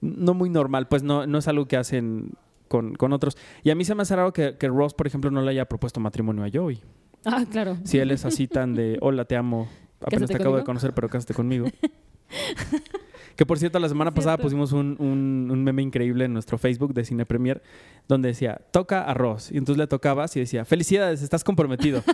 no 0.00 0.32
muy 0.32 0.48
normal. 0.48 0.88
Pues 0.88 1.02
no, 1.02 1.26
no 1.26 1.38
es 1.38 1.48
algo 1.48 1.66
que 1.66 1.76
hacen 1.76 2.32
con, 2.68 2.94
con 2.94 3.12
otros. 3.12 3.36
Y 3.62 3.70
a 3.70 3.74
mí 3.74 3.84
se 3.84 3.94
me 3.94 4.02
hace 4.02 4.16
raro 4.16 4.32
que, 4.32 4.56
que 4.56 4.68
Ross, 4.68 4.94
por 4.94 5.06
ejemplo, 5.06 5.30
no 5.30 5.42
le 5.42 5.50
haya 5.50 5.66
propuesto 5.66 6.00
matrimonio 6.00 6.44
a 6.44 6.48
Joey. 6.50 6.80
Ah, 7.24 7.44
claro. 7.50 7.76
Si 7.84 7.98
él 7.98 8.10
es 8.10 8.24
así 8.24 8.46
tan 8.46 8.74
de, 8.74 8.98
hola, 9.02 9.24
te 9.24 9.36
amo, 9.36 9.68
apenas 10.00 10.22
¿Cásate 10.22 10.38
te 10.38 10.42
acabo 10.42 10.56
de 10.56 10.64
conocer, 10.64 10.92
pero 10.94 11.08
cásate 11.08 11.34
conmigo. 11.34 11.66
que 13.36 13.46
por 13.46 13.58
cierto, 13.58 13.78
la 13.78 13.88
semana 13.88 14.12
pasada 14.12 14.36
pusimos 14.38 14.72
un, 14.72 14.96
un- 14.98 15.48
un 15.50 15.64
meme 15.64 15.82
increíble 15.82 16.24
en 16.24 16.32
nuestro 16.32 16.58
Facebook 16.58 16.92
de 16.94 17.04
Cine 17.04 17.24
Premier, 17.26 17.62
donde 18.08 18.28
decía, 18.28 18.60
toca 18.72 19.02
arroz. 19.04 19.50
Y 19.52 19.58
entonces 19.58 19.78
le 19.78 19.86
tocabas 19.86 20.36
y 20.36 20.40
decía, 20.40 20.64
felicidades, 20.64 21.22
estás 21.22 21.44
comprometido. 21.44 22.02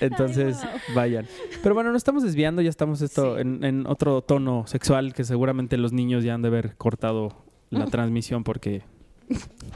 Entonces, 0.00 0.58
vayan. 0.94 1.26
Pero 1.62 1.74
bueno, 1.74 1.90
no 1.90 1.96
estamos 1.96 2.22
desviando, 2.22 2.60
ya 2.60 2.68
estamos 2.68 3.00
esto 3.00 3.36
Sí. 3.36 3.40
en, 3.42 3.64
en 3.64 3.86
otro 3.86 4.20
tono 4.20 4.66
sexual 4.66 5.14
que 5.14 5.24
seguramente 5.24 5.78
los 5.78 5.92
niños 5.92 6.22
ya 6.22 6.34
han 6.34 6.42
de 6.42 6.48
haber 6.48 6.76
cortado 6.76 7.44
la 7.70 7.86
transmisión 7.86 8.44
porque 8.44 8.82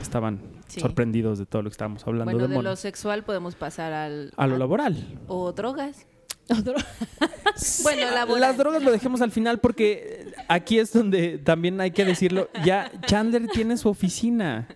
estaban 0.02 0.40
Sí. 0.70 0.80
sorprendidos 0.80 1.38
de 1.38 1.46
todo 1.46 1.62
lo 1.62 1.68
que 1.70 1.74
estábamos 1.74 2.06
hablando 2.06 2.32
Bueno, 2.32 2.48
de 2.48 2.62
lo 2.62 2.76
sexual 2.76 3.24
podemos 3.24 3.54
pasar 3.56 3.92
al... 3.92 4.32
A 4.36 4.46
lo 4.46 4.54
a- 4.54 4.58
laboral. 4.58 5.18
O 5.26 5.52
drogas. 5.52 6.06
Bueno, 7.82 8.10
laboral. 8.10 8.40
Las 8.40 8.56
drogas 8.56 8.82
lo 8.82 8.90
dejemos 8.90 9.20
al 9.20 9.30
final 9.30 9.58
porque 9.58 10.32
aquí 10.48 10.78
es 10.78 10.92
donde 10.92 11.38
también 11.38 11.80
hay 11.80 11.90
que 11.90 12.04
decirlo. 12.04 12.48
Ya 12.64 12.90
Chandler 13.06 13.48
tiene 13.48 13.76
su 13.76 13.88
oficina. 13.88 14.68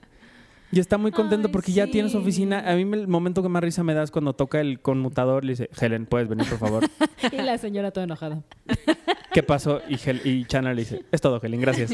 Y 0.75 0.81
está 0.81 0.99
muy 0.99 1.13
contento 1.13 1.49
Ay, 1.49 1.53
porque 1.53 1.73
ya 1.73 1.87
tiene 1.87 2.09
su 2.09 2.19
oficina. 2.19 2.61
A 2.71 2.75
mí 2.75 2.83
el 2.83 3.07
momento 3.07 3.43
que 3.43 3.49
más 3.49 3.63
risa 3.63 3.85
me 3.85 3.95
da 3.95 4.03
es 4.03 4.11
cuando 4.11 4.33
toca 4.35 4.61
el 4.61 4.81
conmutador. 4.81 5.45
Le 5.45 5.53
dice, 5.53 5.71
Helen, 5.81 6.07
¿puedes 6.07 6.29
venir, 6.29 6.47
por 6.49 6.59
favor? 6.59 6.85
y 7.33 7.37
la 7.37 7.57
señora 7.59 7.91
toda 7.93 8.05
enojada. 8.05 8.43
¿Qué 9.33 9.43
pasó? 9.43 9.81
Y, 9.89 9.95
Hel- 9.95 10.21
y 10.25 10.45
Chandler 10.47 10.75
le 10.77 10.83
dice, 10.83 11.05
es 11.11 11.21
todo, 11.21 11.41
Helen, 11.43 11.61
gracias. 11.61 11.91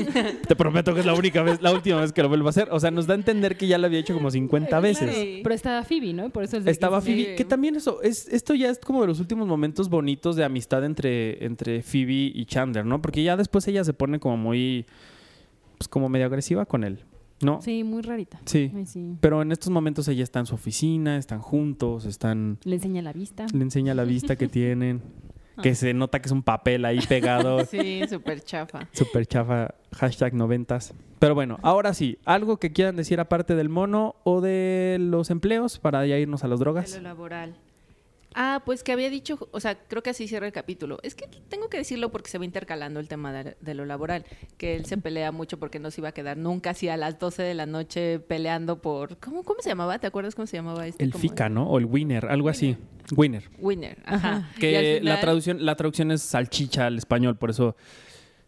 Te 0.46 0.56
prometo 0.56 0.92
que 0.94 1.00
es 1.00 1.06
la 1.06 1.14
única 1.14 1.42
vez, 1.42 1.60
la 1.62 1.72
última 1.72 2.00
vez 2.00 2.12
que 2.12 2.22
lo 2.22 2.28
vuelvo 2.28 2.48
a 2.48 2.50
hacer. 2.50 2.68
O 2.70 2.78
sea, 2.80 2.90
nos 2.90 3.06
da 3.06 3.14
a 3.14 3.16
entender 3.16 3.56
que 3.56 3.66
ya 3.66 3.78
lo 3.78 3.86
había 3.86 3.98
hecho 3.98 4.14
como 4.14 4.30
50 4.30 4.80
veces. 4.80 5.14
Sí. 5.14 5.40
Pero 5.42 5.54
estaba 5.54 5.82
Phoebe, 5.84 6.12
¿no? 6.12 6.30
Por 6.30 6.44
eso 6.44 6.56
es 6.58 6.64
de- 6.64 6.70
Estaba 6.70 6.98
es- 6.98 7.04
Phoebe, 7.04 7.34
que 7.36 7.44
también 7.44 7.76
eso, 7.76 8.02
es, 8.02 8.28
esto 8.28 8.54
ya 8.54 8.68
es 8.70 8.78
como 8.78 9.00
de 9.02 9.06
los 9.08 9.20
últimos 9.20 9.46
momentos 9.46 9.88
bonitos 9.88 10.36
de 10.36 10.44
amistad 10.44 10.84
entre, 10.84 11.44
entre 11.44 11.82
Phoebe 11.82 12.30
y 12.34 12.44
Chandler, 12.46 12.84
¿no? 12.84 13.00
Porque 13.00 13.22
ya 13.22 13.36
después 13.36 13.66
ella 13.68 13.84
se 13.84 13.94
pone 13.94 14.20
como 14.20 14.36
muy, 14.36 14.84
pues 15.78 15.88
como 15.88 16.08
medio 16.10 16.26
agresiva 16.26 16.66
con 16.66 16.84
él, 16.84 16.98
¿no? 17.42 17.60
Sí, 17.62 17.84
muy 17.84 18.02
rarita. 18.02 18.40
Sí. 18.44 18.70
Ay, 18.74 18.86
sí. 18.86 19.16
Pero 19.20 19.42
en 19.42 19.52
estos 19.52 19.70
momentos 19.70 20.06
ella 20.08 20.22
está 20.24 20.40
en 20.40 20.46
su 20.46 20.54
oficina, 20.54 21.16
están 21.16 21.40
juntos, 21.40 22.04
están, 22.04 22.58
Le 22.64 22.76
enseña 22.76 23.02
la 23.02 23.12
vista. 23.12 23.46
le 23.52 23.62
enseña 23.62 23.94
la 23.94 24.04
vista 24.04 24.36
que 24.36 24.48
tienen, 24.48 25.02
que 25.62 25.74
se 25.74 25.92
nota 25.94 26.20
que 26.20 26.26
es 26.28 26.32
un 26.32 26.42
papel 26.42 26.84
ahí 26.84 27.00
pegado, 27.08 27.64
Sí, 27.70 28.02
súper 28.08 28.42
chafa. 28.42 28.88
súper 28.92 29.26
chafa, 29.26 29.74
hashtag 29.92 30.34
noventas. 30.34 30.94
Pero 31.18 31.34
bueno, 31.34 31.58
ahora 31.62 31.92
sí, 31.92 32.16
algo 32.24 32.56
que 32.58 32.72
quieran 32.72 32.96
decir 32.96 33.20
aparte 33.20 33.54
del 33.54 33.68
mono 33.68 34.16
o 34.24 34.40
de 34.40 34.96
los 35.00 35.30
empleos 35.30 35.78
para 35.78 36.06
ya 36.06 36.16
irnos 36.18 36.44
a 36.44 36.48
las 36.48 36.58
De 36.58 36.64
drogas. 36.64 36.94
lo 36.96 37.02
laboral. 37.02 37.54
Ah, 38.34 38.62
pues 38.64 38.82
que 38.84 38.92
había 38.92 39.10
dicho, 39.10 39.48
o 39.50 39.60
sea, 39.60 39.76
creo 39.76 40.02
que 40.02 40.10
así 40.10 40.28
cierra 40.28 40.46
el 40.46 40.52
capítulo. 40.52 40.98
Es 41.02 41.14
que 41.14 41.26
tengo 41.48 41.68
que 41.68 41.78
decirlo 41.78 42.10
porque 42.12 42.30
se 42.30 42.38
va 42.38 42.44
intercalando 42.44 43.00
el 43.00 43.08
tema 43.08 43.32
de, 43.32 43.56
de 43.60 43.74
lo 43.74 43.84
laboral, 43.86 44.24
que 44.56 44.76
él 44.76 44.84
se 44.86 44.96
pelea 44.98 45.32
mucho 45.32 45.58
porque 45.58 45.78
no 45.78 45.90
se 45.90 46.00
iba 46.00 46.10
a 46.10 46.12
quedar 46.12 46.36
nunca 46.36 46.70
así 46.70 46.88
a 46.88 46.96
las 46.96 47.18
12 47.18 47.42
de 47.42 47.54
la 47.54 47.66
noche 47.66 48.20
peleando 48.20 48.80
por... 48.80 49.18
¿Cómo, 49.18 49.42
cómo 49.42 49.60
se 49.62 49.68
llamaba? 49.70 49.98
¿Te 49.98 50.06
acuerdas 50.06 50.34
cómo 50.34 50.46
se 50.46 50.56
llamaba 50.56 50.86
este? 50.86 51.02
El 51.02 51.12
FICA, 51.12 51.48
¿no? 51.48 51.68
O 51.68 51.78
el 51.78 51.86
winner, 51.86 52.26
algo 52.26 52.48
así. 52.48 52.76
Winner. 53.16 53.50
Winner, 53.58 53.98
ajá. 54.04 54.48
Que 54.60 55.00
la 55.02 55.20
traducción, 55.20 55.64
la 55.64 55.74
traducción 55.74 56.12
es 56.12 56.22
salchicha 56.22 56.86
al 56.86 56.98
español, 56.98 57.36
por 57.36 57.50
eso 57.50 57.74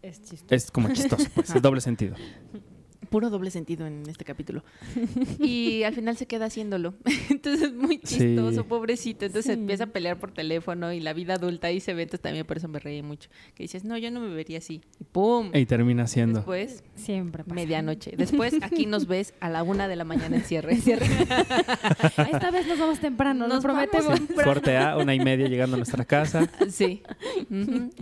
Es 0.01 0.23
chistoso. 0.23 0.55
es 0.55 0.71
como 0.71 0.93
chistoso, 0.93 1.27
pues, 1.35 1.51
es 1.51 1.61
doble 1.61 1.81
sentido. 1.81 2.15
Puro 3.13 3.31
doble 3.31 3.51
sentido 3.51 3.87
en 3.87 4.03
este 4.09 4.25
capítulo. 4.25 4.65
Y 5.39 5.83
al 5.85 5.95
final 5.95 6.17
se 6.17 6.27
queda 6.27 6.47
haciéndolo. 6.47 6.95
Entonces 7.31 7.63
es 7.69 7.75
muy 7.75 8.01
Sí. 8.03 8.17
chistoso, 8.19 8.65
pobrecito. 8.67 9.27
Entonces 9.27 9.55
Sí. 9.55 9.61
empieza 9.61 9.85
a 9.85 9.87
pelear 9.89 10.19
por 10.19 10.33
teléfono 10.33 10.93
y 10.93 10.99
la 11.01 11.13
vida 11.13 11.35
adulta 11.35 11.69
ahí 11.69 11.79
se 11.81 11.95
ve. 11.95 12.03
Entonces 12.03 12.23
también 12.23 12.47
por 12.47 12.57
eso 12.57 12.67
me 12.69 12.79
reí 12.81 13.03
mucho. 13.03 13.29
Que 13.55 13.63
dices, 13.65 13.85
no, 13.85 13.97
yo 13.99 14.11
no 14.11 14.19
me 14.21 14.35
vería 14.35 14.59
así. 14.59 14.81
Y 14.99 15.05
¡pum! 15.05 15.51
Y 15.55 15.67
termina 15.67 16.07
siendo. 16.09 16.39
Después, 16.41 16.83
Siempre 16.97 17.45
pasa. 17.45 17.55
medianoche. 17.55 18.15
Después, 18.17 18.55
aquí 18.63 18.87
nos 18.87 19.07
ves 19.07 19.35
a 19.41 19.49
la 19.51 19.63
una 19.63 19.87
de 19.89 19.97
la 19.97 20.05
mañana 20.05 20.37
en 20.37 20.43
cierre. 20.43 20.73
Esta 20.77 22.51
vez 22.51 22.67
nos 22.67 22.79
vamos 22.79 22.99
temprano, 22.99 23.47
nos 23.47 23.63
prometemos. 23.63 24.19
Sí, 24.19 24.27
Corte 24.43 24.77
A, 24.79 24.97
una 24.97 25.15
y 25.15 25.21
media 25.21 25.49
llegando 25.49 25.75
a 25.75 25.79
nuestra 25.79 26.05
casa. 26.05 26.49
Sí, 26.71 27.03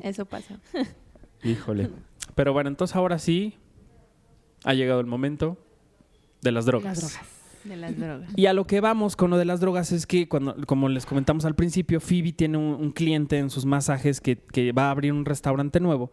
eso 0.03 0.25
pasa. 0.25 0.59
Híjole. 1.43 1.91
Pero 2.35 2.53
bueno, 2.53 2.69
entonces 2.69 2.95
ahora 2.97 3.19
sí 3.19 3.55
ha 4.65 4.75
llegado 4.75 5.01
el 5.01 5.07
momento 5.07 5.57
de 6.43 6.53
las 6.53 6.67
drogas. 6.67 7.03
Las 7.03 7.13
drogas. 7.13 7.31
De 7.65 7.77
las 7.77 7.99
drogas. 7.99 8.31
Y 8.37 8.47
a 8.47 8.53
lo 8.55 8.67
que 8.67 8.81
vamos 8.81 9.17
con 9.17 9.31
lo 9.31 9.37
de 9.37 9.45
las 9.45 9.61
drogas 9.61 9.93
es 9.93 10.07
que, 10.07 10.29
cuando, 10.29 10.57
como 10.67 10.89
les 10.89 11.05
comentamos 11.05 11.45
al 11.45 11.55
principio, 11.55 12.01
Phoebe 12.01 12.33
tiene 12.33 12.57
un, 12.57 12.75
un 12.81 12.91
cliente 12.93 13.37
en 13.39 13.51
sus 13.51 13.67
masajes 13.67 14.21
que, 14.23 14.37
que 14.39 14.73
va 14.73 14.87
a 14.87 14.91
abrir 14.93 15.13
un 15.13 15.25
restaurante 15.27 15.79
nuevo. 15.81 16.11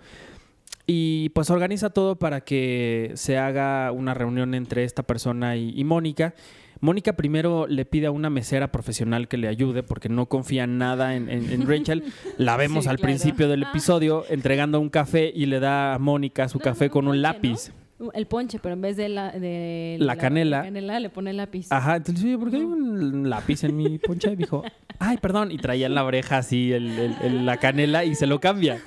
Y 0.85 1.29
pues 1.29 1.49
organiza 1.49 1.89
todo 1.89 2.17
para 2.17 2.41
que 2.41 3.11
se 3.15 3.37
haga 3.37 3.91
una 3.91 4.13
reunión 4.13 4.53
entre 4.53 4.83
esta 4.85 5.03
persona 5.03 5.55
y, 5.57 5.71
y 5.77 5.83
Mónica. 5.83 6.33
Mónica 6.79 7.15
primero 7.17 7.65
le 7.67 7.85
pide 7.85 8.05
a 8.07 8.11
una 8.11 8.29
mesera 8.29 8.71
profesional 8.71 9.27
que 9.27 9.37
le 9.37 9.47
ayude 9.47 9.83
porque 9.83 10.09
no 10.09 10.27
confía 10.27 10.67
nada 10.67 11.15
en, 11.15 11.29
en- 11.29 11.49
en 11.49 11.67
Rachel. 11.67 12.03
La 12.37 12.55
vemos 12.55 12.83
Sí, 12.85 12.89
al 12.89 12.97
claro. 12.97 13.07
principio 13.07 13.49
del 13.49 13.63
episodio 13.63 14.23
entregando 14.29 14.79
un 14.79 14.89
café 14.89 15.31
y 15.33 15.47
le 15.47 15.59
da 15.59 15.95
a 15.95 15.99
Mónica 15.99 16.47
su 16.47 16.59
No, 16.59 16.63
café 16.65 16.85
no, 16.85 16.91
con 16.91 17.07
un 17.07 17.21
lápiz. 17.21 17.71
El 18.13 18.27
ponche, 18.27 18.59
pero 18.61 18.73
en 18.73 18.81
vez 18.81 18.95
de 18.95 19.09
la, 19.09 19.31
de 19.31 19.97
La 19.99 20.15
canela. 20.17 20.61
canela 20.61 20.99
le 20.99 21.09
pone 21.09 21.33
lápiz. 21.33 21.65
Ajá, 21.71 21.95
entonces, 21.95 22.23
oye, 22.25 22.37
¿por 22.37 22.51
qué 22.51 22.57
hay 22.57 22.63
un 22.63 23.27
lápiz 23.27 23.63
en 23.63 23.75
mi 23.75 23.97
ponche? 23.97 24.31
Y 24.31 24.35
dijo, 24.35 24.63
ay, 24.99 25.17
perdón, 25.17 25.51
y 25.51 25.57
traía 25.57 25.87
en 25.87 25.95
la 25.95 26.03
oreja 26.05 26.37
así 26.37 26.71
el- 26.73 26.91
el- 26.99 27.15
el- 27.23 27.45
la 27.47 27.57
canela 27.57 28.05
y 28.05 28.13
se 28.13 28.27
lo 28.27 28.39
cambia. 28.39 28.79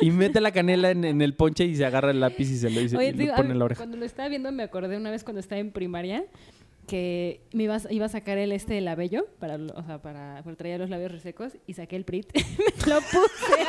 Y 0.00 0.10
mete 0.10 0.40
la 0.40 0.52
canela 0.52 0.90
en, 0.90 1.04
en 1.04 1.20
el 1.20 1.34
ponche 1.34 1.64
y 1.66 1.76
se 1.76 1.84
agarra 1.84 2.10
el 2.12 2.20
lápiz 2.20 2.50
y 2.50 2.56
se 2.56 2.70
lo, 2.70 2.88
se- 2.88 2.96
Oye, 2.96 3.08
y 3.08 3.12
lo 3.12 3.18
digo, 3.18 3.32
a 3.34 3.36
pone 3.36 3.50
en 3.50 3.58
la 3.58 3.64
oreja. 3.66 3.78
Cuando 3.78 3.98
lo 3.98 4.06
estaba 4.06 4.28
viendo 4.30 4.50
me 4.52 4.62
acordé 4.62 4.96
una 4.96 5.10
vez 5.10 5.22
cuando 5.22 5.40
estaba 5.40 5.58
en 5.60 5.70
primaria 5.70 6.24
que 6.86 7.40
me 7.52 7.64
iba, 7.64 7.76
a- 7.76 7.92
iba 7.92 8.06
a 8.06 8.08
sacar 8.08 8.38
el 8.38 8.52
este 8.52 8.80
labello 8.80 9.26
para, 9.38 9.58
lo- 9.58 9.74
o 9.74 9.82
sea, 9.82 10.00
para, 10.00 10.40
para 10.44 10.56
traer 10.56 10.80
los 10.80 10.88
labios 10.88 11.12
resecos 11.12 11.52
y 11.66 11.74
saqué 11.74 11.96
el 11.96 12.04
Prit. 12.04 12.26
me 12.86 12.90
lo 12.94 13.00
puse. 13.00 13.66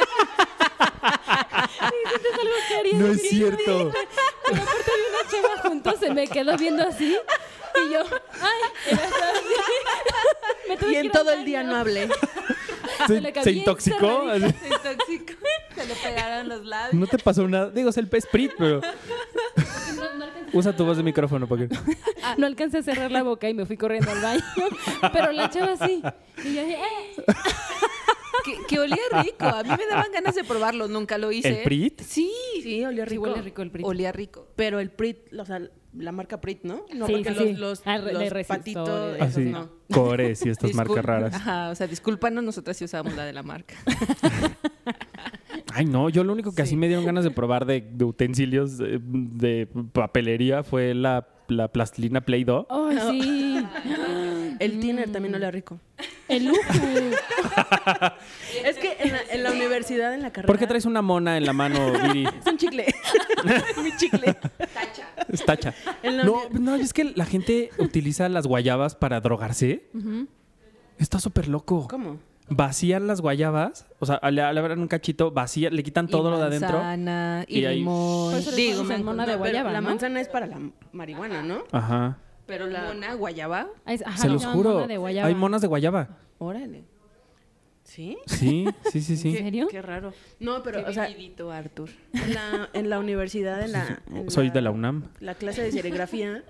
Y 1.93 2.15
dices, 2.15 2.21
"Es 2.33 2.39
algo 2.39 2.55
que 2.67 2.75
haría 2.75 2.93
No 2.93 3.07
es 3.07 3.21
sí, 3.21 3.29
cierto. 3.29 3.91
Pero 4.45 4.61
aparte 4.61 4.91
una 5.09 5.31
chava 5.31 5.61
junto, 5.69 5.97
se 5.97 6.13
me 6.13 6.27
quedó 6.27 6.57
viendo 6.57 6.83
así 6.83 7.17
y 7.85 7.93
yo, 7.93 7.99
ay, 8.41 8.91
era 8.91 9.03
así. 9.03 9.53
Me 10.69 10.77
tuve 10.77 10.91
Y 10.91 10.95
en 10.95 11.11
todo 11.11 11.31
el 11.31 11.45
día 11.45 11.63
no 11.63 11.75
hablé. 11.75 12.09
Se 13.07 13.21
Se, 13.21 13.43
se 13.43 13.51
intoxicó. 13.51 14.27
Se 14.39 14.47
intoxicó. 14.47 15.33
Se 15.75 15.85
le 15.85 15.95
pegaron 15.95 16.49
los 16.49 16.65
labios. 16.65 16.93
No 16.95 17.05
te 17.05 17.17
pasó 17.19 17.47
nada. 17.47 17.69
Digo, 17.69 17.89
es 17.89 17.97
el 17.97 18.07
pez 18.09 18.25
Prit, 18.25 18.53
pero 18.57 18.81
usa 20.51 20.75
tu 20.75 20.83
voz 20.83 20.97
de 20.97 21.03
micrófono 21.03 21.47
para 21.47 21.67
que. 21.67 21.77
no 22.37 22.47
alcancé 22.47 22.79
a 22.79 22.83
cerrar 22.83 23.11
la 23.11 23.21
boca 23.21 23.47
y 23.49 23.53
me 23.53 23.65
fui 23.65 23.77
corriendo 23.77 24.09
al 24.11 24.21
baño. 24.21 24.43
Pero 25.13 25.31
la 25.31 25.49
chava 25.49 25.73
así. 25.73 26.01
Y 26.43 26.55
yo 26.55 26.63
dije, 26.63 26.75
eh. 26.75 27.15
Que, 28.45 28.57
que 28.67 28.79
olía 28.79 28.97
rico. 29.23 29.45
A 29.45 29.63
mí 29.63 29.69
me 29.69 29.85
daban 29.89 30.11
ganas 30.13 30.35
de 30.35 30.43
probarlo. 30.43 30.87
Nunca 30.87 31.17
lo 31.17 31.31
hice. 31.31 31.59
¿El 31.59 31.63
Prit? 31.63 32.01
Sí. 32.01 32.31
Sí, 32.61 32.83
olía 32.85 33.03
Sí, 33.05 33.11
rico. 33.11 33.23
huele 33.23 33.41
rico 33.41 33.61
el 33.61 33.71
Prit. 33.71 33.85
Olía 33.85 34.11
rico. 34.11 34.47
Pero 34.55 34.79
el 34.79 34.89
Prit, 34.91 35.33
o 35.37 35.45
sea, 35.45 35.61
la 35.93 36.11
marca 36.11 36.39
Prit, 36.41 36.63
¿no? 36.63 36.85
No, 36.93 37.07
Sí, 37.07 37.13
porque 37.13 37.29
sí, 37.29 37.35
los, 37.35 37.47
sí. 37.47 37.53
los, 37.55 37.81
Ah, 37.85 37.97
los 37.97 38.47
patitos, 38.47 39.15
esos 39.15 39.27
Así. 39.29 39.41
no. 39.45 39.69
Cores 39.91 40.45
y 40.45 40.49
estas 40.49 40.73
marcas 40.73 41.03
raras. 41.05 41.33
Ajá, 41.33 41.69
o 41.71 41.75
sea, 41.75 41.87
discúlpanos, 41.87 42.43
nosotras 42.43 42.77
sí 42.77 42.85
usamos 42.85 43.15
la 43.15 43.25
de 43.25 43.33
la 43.33 43.41
marca. 43.43 43.75
Ay, 45.73 45.85
no, 45.85 46.09
yo 46.09 46.23
lo 46.23 46.33
único 46.33 46.53
que 46.53 46.61
así 46.61 46.75
me 46.75 46.87
dieron 46.87 47.05
ganas 47.05 47.23
de 47.23 47.31
probar 47.31 47.65
de, 47.65 47.81
de 47.81 48.05
utensilios 48.05 48.77
de, 48.77 48.99
de 49.01 49.67
papelería 49.93 50.63
fue 50.63 50.93
la, 50.93 51.27
la 51.49 51.67
plastilina 51.71 52.21
Play-Doh. 52.21 52.67
¡Ay, 52.69 52.97
sí! 53.21 53.65
El 54.59 54.79
tiner 54.79 55.11
también 55.11 55.35
olía 55.35 55.51
rico. 55.51 55.79
El 56.27 56.45
lujo. 56.45 56.59
Es 58.63 58.77
que 58.77 58.97
en 58.99 59.11
la, 59.13 59.19
en 59.31 59.43
la 59.43 59.51
universidad, 59.51 60.13
en 60.13 60.21
la 60.21 60.31
carrera... 60.31 60.47
¿Por 60.47 60.57
qué 60.59 60.67
traes 60.67 60.85
una 60.85 61.01
mona 61.01 61.37
en 61.37 61.45
la 61.45 61.53
mano, 61.53 61.91
Viri? 61.91 62.25
Es 62.39 62.45
un 62.45 62.57
chicle. 62.57 62.85
Mi 63.83 63.95
chicle. 63.97 64.35
Es 65.31 65.45
tacha. 65.45 65.73
En 66.03 66.17
la 66.17 66.23
No, 66.23 66.41
no, 66.51 66.75
es 66.75 66.93
que 66.93 67.05
la 67.05 67.25
gente 67.25 67.69
utiliza 67.77 68.27
las 68.29 68.45
guayabas 68.47 68.95
para 68.95 69.21
drogarse. 69.21 69.87
Está 70.97 71.19
súper 71.19 71.47
loco. 71.47 71.87
¿Cómo? 71.89 72.19
Vacían 72.49 73.07
las 73.07 73.19
guayabas, 73.19 73.87
o 73.99 74.05
sea, 74.05 74.21
le, 74.23 74.31
le 74.53 74.59
abren 74.59 74.79
un 74.79 74.87
cachito, 74.87 75.31
vacía, 75.31 75.69
le 75.69 75.83
quitan 75.83 76.07
todo 76.07 76.29
Y 76.29 76.31
lo 76.31 76.39
de 76.39 76.45
adentro. 76.45 76.77
manzana, 76.77 77.43
y, 77.45 77.67
limón. 77.67 78.35
Digo, 78.55 78.83
acordé. 78.83 78.93
de 79.51 79.63
No, 79.63 79.69
la 79.71 79.81
¿no? 79.81 79.89
manzana 79.89 80.21
es 80.21 80.29
para 80.29 80.47
la 80.47 80.57
marihuana, 80.93 81.43
¿no? 81.43 81.65
Ajá. 81.73 82.17
Pero 82.47 82.65
la... 82.67 82.85
Mona, 82.85 83.13
guayaba. 83.13 83.67
Ay, 83.85 83.95
es- 83.95 84.05
ajá, 84.05 84.17
Se 84.17 84.29
los 84.29 84.45
juro. 84.45 84.73
mona 84.75 84.87
de 84.87 84.97
guayaba. 84.97 85.27
Hay 85.27 85.35
monas 85.35 85.61
de 85.61 85.67
guayaba. 85.67 86.17
Órale. 86.39 86.83
¿Sí? 87.83 88.17
Sí, 88.25 88.65
sí, 88.91 89.01
sí, 89.01 89.15
sí. 89.17 89.29
¿En 89.29 89.37
serio? 89.43 89.67
Qué 89.69 89.81
raro. 89.81 90.13
No, 90.39 90.61
pero, 90.63 90.83
Qué 90.83 90.89
o 90.89 90.93
sea, 90.93 91.07
vividito, 91.07 91.51
Artur. 91.51 91.89
en 92.13 92.33
la, 92.33 92.69
en 92.73 92.89
la 92.89 92.99
universidad, 92.99 93.61
en 93.63 93.71
la... 93.71 94.01
en 94.13 94.29
Soy 94.31 94.49
de 94.49 94.61
la 94.61 94.71
UNAM. 94.71 95.09
La 95.19 95.35
clase 95.35 95.61
de 95.61 95.71
serigrafía, 95.71 96.43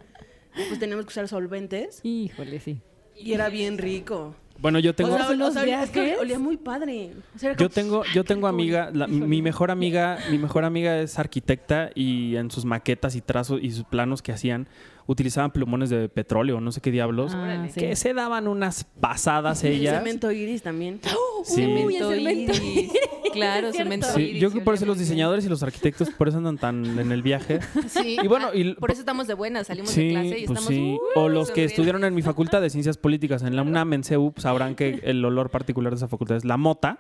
pues 0.56 0.80
teníamos 0.80 1.06
que 1.06 1.10
usar 1.10 1.28
solventes 1.28 2.00
Híjole, 2.04 2.60
sí. 2.60 2.82
y 3.16 3.34
era 3.34 3.50
bien 3.50 3.78
rico. 3.78 4.36
Bueno, 4.60 4.80
yo 4.80 4.96
tengo... 4.96 5.14
o 5.14 5.18
sea, 5.18 5.30
o 5.48 5.52
sea, 5.52 5.84
es 5.84 5.90
que 5.92 6.16
olía 6.18 6.40
muy 6.40 6.58
padre. 6.58 7.12
O 7.36 7.40
sea, 7.40 7.52
era 7.52 7.60
Yo 7.60 7.70
tengo, 7.70 8.04
yo 8.14 8.24
tengo 8.24 8.48
amiga, 8.48 8.90
la- 8.94 9.08
mi- 9.08 9.42
mejor 9.42 9.72
amiga, 9.72 10.18
mi 10.32 10.38
mejor 10.38 10.64
amiga 10.66 11.00
es 11.00 11.20
arquitecta 11.20 11.90
y 11.96 12.36
en 12.36 12.50
sus 12.52 12.66
maquetas 12.66 13.16
y 13.16 13.22
trazos 13.22 13.60
y 13.62 13.72
sus 13.72 13.84
planos 13.84 14.22
que 14.22 14.32
hacían 14.32 14.68
utilizaban 15.10 15.52
plumones 15.52 15.90
de 15.90 16.10
petróleo, 16.10 16.60
no 16.60 16.72
sé 16.74 16.82
qué 16.82 16.92
diablos, 16.92 17.32
Ah, 17.34 17.68
sí. 17.74 17.80
que 17.80 17.96
se 17.96 18.14
daban 18.14 18.46
unas 18.48 18.84
pasadas 19.00 19.64
ellas. 19.64 19.98
cemento 20.00 20.32
iris 20.32 20.62
también. 20.64 21.00
Sí. 21.46 21.66
Uy, 21.66 21.96
el 21.96 22.04
cemento 22.08 22.54
iris. 22.64 22.92
Claro, 23.38 23.72
cemento 23.74 24.08
Sí, 24.14 24.34
yo 24.40 24.50
creo 24.50 24.60
que 24.60 24.66
por 24.66 24.74
eso 24.74 24.86
los 24.86 24.98
diseñadores 25.00 25.46
y 25.46 25.50
los 25.50 25.64
arquitectos 25.64 26.10
por 26.10 26.28
eso 26.28 26.38
andan 26.38 26.58
tan 26.58 27.00
en 27.00 27.12
el 27.12 27.22
viaje. 27.22 27.60
Sí. 27.88 28.18
Y 28.22 28.28
bueno, 28.28 28.54
y- 28.54 28.74
por 28.76 28.92
eso 28.92 29.00
estamos 29.02 29.28
de 29.28 29.34
buenas, 29.34 29.68
salimos 29.68 29.90
Sí, 29.92 30.08
de 30.08 30.10
clase 30.12 30.28
y 30.40 30.46
pues 30.48 30.60
estamos 30.60 30.68
sí. 30.68 30.98
uh, 31.16 31.20
O 31.20 31.30
los 31.30 31.48
que 31.48 31.52
sonriendo. 31.52 31.72
estudiaron 31.72 32.04
en 32.04 32.14
mi 32.16 32.22
facultad 32.22 32.62
de 32.62 32.70
Ciencias 32.70 32.98
Políticas 32.98 33.42
en 33.44 33.56
la 33.56 33.62
UNAM, 33.64 33.94
en 33.94 34.04
CEU, 34.04 34.34
sabrán 34.38 34.76
que 34.76 35.00
el 35.04 35.24
olor 35.26 35.50
particular 35.50 35.92
de 35.94 35.98
esa 35.98 36.08
facultad 36.08 36.38
es 36.38 36.46
la 36.46 36.58
mota. 36.58 37.00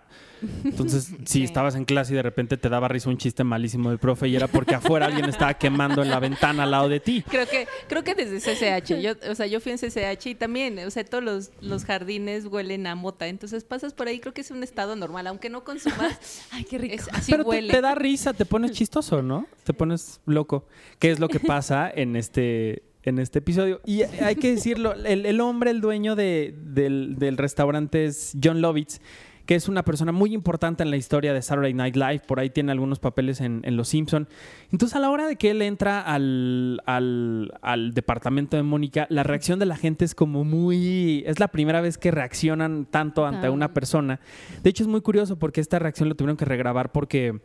Entonces, 0.63 1.05
si 1.25 1.39
Sí. 1.39 1.43
estabas 1.43 1.75
en 1.75 1.85
clase 1.85 2.13
y 2.13 2.15
de 2.15 2.21
repente 2.23 2.57
te 2.57 2.69
daba 2.69 2.87
risa 2.87 3.09
un 3.09 3.17
chiste 3.17 3.43
malísimo 3.43 3.89
del 3.89 3.99
profe 3.99 4.27
y 4.27 4.35
era 4.35 4.47
porque 4.47 4.75
afuera 4.75 5.07
alguien 5.07 5.25
estaba 5.25 5.53
quemando 5.55 6.01
en 6.03 6.09
la 6.09 6.19
ventana 6.19 6.63
al 6.63 6.71
lado 6.71 6.89
de 6.89 6.99
ti. 6.99 7.23
Creo 7.27 7.47
que, 7.47 7.67
creo 7.87 8.03
que 8.03 8.13
desde 8.15 8.39
CCH, 8.39 8.99
yo, 9.01 9.13
o 9.31 9.35
sea, 9.35 9.47
yo 9.47 9.59
fui 9.59 9.71
en 9.71 9.77
CCH 9.77 10.27
y 10.27 10.35
también, 10.35 10.77
o 10.79 10.91
sea, 10.91 11.03
todos 11.05 11.23
los, 11.23 11.51
los 11.61 11.85
jardines 11.85 12.45
huelen 12.45 12.85
a 12.87 12.95
mota, 12.95 13.27
entonces 13.27 13.63
pasas 13.63 13.93
por 13.93 14.07
ahí, 14.07 14.19
creo 14.19 14.33
que 14.33 14.41
es 14.41 14.51
un 14.51 14.63
estado 14.63 14.95
normal, 14.95 15.27
aunque 15.27 15.49
no 15.49 15.63
consumas, 15.63 16.17
Ay, 16.51 16.63
qué 16.63 16.77
rico. 16.77 16.95
es, 16.95 17.07
así 17.11 17.31
Pero 17.31 17.43
te, 17.45 17.61
te 17.63 17.81
da 17.81 17.95
risa, 17.95 18.33
te 18.33 18.45
pones 18.45 18.71
chistoso, 18.71 19.21
¿no? 19.21 19.47
Te 19.63 19.73
pones 19.73 20.21
loco. 20.25 20.65
¿Qué 20.99 21.11
es 21.11 21.19
lo 21.19 21.27
que 21.27 21.39
pasa 21.41 21.89
en 21.93 22.15
este, 22.15 22.83
en 23.03 23.19
este 23.19 23.39
episodio? 23.39 23.81
Y 23.85 24.01
hay 24.03 24.35
que 24.35 24.51
decirlo, 24.51 24.93
el, 24.93 25.25
el 25.25 25.39
hombre, 25.41 25.71
el 25.71 25.81
dueño 25.81 26.15
de- 26.15 26.53
del, 26.57 27.15
del 27.17 27.37
restaurante 27.37 28.05
es 28.05 28.33
John 28.41 28.61
Lovitz, 28.61 28.99
que 29.47 29.55
es 29.55 29.67
una 29.67 29.83
persona 29.83 30.11
muy 30.11 30.33
importante 30.35 30.83
en 30.83 30.91
la 30.91 30.97
historia 30.97 31.33
de 31.33 31.41
Saturday 31.41 31.73
Night 31.73 31.95
Live. 31.95 32.21
Por 32.27 32.39
ahí 32.39 32.51
tiene 32.51 32.71
algunos 32.71 32.99
papeles 32.99 33.41
en, 33.41 33.61
en 33.63 33.77
Los 33.77 33.87
Simpson. 33.87 34.27
Entonces, 34.71 34.95
a 34.95 34.99
la 34.99 35.09
hora 35.09 35.25
de 35.25 35.37
que 35.37 35.49
él 35.51 35.61
entra 35.63 36.01
al, 36.01 36.81
al, 36.85 37.53
al 37.61 37.93
departamento 37.95 38.57
de 38.57 38.63
Mónica, 38.63 39.07
la 39.09 39.23
reacción 39.23 39.57
de 39.57 39.65
la 39.65 39.77
gente 39.77 40.05
es 40.05 40.13
como 40.13 40.43
muy... 40.43 41.23
Es 41.25 41.39
la 41.39 41.47
primera 41.47 41.81
vez 41.81 41.97
que 41.97 42.11
reaccionan 42.11 42.85
tanto 42.85 43.25
ante 43.25 43.47
Ah. 43.47 43.51
una 43.51 43.73
persona. 43.73 44.19
De 44.61 44.69
hecho, 44.69 44.83
es 44.83 44.89
muy 44.89 45.01
curioso 45.01 45.39
porque 45.39 45.61
esta 45.61 45.79
reacción 45.79 46.09
la 46.09 46.15
tuvieron 46.15 46.37
que 46.37 46.45
regrabar 46.45 46.91
porque 46.91 47.39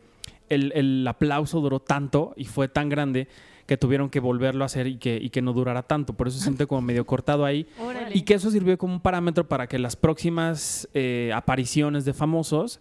el, 0.48 0.72
el 0.74 1.06
aplauso 1.08 1.60
duró 1.60 1.78
tanto 1.80 2.34
y 2.36 2.44
fue 2.46 2.66
tan 2.68 2.88
grande 2.88 3.28
que 3.66 3.76
tuvieron 3.76 4.10
que 4.10 4.20
volverlo 4.20 4.64
a 4.64 4.66
hacer 4.66 4.86
y 4.86 4.96
que, 4.96 5.18
y 5.22 5.30
que 5.30 5.40
no 5.42 5.52
durara 5.52 5.82
tanto. 5.82 6.12
Por 6.14 6.28
eso 6.28 6.38
se 6.38 6.44
siente 6.44 6.66
como 6.66 6.82
medio 6.82 7.06
cortado 7.06 7.44
ahí. 7.44 7.66
Órale. 7.80 8.16
Y 8.16 8.22
que 8.22 8.34
eso 8.34 8.50
sirvió 8.50 8.76
como 8.78 8.94
un 8.94 9.00
parámetro 9.00 9.48
para 9.48 9.66
que 9.68 9.78
las 9.78 9.96
próximas 9.96 10.88
eh, 10.94 11.30
apariciones 11.34 12.04
de 12.04 12.12
famosos, 12.12 12.80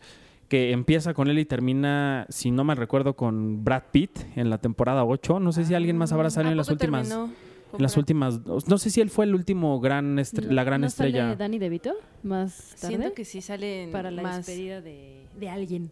que 0.50 0.72
empieza 0.72 1.14
con 1.14 1.30
él 1.30 1.40
y 1.40 1.46
termina, 1.46 2.26
si 2.30 2.52
no 2.52 2.64
mal 2.64 2.76
recuerdo, 2.78 3.16
con 3.16 3.64
Brad 3.64 3.84
Pitt 3.92 4.20
en 4.36 4.50
la 4.50 4.58
temporada 4.58 5.06
8. 5.06 5.40
No 5.40 5.52
sé 5.54 5.66
si 5.66 5.74
alguien 5.76 5.98
más 5.98 6.12
habrá 6.12 6.30
salido 6.30 6.50
¿A 6.50 6.52
en 6.54 6.58
las 6.58 6.70
últimas. 6.70 7.08
terminó 7.08 7.32
En 7.74 7.82
las 7.82 7.96
últimas. 7.96 8.42
No 8.68 8.78
sé 8.78 8.90
si 8.90 9.00
él 9.00 9.10
fue 9.10 9.24
el 9.26 9.34
último 9.34 9.80
gran 9.80 10.18
estre- 10.18 10.50
la 10.50 10.66
gran 10.66 10.82
¿No 10.82 10.88
estrella. 10.88 11.24
sale 11.24 11.36
Danny 11.38 11.58
DeVito 11.58 11.94
más 12.24 12.76
tarde? 12.82 12.98
Siento 12.98 13.14
que 13.14 13.24
sí 13.24 13.40
sale 13.42 13.88
para 13.94 14.12
la 14.12 14.22
más... 14.24 14.38
despedida 14.46 14.82
de, 14.82 15.26
de 15.40 15.50
alguien. 15.50 15.90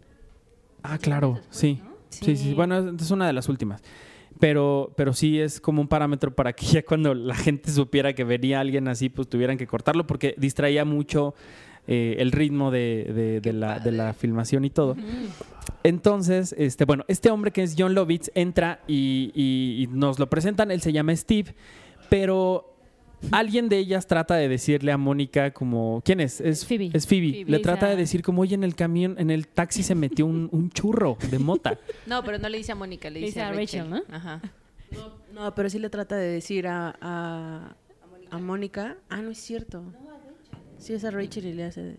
Ah, 0.83 0.97
claro, 0.97 1.39
sí. 1.51 1.79
sí. 2.09 2.35
Sí, 2.35 2.53
Bueno, 2.53 2.77
es- 2.79 3.01
es 3.01 3.11
una 3.11 3.27
de 3.27 3.33
las 3.33 3.47
últimas. 3.47 3.81
Pero, 4.39 4.93
pero 4.95 5.11
sí 5.13 5.39
es 5.39 5.59
como 5.59 5.81
un 5.81 5.87
parámetro 5.89 6.33
para 6.33 6.53
que 6.53 6.65
ya 6.65 6.83
cuando 6.83 7.13
la 7.13 7.35
gente 7.35 7.71
supiera 7.71 8.13
que 8.13 8.23
venía 8.23 8.59
alguien 8.61 8.87
así, 8.87 9.09
pues 9.09 9.27
tuvieran 9.27 9.57
que 9.57 9.67
cortarlo 9.67 10.07
porque 10.07 10.33
distraía 10.37 10.85
mucho 10.85 11.35
eh, 11.87 12.15
el 12.19 12.31
ritmo 12.31 12.71
de, 12.71 13.39
de- 13.43 13.53
la, 13.53 13.79
de 13.79 13.91
la 13.91 14.13
filmación 14.13 14.63
y 14.63 14.69
todo. 14.69 14.95
Entonces, 15.83 16.53
este, 16.57 16.85
bueno, 16.85 17.03
este 17.07 17.31
hombre 17.31 17.51
que 17.51 17.63
es 17.63 17.75
John 17.77 17.93
Lovitz 17.95 18.31
entra 18.35 18.79
y- 18.87 19.31
y 19.35 19.87
nos 19.91 20.19
lo 20.19 20.29
presentan. 20.29 20.71
Él 20.71 20.81
se 20.81 20.91
llama 20.93 21.15
Steve, 21.15 21.53
pero 22.09 22.68
alguien 23.31 23.69
de 23.69 23.77
ellas 23.77 24.07
trata 24.07 24.35
de 24.35 24.47
decirle 24.47 24.91
a 24.91 24.97
Mónica 24.97 25.51
como, 25.51 26.01
¿quién 26.05 26.19
es? 26.19 26.39
Es 26.41 26.65
Phoebe. 26.65 26.89
Es 26.93 27.05
Phoebe. 27.07 27.31
Phoebe. 27.31 27.51
Le 27.51 27.59
trata 27.59 27.87
de 27.89 27.95
decir 27.95 28.21
como, 28.23 28.41
oye, 28.41 28.55
en 28.55 28.63
el 28.63 28.75
camión, 28.75 29.15
en 29.19 29.29
el 29.31 29.47
taxi 29.47 29.83
se 29.83 29.95
metió 29.95 30.25
un, 30.25 30.49
un 30.51 30.69
churro 30.71 31.17
de 31.29 31.39
mota. 31.39 31.77
No, 32.05 32.23
pero 32.23 32.37
no 32.39 32.49
le 32.49 32.57
dice 32.57 32.71
a 32.71 32.75
Mónica, 32.75 33.09
le 33.09 33.19
Le 33.19 33.25
dice 33.27 33.41
a 33.41 33.49
a 33.49 33.51
Rachel. 33.51 33.89
Rachel, 33.89 34.05
¿no? 34.09 34.15
Ajá. 34.15 34.41
No, 35.33 35.53
pero 35.55 35.69
sí 35.69 35.79
le 35.79 35.89
trata 35.89 36.15
de 36.15 36.27
decir 36.27 36.67
a, 36.67 36.95
a, 37.01 37.75
a 38.31 38.37
Mónica. 38.39 38.97
Ah, 39.09 39.21
no 39.21 39.29
es 39.31 39.37
cierto. 39.37 39.83
Sí, 40.77 40.93
es 40.93 41.03
a 41.05 41.11
Rachel 41.11 41.45
y 41.45 41.53
le 41.53 41.65
hace 41.65 41.95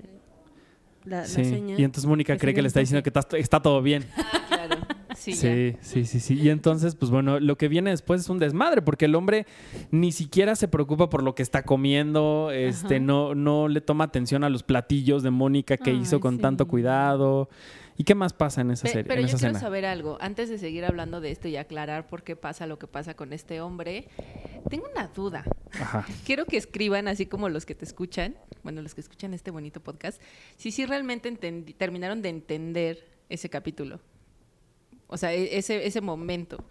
la, 1.04 1.18
la 1.18 1.24
Sí. 1.26 1.44
seña. 1.44 1.78
Y 1.78 1.84
entonces 1.84 2.08
Mónica 2.08 2.36
cree 2.36 2.52
que 2.54 2.62
le 2.62 2.68
está 2.68 2.80
diciendo 2.80 3.02
que 3.02 3.10
está, 3.10 3.36
está 3.38 3.60
todo 3.60 3.80
bien. 3.82 4.04
Ah, 4.16 4.42
claro. 4.48 4.69
Sí. 5.20 5.34
Sí, 5.34 5.76
sí, 5.82 6.06
sí, 6.06 6.18
sí. 6.18 6.34
Y 6.40 6.48
entonces, 6.48 6.94
pues 6.94 7.10
bueno, 7.10 7.38
lo 7.40 7.58
que 7.58 7.68
viene 7.68 7.90
después 7.90 8.22
es 8.22 8.28
un 8.30 8.38
desmadre, 8.38 8.80
porque 8.80 9.04
el 9.04 9.14
hombre 9.14 9.46
ni 9.90 10.12
siquiera 10.12 10.56
se 10.56 10.66
preocupa 10.66 11.10
por 11.10 11.22
lo 11.22 11.34
que 11.34 11.42
está 11.42 11.62
comiendo, 11.62 12.50
este, 12.50 12.96
Ajá. 12.96 13.04
no, 13.04 13.34
no 13.34 13.68
le 13.68 13.82
toma 13.82 14.04
atención 14.04 14.44
a 14.44 14.48
los 14.48 14.62
platillos 14.62 15.22
de 15.22 15.30
Mónica 15.30 15.76
que 15.76 15.92
hizo 15.92 16.20
con 16.20 16.36
sí. 16.36 16.40
tanto 16.40 16.66
cuidado. 16.66 17.50
¿Y 17.98 18.04
qué 18.04 18.14
más 18.14 18.32
pasa 18.32 18.62
en 18.62 18.70
esa 18.70 18.86
serie? 18.86 19.04
pero 19.04 19.20
en 19.20 19.26
yo 19.26 19.36
quiero 19.36 19.58
saber 19.58 19.84
algo, 19.84 20.16
antes 20.22 20.48
de 20.48 20.56
seguir 20.56 20.86
hablando 20.86 21.20
de 21.20 21.32
esto 21.32 21.48
y 21.48 21.58
aclarar 21.58 22.06
por 22.06 22.22
qué 22.22 22.34
pasa 22.34 22.66
lo 22.66 22.78
que 22.78 22.86
pasa 22.86 23.12
con 23.12 23.34
este 23.34 23.60
hombre. 23.60 24.08
Tengo 24.70 24.86
una 24.90 25.08
duda. 25.08 25.44
Ajá. 25.72 26.06
Quiero 26.24 26.46
que 26.46 26.56
escriban, 26.56 27.08
así 27.08 27.26
como 27.26 27.50
los 27.50 27.66
que 27.66 27.74
te 27.74 27.84
escuchan, 27.84 28.36
bueno, 28.62 28.80
los 28.80 28.94
que 28.94 29.02
escuchan 29.02 29.34
este 29.34 29.50
bonito 29.50 29.80
podcast, 29.80 30.18
si 30.56 30.70
sí 30.70 30.86
realmente 30.86 31.30
terminaron 31.76 32.22
de 32.22 32.30
entender 32.30 33.06
ese 33.28 33.50
capítulo. 33.50 34.00
O 35.10 35.16
sea, 35.16 35.32
e- 35.34 35.58
ese, 35.58 35.86
ese 35.86 36.00
momento. 36.00 36.64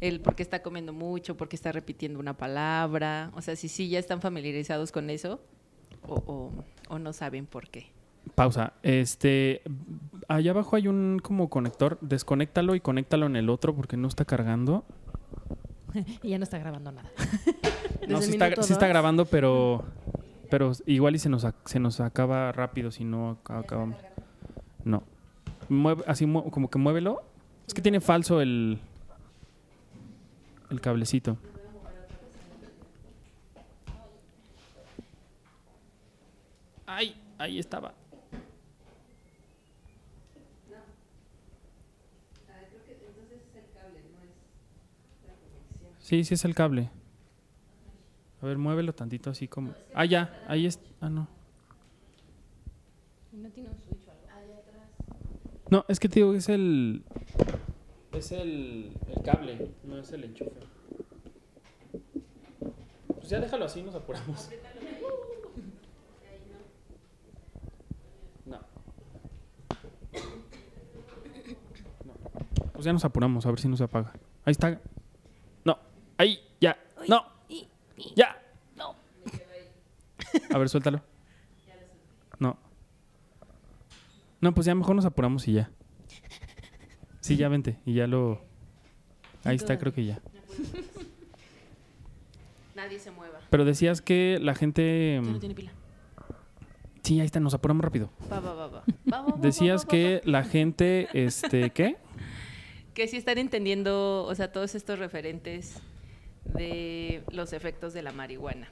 El 0.00 0.20
por 0.20 0.34
qué 0.34 0.42
está 0.42 0.62
comiendo 0.62 0.92
mucho, 0.92 1.36
por 1.36 1.48
qué 1.48 1.54
está 1.56 1.70
repitiendo 1.70 2.18
una 2.18 2.36
palabra. 2.36 3.30
O 3.34 3.42
sea, 3.42 3.54
si 3.54 3.68
sí 3.68 3.88
ya 3.88 3.98
están 4.00 4.20
familiarizados 4.20 4.90
con 4.90 5.10
eso 5.10 5.40
o, 6.08 6.14
o- 6.14 6.52
o 6.88 6.98
no 6.98 7.12
saben 7.12 7.46
por 7.46 7.68
qué. 7.68 7.86
Pausa. 8.34 8.72
Este, 8.82 9.62
allá 10.28 10.50
abajo 10.52 10.76
hay 10.76 10.88
un 10.88 11.20
como 11.22 11.48
conector. 11.50 11.98
Desconéctalo 12.00 12.74
y 12.74 12.80
conéctalo 12.80 13.26
en 13.26 13.36
el 13.36 13.48
otro 13.50 13.74
porque 13.76 13.96
no 13.96 14.08
está 14.08 14.24
cargando. 14.24 14.84
Y 16.22 16.30
ya 16.30 16.38
no 16.38 16.44
está 16.44 16.58
grabando 16.58 16.90
nada. 16.92 17.10
No, 18.08 18.20
sí 18.20 18.32
está, 18.32 18.60
sí 18.62 18.72
está 18.72 18.88
grabando, 18.88 19.26
pero, 19.26 19.84
pero 20.50 20.72
igual 20.86 21.14
y 21.14 21.20
se 21.20 21.28
nos, 21.28 21.46
se 21.66 21.78
nos 21.78 22.00
acaba 22.00 22.50
rápido 22.50 22.90
si 22.90 23.04
no 23.04 23.38
ac- 23.44 23.60
acabamos. 23.60 23.96
No. 24.84 25.04
Mueve, 25.68 26.02
así 26.08 26.24
como 26.50 26.68
que 26.68 26.78
muévelo. 26.78 27.22
Es 27.66 27.74
que 27.74 27.82
tiene 27.82 28.00
falso 28.00 28.40
el, 28.40 28.78
el 30.70 30.80
cablecito. 30.80 31.36
Ay, 36.86 37.16
ahí 37.38 37.58
estaba. 37.58 37.94
Sí, 45.98 46.24
sí 46.24 46.34
es 46.34 46.44
el 46.44 46.54
cable. 46.54 46.90
A 48.42 48.46
ver, 48.46 48.58
muévelo 48.58 48.92
tantito 48.92 49.30
así 49.30 49.48
como. 49.48 49.72
Ah, 49.94 50.04
ya, 50.04 50.44
ahí 50.48 50.66
es. 50.66 50.78
Ah, 51.00 51.08
no. 51.08 51.28
No, 55.70 55.86
es 55.88 55.98
que 55.98 56.08
te 56.08 56.16
digo 56.16 56.32
que 56.32 56.38
es 56.38 56.48
el. 56.50 57.02
Es 58.12 58.30
el, 58.30 58.92
el 59.08 59.22
cable, 59.24 59.70
no 59.84 59.98
es 59.98 60.12
el 60.12 60.24
enchufe. 60.24 60.60
Pues 63.14 63.28
ya 63.28 63.40
déjalo 63.40 63.64
así, 63.64 63.82
nos 63.82 63.94
apuramos. 63.94 64.50
No. 68.44 68.58
No. 68.58 68.60
Pues 72.72 72.84
ya 72.84 72.92
nos 72.92 73.04
apuramos, 73.04 73.46
a 73.46 73.50
ver 73.50 73.58
si 73.58 73.68
no 73.68 73.76
se 73.76 73.84
apaga. 73.84 74.12
Ahí 74.44 74.52
está. 74.52 74.80
No, 75.64 75.78
ahí, 76.18 76.38
ya. 76.60 76.78
No. 77.08 77.24
Ya. 78.14 78.38
A 80.52 80.58
ver, 80.58 80.68
suéltalo. 80.68 81.00
No. 82.38 82.58
No, 84.40 84.54
pues 84.54 84.66
ya 84.66 84.74
mejor 84.74 84.96
nos 84.96 85.04
apuramos 85.06 85.48
y 85.48 85.54
ya. 85.54 85.70
Sí, 87.22 87.36
ya 87.36 87.48
vente. 87.48 87.78
Y 87.86 87.94
ya 87.94 88.06
lo. 88.06 88.42
Ahí 89.44 89.56
está, 89.56 89.78
creo 89.78 89.94
que 89.94 90.04
ya. 90.04 90.20
Nadie 92.76 92.98
se 92.98 93.10
mueva. 93.10 93.40
Pero 93.48 93.64
decías 93.64 94.02
que 94.02 94.38
la 94.40 94.54
gente. 94.54 95.20
Ya 95.22 95.30
no 95.30 95.38
tiene 95.38 95.54
pila. 95.54 95.72
Sí, 97.02 97.18
ahí 97.18 97.26
está, 97.26 97.40
nos 97.40 97.54
apuramos 97.54 97.84
rápido. 97.84 98.10
Va, 98.30 98.40
va, 98.40 98.54
va, 98.54 98.66
va. 98.66 98.84
Va, 99.12 99.22
va, 99.22 99.32
va, 99.32 99.36
Decías 99.38 99.84
va, 99.84 99.88
que 99.88 100.20
la 100.24 100.44
gente, 100.44 101.08
este, 101.14 101.70
¿qué? 101.74 101.96
que 102.94 103.08
sí 103.08 103.16
están 103.16 103.38
entendiendo, 103.38 104.24
o 104.24 104.34
sea, 104.34 104.52
todos 104.52 104.74
estos 104.74 104.98
referentes 104.98 105.80
de 106.44 107.22
los 107.30 107.52
efectos 107.52 107.92
de 107.94 108.02
la 108.02 108.12
marihuana. 108.12 108.68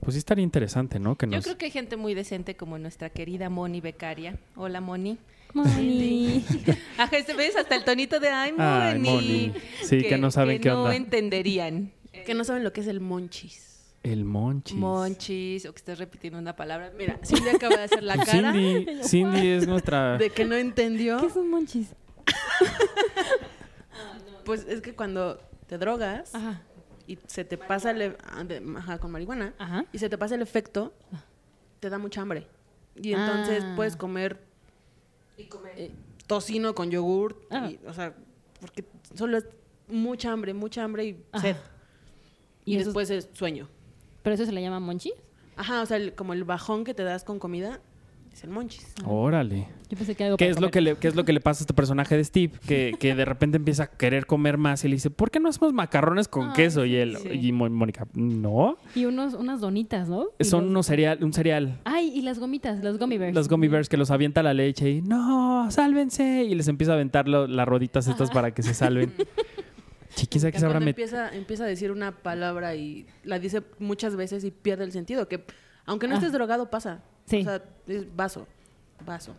Pues 0.00 0.14
sí 0.14 0.18
estaría 0.18 0.42
interesante, 0.42 0.98
¿no? 0.98 1.16
Que 1.16 1.26
Yo 1.26 1.36
nos... 1.36 1.44
creo 1.44 1.56
que 1.56 1.66
hay 1.66 1.70
gente 1.70 1.96
muy 1.96 2.14
decente 2.14 2.56
como 2.56 2.78
nuestra 2.78 3.10
querida 3.10 3.48
Moni 3.48 3.80
Becaria. 3.80 4.38
Hola, 4.56 4.80
Moni. 4.80 5.18
Moni. 5.56 6.44
Ajá, 6.98 7.22
¿se 7.24 7.34
ves 7.34 7.56
hasta 7.56 7.74
el 7.74 7.84
tonito 7.84 8.20
de 8.20 8.28
ay, 8.28 8.52
Moni. 8.52 8.62
Ay, 8.64 8.98
Moni. 8.98 9.52
Sí, 9.82 10.02
que 10.02 10.18
no 10.18 10.30
saben 10.30 10.60
qué 10.60 10.68
no 10.68 10.82
onda. 10.84 10.94
entenderían. 10.96 11.92
Que 12.24 12.34
no 12.34 12.44
saben 12.44 12.62
lo 12.64 12.72
que 12.72 12.80
es 12.82 12.86
el 12.86 13.00
monchis. 13.00 13.64
El 14.02 14.24
monchis. 14.24 14.76
Monchis, 14.76 15.66
o 15.66 15.72
que 15.72 15.78
estés 15.78 15.98
repitiendo 15.98 16.38
una 16.38 16.54
palabra. 16.54 16.92
Mira, 16.96 17.18
Silvia 17.22 17.52
acaba 17.54 17.76
de 17.76 17.82
hacer 17.84 18.02
la 18.04 18.14
Pues 18.14 18.28
cara 18.28 18.52
Cindy, 18.52 18.86
Cindy 19.02 19.48
es 19.48 19.66
nuestra... 19.66 20.16
de 20.18 20.30
que 20.30 20.44
no 20.44 20.54
entendió. 20.54 21.20
¿Qué 21.20 21.30
son 21.30 21.50
monchis? 21.50 21.88
Pues 24.44 24.64
es 24.68 24.80
que 24.80 24.94
cuando 24.94 25.40
te 25.66 25.76
drogas 25.76 26.32
Ajá. 26.34 26.62
y 27.08 27.18
se 27.26 27.44
te 27.44 27.58
pasa 27.58 27.90
el, 27.90 28.00
e- 28.02 28.16
ah, 28.22 28.44
ajá, 28.78 28.98
con 28.98 29.10
marihuana 29.10 29.54
Ajá. 29.58 29.84
y 29.92 29.98
se 29.98 30.08
te 30.08 30.16
pasa 30.16 30.36
el 30.36 30.42
efecto, 30.42 30.94
te 31.80 31.90
da 31.90 31.98
mucha 31.98 32.20
hambre. 32.20 32.46
Y 32.94 33.12
entonces 33.12 33.64
Ah. 33.66 33.72
puedes 33.74 33.96
comer 33.96 34.38
eh, 35.38 35.90
tocino 36.26 36.74
con 36.74 36.90
yogur, 36.90 37.40
Ah. 37.50 37.70
y, 37.70 37.78
o 37.86 37.92
sea, 37.92 38.14
porque 38.60 38.84
solo 39.14 39.38
es 39.38 39.46
mucha 39.88 40.32
hambre, 40.32 40.54
mucha 40.54 40.82
hambre 40.84 41.04
y 41.06 41.24
Ajá. 41.32 41.42
sed. 41.42 41.56
Y, 42.64 42.74
¿Y 42.74 42.78
después 42.78 43.10
es 43.10 43.28
sueño. 43.32 43.68
¿Pero 44.22 44.34
eso 44.34 44.44
se 44.46 44.52
le 44.52 44.60
llama 44.62 44.80
monchis? 44.80 45.12
Ajá, 45.56 45.82
o 45.82 45.86
sea, 45.86 45.96
el- 45.98 46.14
como 46.14 46.32
el 46.32 46.44
bajón 46.44 46.84
que 46.84 46.94
te 46.94 47.04
das 47.04 47.22
con 47.24 47.38
comida 47.38 47.80
es 48.36 48.44
el 48.44 48.50
monchis. 48.50 48.86
Órale. 49.04 49.66
Yo 49.88 49.96
pensé 49.96 50.14
que 50.14 50.24
algo 50.24 50.36
¿Qué 50.36 50.48
es, 50.48 50.60
lo 50.60 50.70
que 50.70 50.80
le, 50.80 50.96
¿Qué 50.96 51.08
es 51.08 51.14
lo 51.14 51.24
que 51.24 51.32
le 51.32 51.40
pasa 51.40 51.60
a 51.60 51.62
este 51.62 51.72
personaje 51.74 52.16
de 52.16 52.24
Steve? 52.24 52.52
Que, 52.66 52.94
que 52.98 53.14
de 53.14 53.24
repente 53.24 53.56
empieza 53.56 53.84
a 53.84 53.86
querer 53.86 54.26
comer 54.26 54.58
más 54.58 54.84
y 54.84 54.88
le 54.88 54.96
dice, 54.96 55.10
¿por 55.10 55.30
qué 55.30 55.40
no 55.40 55.48
hacemos 55.48 55.72
macarrones 55.72 56.28
con 56.28 56.48
Ay, 56.48 56.52
queso? 56.54 56.84
y 56.84 56.96
él, 56.96 57.16
sí. 57.16 57.28
y 57.30 57.52
Mónica, 57.52 58.06
no. 58.14 58.76
Y 58.94 59.06
unos, 59.06 59.34
unas 59.34 59.60
donitas, 59.60 60.08
¿no? 60.08 60.26
Son 60.40 60.64
los- 60.64 60.70
unos 60.70 60.86
cereal, 60.86 61.22
un 61.24 61.32
cereal. 61.32 61.80
Ay, 61.84 62.12
y 62.14 62.22
las 62.22 62.38
gomitas, 62.38 62.82
los 62.84 62.98
gummy 62.98 63.16
bears. 63.16 63.34
Los 63.34 63.48
gummy 63.48 63.68
bears 63.68 63.88
que 63.88 63.96
los 63.96 64.10
avienta 64.10 64.42
la 64.42 64.52
leche 64.54 64.90
y 64.90 65.02
no, 65.02 65.70
sálvense. 65.70 66.44
Y 66.44 66.54
les 66.54 66.68
empieza 66.68 66.92
a 66.92 66.94
aventar 66.96 67.28
lo- 67.28 67.46
las 67.46 67.66
roditas 67.66 68.06
estas 68.06 68.30
para 68.30 68.52
que 68.52 68.62
se 68.62 68.74
salven. 68.74 69.12
Sí, 70.10 70.26
quién 70.26 70.40
sabe 70.40 70.52
qué 70.52 70.56
Que 70.56 70.60
se 70.60 70.66
habrá 70.66 70.78
empieza, 70.78 71.28
empieza 71.36 71.64
a 71.64 71.66
decir 71.66 71.90
una 71.92 72.10
palabra 72.10 72.74
y 72.74 73.06
la 73.22 73.38
dice 73.38 73.62
muchas 73.78 74.16
veces 74.16 74.44
y 74.44 74.50
pierde 74.50 74.84
el 74.84 74.92
sentido. 74.92 75.28
Que 75.28 75.44
aunque 75.84 76.08
no 76.08 76.14
estés 76.14 76.30
Ah. 76.30 76.32
drogado, 76.38 76.70
pasa. 76.70 77.02
Sí. 77.26 77.40
O 77.40 77.44
sea, 77.44 77.62
es 77.86 78.16
vaso, 78.16 78.46
vaso, 79.04 79.34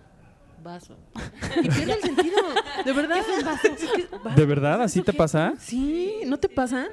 vaso. 0.64 0.96
Y 1.64 1.70
pierde 1.70 1.94
el 1.94 2.02
sentido. 2.02 2.38
De 2.86 2.94
verdad. 2.94 3.22
Que- 3.26 3.44
vaso. 3.44 4.36
¿De 4.36 4.46
verdad? 4.46 4.82
¿Así 4.82 5.02
te 5.02 5.14
pasa? 5.14 5.54
Sí, 5.60 6.16
¿no 6.26 6.38
te 6.38 6.50
pasa? 6.50 6.88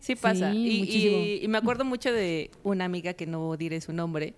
Sí 0.00 0.14
pasa. 0.14 0.50
Sí, 0.52 0.82
y- 0.88 1.44
y 1.44 1.48
me 1.48 1.58
acuerdo 1.58 1.84
mucho 1.84 2.12
de 2.12 2.50
una 2.62 2.84
amiga 2.84 3.12
que 3.14 3.26
no 3.26 3.56
diré 3.56 3.80
su 3.80 3.92
nombre, 3.92 4.34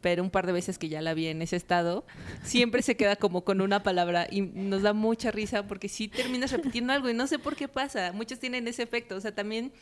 pero 0.00 0.22
un 0.22 0.30
par 0.30 0.46
de 0.46 0.52
veces 0.52 0.78
que 0.78 0.88
ya 0.88 1.00
la 1.00 1.14
vi 1.14 1.28
en 1.28 1.42
ese 1.42 1.54
estado, 1.56 2.04
siempre 2.42 2.82
se 2.82 2.96
queda 2.96 3.14
como 3.16 3.44
con 3.44 3.60
una 3.60 3.82
palabra 3.82 4.26
y 4.30 4.40
nos 4.40 4.82
da 4.82 4.92
mucha 4.92 5.30
risa 5.30 5.66
porque 5.68 5.88
sí 5.88 6.08
terminas 6.08 6.50
repitiendo 6.50 6.92
algo 6.92 7.08
y 7.08 7.14
no 7.14 7.26
sé 7.26 7.38
por 7.38 7.54
qué 7.56 7.68
pasa. 7.68 8.10
Muchos 8.12 8.38
tienen 8.40 8.66
ese 8.66 8.82
efecto. 8.82 9.14
O 9.16 9.20
sea, 9.20 9.32
también 9.34 9.72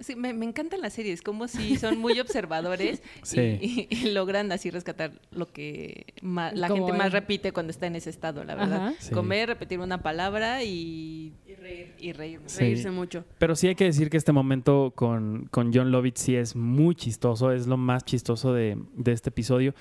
sí, 0.00 0.16
me, 0.16 0.32
me 0.32 0.44
encantan 0.46 0.80
las 0.80 0.92
series, 0.94 1.22
como 1.22 1.46
si 1.48 1.76
son 1.76 1.98
muy 1.98 2.18
observadores 2.20 3.02
y- 3.22 3.26
Sí. 3.26 3.58
y, 3.60 3.88
y 3.90 4.10
logran 4.12 4.50
así 4.52 4.70
rescatar 4.70 5.12
lo 5.30 5.46
que 5.52 6.06
ma- 6.22 6.52
la 6.52 6.68
Como 6.68 6.86
gente 6.86 6.98
más 6.98 7.06
el- 7.06 7.12
repite 7.12 7.52
cuando 7.52 7.70
está 7.70 7.86
en 7.86 7.96
ese 7.96 8.10
estado, 8.10 8.44
la 8.44 8.54
verdad. 8.54 8.94
Sí. 8.98 9.12
Comer, 9.12 9.48
repetir 9.48 9.78
una 9.80 10.02
palabra 10.02 10.62
y, 10.64 11.32
y 11.46 11.54
reír. 11.54 11.92
Y 11.98 12.12
reír. 12.12 12.40
Sí. 12.46 12.60
Reírse 12.60 12.90
mucho. 12.90 13.24
Pero 13.38 13.54
sí 13.56 13.68
hay 13.68 13.74
que 13.74 13.84
decir 13.84 14.10
que 14.10 14.16
este 14.16 14.32
momento 14.32 14.92
con, 14.94 15.46
con 15.50 15.72
John 15.72 15.90
Lovitz 15.92 16.20
sí 16.20 16.36
es 16.36 16.56
muy 16.56 16.94
chistoso, 16.94 17.52
es 17.52 17.66
lo 17.66 17.76
más 17.76 18.04
chistoso 18.04 18.52
de, 18.52 18.76
de 18.94 19.12
este 19.12 19.28
episodio. 19.30 19.74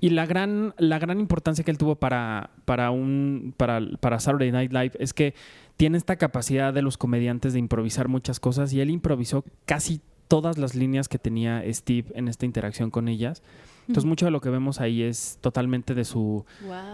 Y 0.00 0.10
la 0.10 0.26
gran, 0.26 0.74
la 0.78 0.98
gran 0.98 1.20
importancia 1.20 1.64
que 1.64 1.70
él 1.70 1.78
tuvo 1.78 1.96
para, 1.96 2.50
para, 2.64 2.90
un, 2.90 3.54
para, 3.56 3.80
para 4.00 4.18
Saturday 4.20 4.52
Night 4.52 4.72
Live 4.72 4.92
es 4.98 5.12
que 5.12 5.34
tiene 5.76 5.98
esta 5.98 6.16
capacidad 6.16 6.72
de 6.72 6.82
los 6.82 6.96
comediantes 6.96 7.52
de 7.52 7.58
improvisar 7.58 8.08
muchas 8.08 8.40
cosas 8.40 8.72
y 8.72 8.80
él 8.80 8.90
improvisó 8.90 9.44
casi 9.64 10.00
todas 10.28 10.58
las 10.58 10.74
líneas 10.74 11.08
que 11.08 11.18
tenía 11.18 11.62
Steve 11.72 12.08
en 12.14 12.28
esta 12.28 12.46
interacción 12.46 12.90
con 12.90 13.08
ellas. 13.08 13.42
Entonces 13.88 14.04
mucho 14.04 14.24
de 14.24 14.32
lo 14.32 14.40
que 14.40 14.50
vemos 14.50 14.80
ahí 14.80 15.02
es 15.02 15.38
totalmente 15.40 15.94
de 15.94 16.04
su 16.04 16.44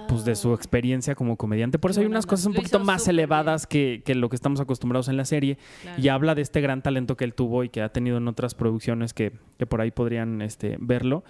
pues 0.08 0.26
de 0.26 0.34
su 0.34 0.52
experiencia 0.52 1.14
como 1.14 1.36
comediante. 1.36 1.78
Por 1.78 1.90
eso 1.90 2.00
hay 2.00 2.06
unas 2.06 2.26
cosas 2.26 2.44
un 2.46 2.52
poquito 2.52 2.80
más 2.80 3.08
elevadas 3.08 3.66
que, 3.66 4.02
que 4.04 4.14
lo 4.14 4.28
que 4.28 4.36
estamos 4.36 4.60
acostumbrados 4.60 5.08
en 5.08 5.16
la 5.16 5.24
serie. 5.24 5.56
Y 5.96 6.08
habla 6.08 6.34
de 6.34 6.42
este 6.42 6.60
gran 6.60 6.82
talento 6.82 7.16
que 7.16 7.24
él 7.24 7.32
tuvo 7.32 7.64
y 7.64 7.70
que 7.70 7.80
ha 7.80 7.88
tenido 7.88 8.18
en 8.18 8.28
otras 8.28 8.54
producciones 8.54 9.14
que, 9.14 9.32
que 9.58 9.64
por 9.64 9.80
ahí 9.80 9.90
podrían 9.90 10.42
este, 10.42 10.76
verlo. 10.80 11.24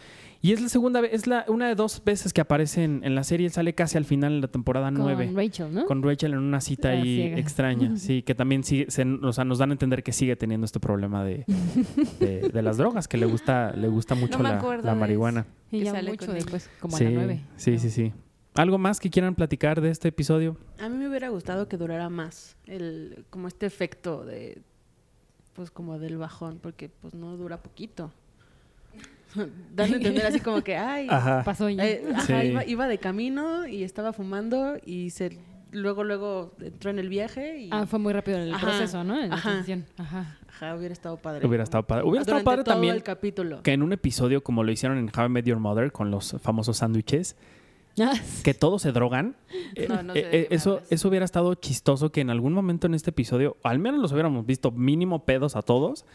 Y 0.44 0.52
es 0.52 0.60
la 0.60 0.68
segunda 0.68 1.00
vez, 1.00 1.12
es 1.14 1.28
la, 1.28 1.44
una 1.46 1.68
de 1.68 1.76
dos 1.76 2.02
veces 2.04 2.32
que 2.32 2.40
aparece 2.40 2.82
en, 2.82 3.02
en 3.04 3.14
la 3.14 3.22
serie. 3.22 3.46
Él 3.46 3.52
sale 3.52 3.76
casi 3.76 3.96
al 3.96 4.04
final 4.04 4.34
de 4.34 4.40
la 4.40 4.48
temporada 4.48 4.86
Con 4.88 4.94
9 4.98 5.30
Rachel, 5.36 5.72
¿no? 5.72 5.86
con 5.86 6.02
Rachel 6.02 6.32
en 6.32 6.40
una 6.40 6.60
cita 6.60 6.88
ahí 6.90 7.02
ciega. 7.16 7.38
extraña, 7.38 7.96
sí, 7.96 8.22
que 8.22 8.34
también 8.34 8.64
sigue, 8.64 8.90
se- 8.90 9.04
o 9.04 9.32
sea, 9.32 9.44
nos 9.44 9.58
dan 9.58 9.70
a 9.70 9.74
entender 9.74 10.02
que 10.02 10.10
sigue 10.12 10.34
teniendo 10.34 10.64
este 10.64 10.80
problema 10.80 11.22
de, 11.24 11.44
de, 12.18 12.48
de 12.52 12.62
las 12.62 12.76
drogas, 12.76 13.06
que 13.06 13.18
le 13.18 13.26
gusta, 13.26 13.72
le 13.76 13.86
gusta 13.86 14.16
mucho 14.16 14.42
la, 14.42 14.94
marihuana. 14.96 15.46
Y 15.70 15.78
que 15.78 15.84
ya 15.84 15.92
sale 15.92 16.10
mucho 16.10 16.26
con 16.26 16.34
después, 16.34 16.68
como 16.80 16.96
sí, 16.96 17.04
a 17.06 17.10
la 17.10 17.14
9. 17.14 17.40
sí, 17.56 17.78
sí, 17.78 17.90
sí. 17.90 18.12
¿Algo 18.54 18.78
más 18.78 18.98
que 18.98 19.10
quieran 19.10 19.34
platicar 19.36 19.80
de 19.80 19.90
este 19.90 20.08
episodio? 20.08 20.58
A 20.80 20.88
mí 20.88 20.96
me 20.98 21.08
hubiera 21.08 21.28
gustado 21.28 21.68
que 21.68 21.76
durara 21.76 22.08
más 22.10 22.56
el 22.66 23.24
como 23.30 23.46
este 23.48 23.64
efecto 23.66 24.24
de 24.26 24.60
pues 25.54 25.70
como 25.70 25.98
del 25.98 26.18
bajón 26.18 26.58
porque 26.60 26.90
pues 26.90 27.14
no 27.14 27.36
dura 27.36 27.62
poquito. 27.62 28.12
Dando 29.74 29.94
a 29.94 29.96
entender 29.98 30.26
así 30.26 30.40
como 30.40 30.62
que 30.62 30.76
ay, 30.76 31.06
Ajá. 31.10 31.42
Pasó 31.44 31.68
ya. 31.68 31.86
eh, 31.86 32.02
ajá, 32.14 32.40
Sí. 32.40 32.48
iba, 32.48 32.64
iba 32.64 32.88
de 32.88 32.98
camino 32.98 33.66
y 33.66 33.82
estaba 33.84 34.12
fumando 34.12 34.76
y 34.84 35.10
se 35.10 35.38
luego 35.70 36.04
luego 36.04 36.52
entró 36.60 36.90
en 36.90 36.98
el 36.98 37.08
viaje 37.08 37.58
y 37.60 37.68
Ah, 37.72 37.86
fue 37.86 37.98
muy 37.98 38.12
rápido 38.12 38.38
el 38.38 38.52
Ajá, 38.52 38.66
proceso, 38.66 39.04
¿no? 39.04 39.18
En 39.22 39.30
la 39.30 39.36
ajá. 39.36 39.48
transición. 39.50 39.86
Ajá. 39.96 40.36
ajá, 40.48 40.76
hubiera 40.76 40.92
estado 40.92 41.16
padre. 41.16 41.46
Hubiera 41.46 41.64
estado 41.64 41.86
padre. 41.86 42.02
Hubiera 42.04 42.20
estado 42.22 42.40
Durante 42.40 42.44
padre 42.44 42.64
todo 42.64 42.74
también 42.74 42.94
el 42.94 43.02
capítulo. 43.02 43.62
que 43.62 43.72
en 43.72 43.82
un 43.82 43.92
episodio 43.94 44.42
como 44.42 44.64
lo 44.64 44.70
hicieron 44.72 44.98
en 44.98 45.10
How 45.16 45.26
I 45.26 45.28
Met 45.30 45.46
Your 45.46 45.58
Mother 45.58 45.90
con 45.92 46.10
los 46.10 46.36
famosos 46.42 46.76
sándwiches, 46.78 47.36
Ah, 48.00 48.14
que 48.42 48.54
todos 48.54 48.80
se 48.80 48.90
drogan. 48.92 49.36
eh, 49.76 49.86
No, 49.88 50.02
no 50.02 50.12
sé 50.14 50.20
eh, 50.20 50.28
eh, 50.32 50.46
eso, 50.50 50.80
eso 50.88 51.08
hubiera 51.08 51.24
estado 51.26 51.54
chistoso 51.54 52.10
que 52.10 52.22
en 52.22 52.30
algún 52.30 52.54
momento 52.54 52.86
en 52.86 52.94
este 52.94 53.10
episodio, 53.10 53.56
al 53.62 53.78
menos 53.78 54.00
los 54.00 54.12
hubiéramos 54.12 54.46
visto 54.46 54.70
mínimo 54.70 55.24
pedos 55.26 55.56
a 55.56 55.62
todos, 55.62 56.06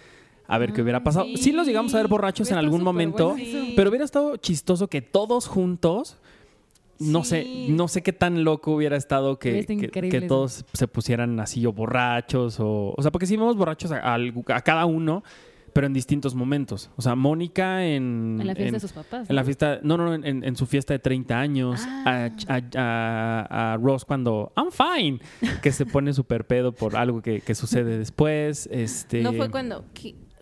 a 0.48 0.58
ver 0.58 0.74
qué 0.74 0.82
hubiera 0.82 1.04
pasado. 1.04 1.26
sí. 1.26 1.38
Sí, 1.38 1.52
los 1.52 1.68
llegamos 1.68 1.94
a 1.94 1.98
ver 1.98 2.08
borrachos 2.08 2.50
en 2.52 2.58
algún 2.58 2.84
momento, 2.84 3.36
pero 3.76 3.90
hubiera 3.90 4.06
estado 4.06 4.38
chistoso 4.38 4.88
que 4.88 5.02
todos 5.02 5.48
juntos, 5.48 6.18
no 7.00 7.24
sé, 7.24 7.68
no 7.70 7.88
sé 7.88 8.02
qué 8.02 8.12
tan 8.14 8.44
loco 8.44 8.72
hubiera 8.72 8.98
estado 8.98 9.38
que, 9.40 9.64
todos 10.28 10.66
se 10.74 10.88
pusieran 10.88 11.40
así 11.40 11.66
o 11.66 11.72
borrachos 11.74 12.60
o, 12.60 12.94
o 12.98 13.02
sea, 13.02 13.12
porque 13.12 13.26
sí 13.28 13.38
vemos 13.38 13.56
borrachos 13.56 13.92
a, 13.92 14.18
cada 14.64 14.86
uno, 14.86 15.24
pero 15.74 15.86
en 15.86 15.94
distintos 15.94 16.34
momentos. 16.34 16.90
O 16.96 17.04
sea, 17.04 17.14
Mónica 17.14 17.86
en 17.86 18.40
En 18.42 18.48
la 18.48 18.56
fiesta 18.56 18.68
en- 18.68 18.74
de 18.74 18.80
sus 18.80 18.94
papás. 18.94 19.30
en 19.30 19.36
la 19.36 19.42
¿no? 19.44 19.46
fiesta, 19.46 19.80
no, 19.84 19.96
no, 19.98 20.12
en, 20.16 20.44
en 20.44 20.56
su 20.56 20.66
fiesta 20.66 20.94
de 20.96 21.00
30 21.00 21.40
años, 21.40 21.82
Ah. 21.86 22.30
a, 22.48 22.54
a- 22.56 22.64
a- 23.52 23.74
a 23.74 23.78
Ross 23.78 24.04
cuando 24.04 24.52
I'm 24.58 24.70
fine, 24.72 25.20
que 25.62 25.72
se 25.72 25.86
pone 25.86 26.14
súper 26.16 26.48
pedo 26.48 26.72
por 26.72 26.96
algo 26.96 27.22
que, 27.22 27.42
que 27.42 27.54
sucede 27.54 28.00
después. 28.00 28.68
Este, 28.72 29.22
¿No 29.22 29.34
fue 29.34 29.52
cuando, 29.52 29.86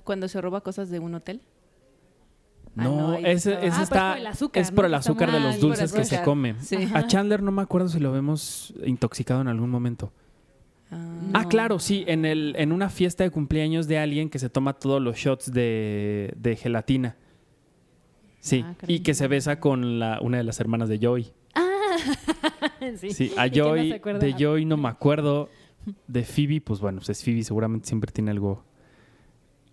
cuando 0.06 0.30
se 0.30 0.40
roba 0.40 0.62
cosas 0.62 0.90
de 0.90 1.00
un 1.00 1.16
hotel? 1.16 1.42
Ah, 2.78 2.84
No, 2.84 3.16
ese, 3.16 3.54
ese 3.54 3.56
Ah, 3.56 3.60
pues 3.70 3.80
está. 3.82 4.10
por 4.12 4.18
el 4.20 4.28
azúcar, 4.28 4.62
es 4.64 4.72
por 4.72 4.84
¿no? 4.84 4.88
el 4.88 4.92
Que 4.94 4.98
está 5.00 5.10
azúcar 5.12 5.32
de 5.32 5.40
los 5.42 5.56
Ah, 5.56 5.60
dulces 5.60 5.92
que 5.94 6.04
se 6.06 6.22
come. 6.24 6.56
Sí. 6.62 6.78
A 6.94 7.06
Chandler 7.08 7.42
no 7.44 7.52
me 7.52 7.62
acuerdo 7.62 7.88
si 7.90 8.00
lo 8.00 8.12
vemos 8.12 8.74
intoxicado 8.86 9.42
en 9.42 9.48
algún 9.50 9.70
momento. 9.70 10.14
Ah, 10.92 10.98
Ah, 11.34 11.44
No. 11.44 11.50
claro, 11.50 11.80
sí, 11.80 12.04
en, 12.08 12.26
el, 12.26 12.54
en 12.58 12.72
una 12.72 12.90
fiesta 12.90 13.24
de 13.24 13.32
cumpleaños 13.32 13.88
de 13.88 13.98
alguien 14.00 14.30
que 14.30 14.40
se 14.40 14.50
toma 14.50 14.74
todos 14.74 15.02
los 15.02 15.16
shots 15.18 15.52
de, 15.52 16.34
de 16.38 16.56
gelatina. 16.56 17.16
Sí, 18.40 18.64
Ah, 18.66 18.76
y 18.88 19.00
que 19.00 19.14
se 19.16 19.28
besa 19.28 19.60
con 19.60 19.98
la, 20.00 20.20
una 20.22 20.38
de 20.38 20.44
las 20.44 20.60
hermanas 20.60 20.88
de 20.90 21.00
Joey. 21.02 21.32
sí. 22.98 23.12
Sí, 23.12 23.32
a 23.38 23.48
¿Y 23.48 23.52
quién 23.52 23.64
no 23.66 23.70
Joy, 23.72 24.00
de 24.20 24.34
Joy 24.38 24.66
no 24.66 24.78
me 24.78 24.90
acuerdo. 24.90 25.50
De 26.08 26.24
Phoebe, 26.24 26.62
pues 26.62 26.80
bueno, 26.80 26.98
pues 27.00 27.10
es 27.10 27.24
Phoebe, 27.24 27.44
seguramente 27.44 27.88
siempre 27.88 28.12
tiene 28.12 28.32
algo, 28.32 28.64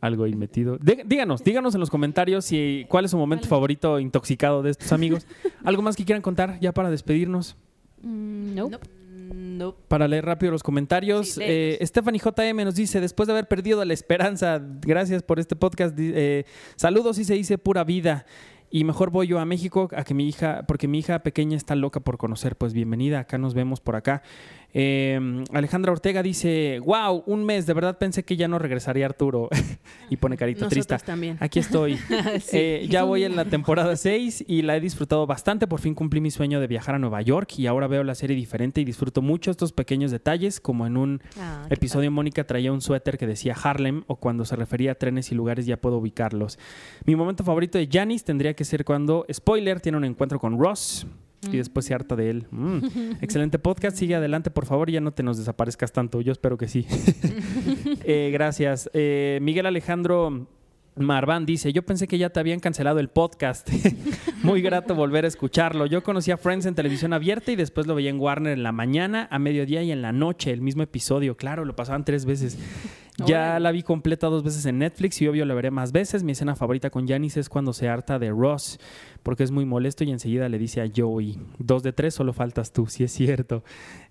algo 0.03 0.25
ahí 0.25 0.35
metido. 0.35 0.77
Dí- 0.79 1.03
díganos, 1.07 1.43
díganos 1.43 1.75
en 1.75 1.81
los 1.81 1.89
comentarios 1.89 2.45
si, 2.45 2.85
cuál 2.91 3.07
es 3.07 3.13
su 3.13 3.17
momento 3.17 3.45
Vale. 3.45 3.51
favorito 3.51 3.99
intoxicado 4.01 4.63
de 4.63 4.73
estos 4.73 4.93
amigos. 4.93 5.27
¿Algo 5.65 5.81
más 5.81 5.97
que 5.97 6.05
quieran 6.05 6.21
contar 6.21 6.59
ya 6.61 6.73
para 6.73 6.91
despedirnos? 6.91 7.57
Mm, 8.03 8.55
nope. 8.55 8.71
Nope. 8.73 8.89
Nope. 9.35 9.79
Para 9.89 10.09
leer 10.09 10.27
rápido 10.27 10.53
los 10.53 10.63
comentarios, 10.63 11.29
Sí, 11.35 11.41
eh. 11.43 11.79
Stephanie 11.83 12.21
JM 12.21 12.65
nos 12.65 12.75
dice, 12.75 13.01
después 13.01 13.29
de 13.29 13.33
haber 13.33 13.47
perdido 13.49 13.83
la 13.85 13.95
esperanza, 13.95 14.61
gracias 14.83 15.23
por 15.23 15.39
este 15.39 15.57
podcast, 15.57 15.97
eh, 15.99 16.45
saludos 16.77 17.19
y 17.19 17.25
se 17.25 17.35
dice 17.35 17.57
pura 17.57 17.83
vida. 17.85 18.27
Y 18.75 18.85
mejor 18.85 19.11
voy 19.11 19.27
yo 19.29 19.39
a 19.39 19.45
México 19.45 19.89
a 19.95 20.03
que 20.03 20.15
mi 20.15 20.27
hija, 20.29 20.65
porque 20.67 20.89
mi 20.89 20.99
hija 20.99 21.23
pequeña 21.23 21.57
está 21.59 21.75
loca 21.77 22.01
por 22.01 22.17
conocer. 22.19 22.57
Pues 22.57 22.73
bienvenida, 22.73 23.21
acá 23.21 23.37
nos 23.39 23.53
vemos 23.55 23.81
por 23.81 23.97
acá. 23.97 24.23
Eh, 24.75 25.45
Alejandra 25.53 25.93
Ortega 25.93 26.23
dice, 26.23 26.81
wow, 26.85 27.23
un 27.27 27.45
mes, 27.45 27.67
de 27.67 27.75
verdad 27.75 27.99
pensé 27.99 28.25
que 28.25 28.37
ya 28.37 28.49
no 28.49 28.59
regresaría 28.59 29.07
Arturo. 29.07 29.49
y 30.11 30.17
pone 30.17 30.37
carita 30.37 30.61
Nosotros 30.65 30.87
triste. 30.87 31.07
también. 31.07 31.37
Aquí 31.41 31.59
estoy. 31.59 31.99
Sí. 32.41 32.57
Eh, 32.59 32.87
ya 32.89 33.05
voy 33.05 33.25
en 33.25 33.37
la 33.37 33.45
temporada 33.45 33.95
6 33.97 34.45
y 34.49 34.63
la 34.63 34.77
he 34.77 34.81
disfrutado 34.81 35.27
bastante. 35.27 35.67
Por 35.67 35.81
fin 35.81 35.95
cumplí 35.95 36.21
mi 36.21 36.31
sueño 36.31 36.61
de 36.61 36.67
viajar 36.67 36.95
a 36.95 36.99
Nueva 36.99 37.21
York 37.23 37.59
y 37.59 37.67
ahora 37.67 37.87
veo 37.87 38.05
la 38.05 38.15
serie 38.15 38.37
diferente 38.37 38.81
y 38.81 38.85
disfruto 38.85 39.23
mucho 39.23 39.51
estos 39.51 39.73
pequeños 39.73 40.11
detalles, 40.11 40.61
como 40.61 40.87
en 40.87 40.97
un 40.97 41.23
Ah, 41.39 41.67
episodio 41.71 42.11
Mónica 42.11 42.45
traía 42.47 42.73
un 42.73 42.81
suéter 42.81 43.19
que 43.19 43.27
decía 43.27 43.55
Harlem 43.63 44.05
o 44.07 44.17
cuando 44.17 44.45
se 44.45 44.57
refería 44.57 44.93
a 44.93 44.95
trenes 44.95 45.31
y 45.33 45.35
lugares 45.35 45.67
ya 45.67 45.77
puedo 45.77 45.99
ubicarlos. 45.99 46.59
Mi 47.05 47.17
momento 47.17 47.45
favorito 47.45 47.79
de 47.79 47.89
Janis 47.91 48.25
tendría 48.25 48.55
que 48.55 48.65
ser 48.65 48.85
cuando, 48.85 49.27
spoiler, 49.33 49.81
tiene 49.81 49.99
un 49.99 50.05
encuentro 50.05 50.39
con 50.39 50.59
Ross. 50.59 51.07
Y 51.51 51.57
después 51.57 51.87
se 51.87 51.95
harta 51.95 52.15
de 52.15 52.31
él. 52.31 52.47
Mm. 52.51 52.79
Excelente 53.21 53.59
podcast. 53.59 53.97
Sigue 53.97 54.15
adelante, 54.15 54.51
por 54.51 54.67
favor. 54.67 54.91
Ya 54.91 55.01
no 55.01 55.13
te 55.13 55.23
nos 55.23 55.39
desaparezcas 55.39 55.93
tanto. 55.93 56.21
Yo 56.21 56.33
espero 56.33 56.57
que 56.57 56.69
sí. 56.69 56.87
Eh, 58.05 58.31
gracias. 58.33 58.91
Eh, 58.95 59.39
Miguel 59.43 59.67
Alejandro 59.67 60.49
Marván 60.97 61.47
dice, 61.47 61.73
yo 61.73 61.83
pensé 61.83 62.07
que 62.07 62.19
ya 62.19 62.31
te 62.31 62.41
habían 62.41 62.61
cancelado 62.61 62.99
el 62.99 63.09
podcast. 63.09 63.69
Muy 64.43 64.61
grato 64.61 64.95
volver 64.95 65.25
a 65.25 65.29
escucharlo. 65.29 65.87
Yo 65.87 66.03
conocí 66.03 66.31
a 66.31 66.37
Friends 66.37 66.67
en 66.67 66.75
televisión 66.75 67.13
abierta 67.13 67.53
y 67.53 67.57
después 67.57 67.87
lo 67.87 67.95
veía 67.95 68.11
en 68.11 68.21
Warner 68.21 68.53
en 68.53 68.63
la 68.63 68.73
mañana, 68.73 69.29
a 69.31 69.39
mediodía 69.39 69.83
y 69.83 69.93
en 69.93 70.03
la 70.03 70.13
noche, 70.13 70.51
el 70.51 70.61
mismo 70.61 70.83
episodio. 70.83 71.37
Claro, 71.37 71.65
lo 71.65 71.75
pasaban 71.77 72.05
tres 72.05 72.25
veces. 72.27 72.59
Ya 73.19 73.61
la 73.61 73.73
vi 73.73 73.83
completa 73.83 74.29
dos 74.29 74.43
veces 74.43 74.65
en 74.67 74.79
Netflix 74.79 75.21
y 75.21 75.29
obvio 75.29 75.45
la 75.45 75.55
veré 75.55 75.71
más 75.71 75.93
veces. 75.93 76.23
Mi 76.23 76.33
escena 76.33 76.57
favorita 76.57 76.91
con 76.91 77.07
Janice 77.07 77.41
es 77.41 77.49
cuando 77.49 77.73
se 77.73 77.89
harta 77.89 78.19
de 78.19 78.31
Ross, 78.31 78.81
porque 79.23 79.43
es 79.43 79.51
muy 79.51 79.65
molesto 79.65 80.05
y 80.05 80.11
enseguida 80.11 80.49
le 80.49 80.59
dice 80.59 80.81
a 80.81 80.91
Joey, 80.95 81.39
dos 81.59 81.83
de 81.83 81.93
tres, 81.93 82.15
solo 82.15 82.33
faltas 82.33 82.73
tú, 82.73 82.87
si 82.87 83.05
es 83.05 83.13
cierto. 83.13 83.65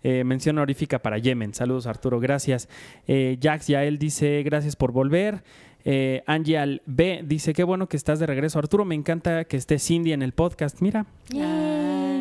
Eh, 0.04 0.24
mención 0.24 0.58
honorífica 0.58 1.00
para 1.00 1.18
Yemen. 1.18 1.54
Saludos 1.54 1.88
Arturo, 1.88 2.20
gracias. 2.20 2.70
Eh, 3.08 3.38
Jax 3.42 3.68
Yael 3.68 3.98
dice, 3.98 4.44
gracias 4.44 4.76
por 4.76 4.92
volver. 4.92 5.44
Eh, 5.84 6.24
Angie 6.28 6.60
Al 6.60 6.84
B 6.86 7.24
dice, 7.26 7.54
qué 7.54 7.64
bueno 7.64 7.88
que 7.88 7.98
estás 7.98 8.20
de 8.20 8.28
regreso. 8.28 8.60
Arturo, 8.60 8.86
me 8.86 8.94
encanta 8.94 9.46
que 9.46 9.58
esté 9.58 9.80
Cindy 9.80 10.14
en 10.14 10.22
el 10.22 10.34
podcast. 10.34 10.80
Mira. 10.82 11.08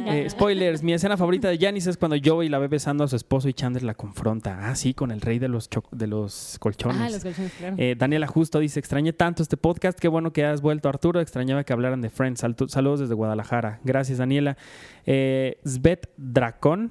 Eh, 0.07 0.29
spoilers, 0.31 0.83
mi 0.83 0.93
escena 0.93 1.17
favorita 1.17 1.49
de 1.49 1.59
Janice 1.59 1.91
es 1.91 1.97
cuando 1.97 2.17
Joey 2.23 2.49
la 2.49 2.59
ve 2.59 2.69
besando 2.69 3.05
a 3.05 3.09
su 3.09 3.17
esposo 3.17 3.49
y 3.49 3.55
Chandler 3.55 3.83
la 3.83 3.95
confronta. 3.95 4.69
Ah, 4.71 4.75
sí, 4.75 4.95
con 4.95 5.11
el 5.11 5.21
rey 5.21 5.39
de 5.39 5.49
los, 5.49 5.69
de 5.91 6.07
los 6.07 6.57
colchones. 6.61 7.01
Ah, 7.01 7.11
los 7.11 7.23
colchones, 7.23 7.53
claro. 7.53 7.77
Eh, 7.79 7.95
Daniela 7.99 8.27
Justo 8.27 8.59
dice, 8.59 8.81
extrañé 8.81 9.13
tanto 9.13 9.43
este 9.43 9.57
podcast, 9.57 9.99
qué 9.99 10.09
bueno 10.09 10.33
que 10.33 10.45
has 10.45 10.61
vuelto 10.61 10.89
Arturo, 10.89 11.21
extrañaba 11.21 11.65
que 11.65 11.73
hablaran 11.73 12.01
de 12.01 12.11
Friends. 12.11 12.41
Saludos 12.69 13.01
desde 13.01 13.15
Guadalajara. 13.15 13.81
Gracias, 13.85 14.19
Daniela. 14.19 14.57
Eh, 15.07 15.59
Svet 15.65 16.11
Dracón. 16.17 16.91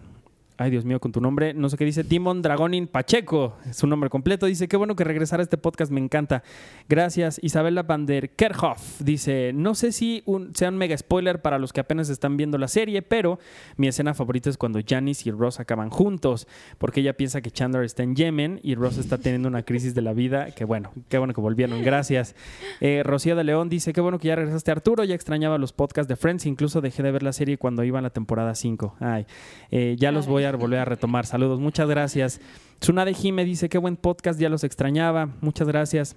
Ay, 0.62 0.72
Dios 0.72 0.84
mío, 0.84 1.00
con 1.00 1.13
tu 1.13 1.22
nombre. 1.22 1.54
No 1.54 1.69
sé 1.69 1.78
qué 1.78 1.86
dice. 1.86 2.04
Timon 2.04 2.41
Dragonin 2.41 2.88
Pacheco. 2.88 3.56
Es 3.65 3.78
su 3.78 3.88
nombre 3.88 4.10
completo. 4.10 4.45
Dice, 4.45 4.67
qué 4.67 4.76
bueno 4.76 4.93
que 4.93 5.06
regresara 5.06 5.39
a 5.39 5.45
este 5.45 5.58
podcast. 5.58 5.89
Me 5.89 6.02
encanta. 6.02 6.43
Gracias. 6.89 7.39
Isabela 7.41 7.84
van 7.84 8.06
der 8.06 8.32
Kerhoff. 8.32 9.00
Dice, 9.00 9.54
no 9.54 9.74
sé 9.74 9.93
si 9.93 10.22
un, 10.26 10.54
sea 10.54 10.67
un 10.67 10.76
mega 10.76 10.98
spoiler 10.98 11.41
para 11.41 11.60
los 11.60 11.72
que 11.72 11.80
apenas 11.80 12.10
están 12.10 12.36
viendo 12.36 12.58
la 12.58 12.67
serie, 12.67 13.02
pero 13.02 13.39
mi 13.78 13.88
escena 13.88 14.13
favorita 14.13 14.50
es 14.50 14.58
cuando 14.58 14.82
Janice 14.86 15.30
y 15.30 15.32
Ross 15.32 15.62
acaban 15.62 15.89
juntos. 15.89 16.45
Porque 16.78 17.00
ella 17.00 17.13
piensa 17.13 17.39
que 17.39 17.52
Chandler 17.52 17.86
está 17.86 18.04
en 18.04 18.17
Yemen 18.17 18.60
y 18.62 18.76
Ross 18.76 18.98
está 18.98 19.17
teniendo 19.17 19.48
una 19.48 19.63
crisis 19.63 19.95
de 19.95 20.02
la 20.02 20.12
vida. 20.12 20.52
Que 20.52 20.65
bueno, 20.65 20.91
qué 21.08 21.17
bueno 21.19 21.34
que 21.34 21.39
volvieron. 21.39 21.82
Gracias. 21.84 22.36
Eh, 22.82 23.02
Rocío 23.06 23.38
de 23.38 23.45
León 23.45 23.69
dice, 23.69 23.93
qué 23.93 24.02
bueno 24.02 24.19
que 24.19 24.28
ya 24.28 24.36
regresaste 24.36 24.72
Arturo. 24.72 25.06
Ya 25.06 25.15
extrañaba 25.15 25.58
los 25.58 25.72
podcasts 25.72 26.10
de 26.10 26.17
Friends. 26.17 26.45
Incluso 26.45 26.82
dejé 26.82 27.02
de 27.02 27.12
ver 27.13 27.24
la 27.24 27.32
serie 27.32 27.58
cuando 27.58 27.86
iba 27.86 27.98
en 27.98 28.04
la 28.04 28.10
temporada 28.10 28.54
5. 28.56 28.98
Ay, 29.00 29.26
eh, 29.72 29.95
ya 29.98 30.12
los 30.12 30.28
voy 30.28 30.43
a 30.43 30.48
volver 30.57 30.79
a 30.79 30.85
retomar. 30.85 31.25
Saludos, 31.25 31.59
muchas 31.59 31.88
gracias. 31.89 32.39
Tsunade 32.79 33.13
Jime 33.13 33.45
dice, 33.45 33.69
qué 33.69 33.77
buen 33.77 33.95
podcast, 33.97 34.39
ya 34.39 34.49
los 34.49 34.63
extrañaba. 34.63 35.29
Muchas 35.41 35.67
gracias. 35.67 36.15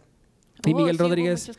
Y 0.65 0.75
Oh, 0.75 0.77
Miguel 0.77 0.97
sí 0.97 1.03
Rodríguez. 1.03 1.51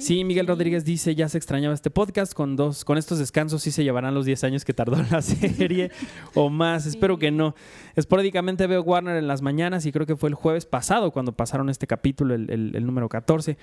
Sí, 0.00 0.24
Miguel 0.24 0.48
Rodríguez 0.48 0.84
dice, 0.84 1.14
ya 1.14 1.28
se 1.28 1.38
extrañaba 1.38 1.74
este 1.74 1.90
podcast, 1.90 2.32
con 2.34 2.56
dos, 2.56 2.84
con 2.84 2.98
estos 2.98 3.20
descansos 3.20 3.62
sí 3.62 3.70
se 3.70 3.84
llevarán 3.84 4.14
los 4.14 4.24
10 4.26 4.42
años 4.42 4.64
que 4.64 4.74
tardó 4.74 4.96
la 5.12 5.22
serie 5.22 5.92
o 6.34 6.50
más, 6.50 6.84
espero 6.86 7.20
que 7.20 7.30
no. 7.30 7.54
Esporádicamente 7.94 8.66
veo 8.66 8.82
Warner 8.82 9.16
en 9.16 9.28
las 9.28 9.42
mañanas 9.42 9.86
y 9.86 9.92
creo 9.92 10.06
que 10.06 10.16
fue 10.16 10.28
el 10.28 10.34
jueves 10.34 10.66
pasado 10.66 11.12
cuando 11.12 11.30
pasaron 11.32 11.68
este 11.68 11.86
capítulo, 11.86 12.34
el, 12.34 12.50
el- 12.50 12.74
el 12.74 12.84
número 12.84 13.08
14. 13.08 13.56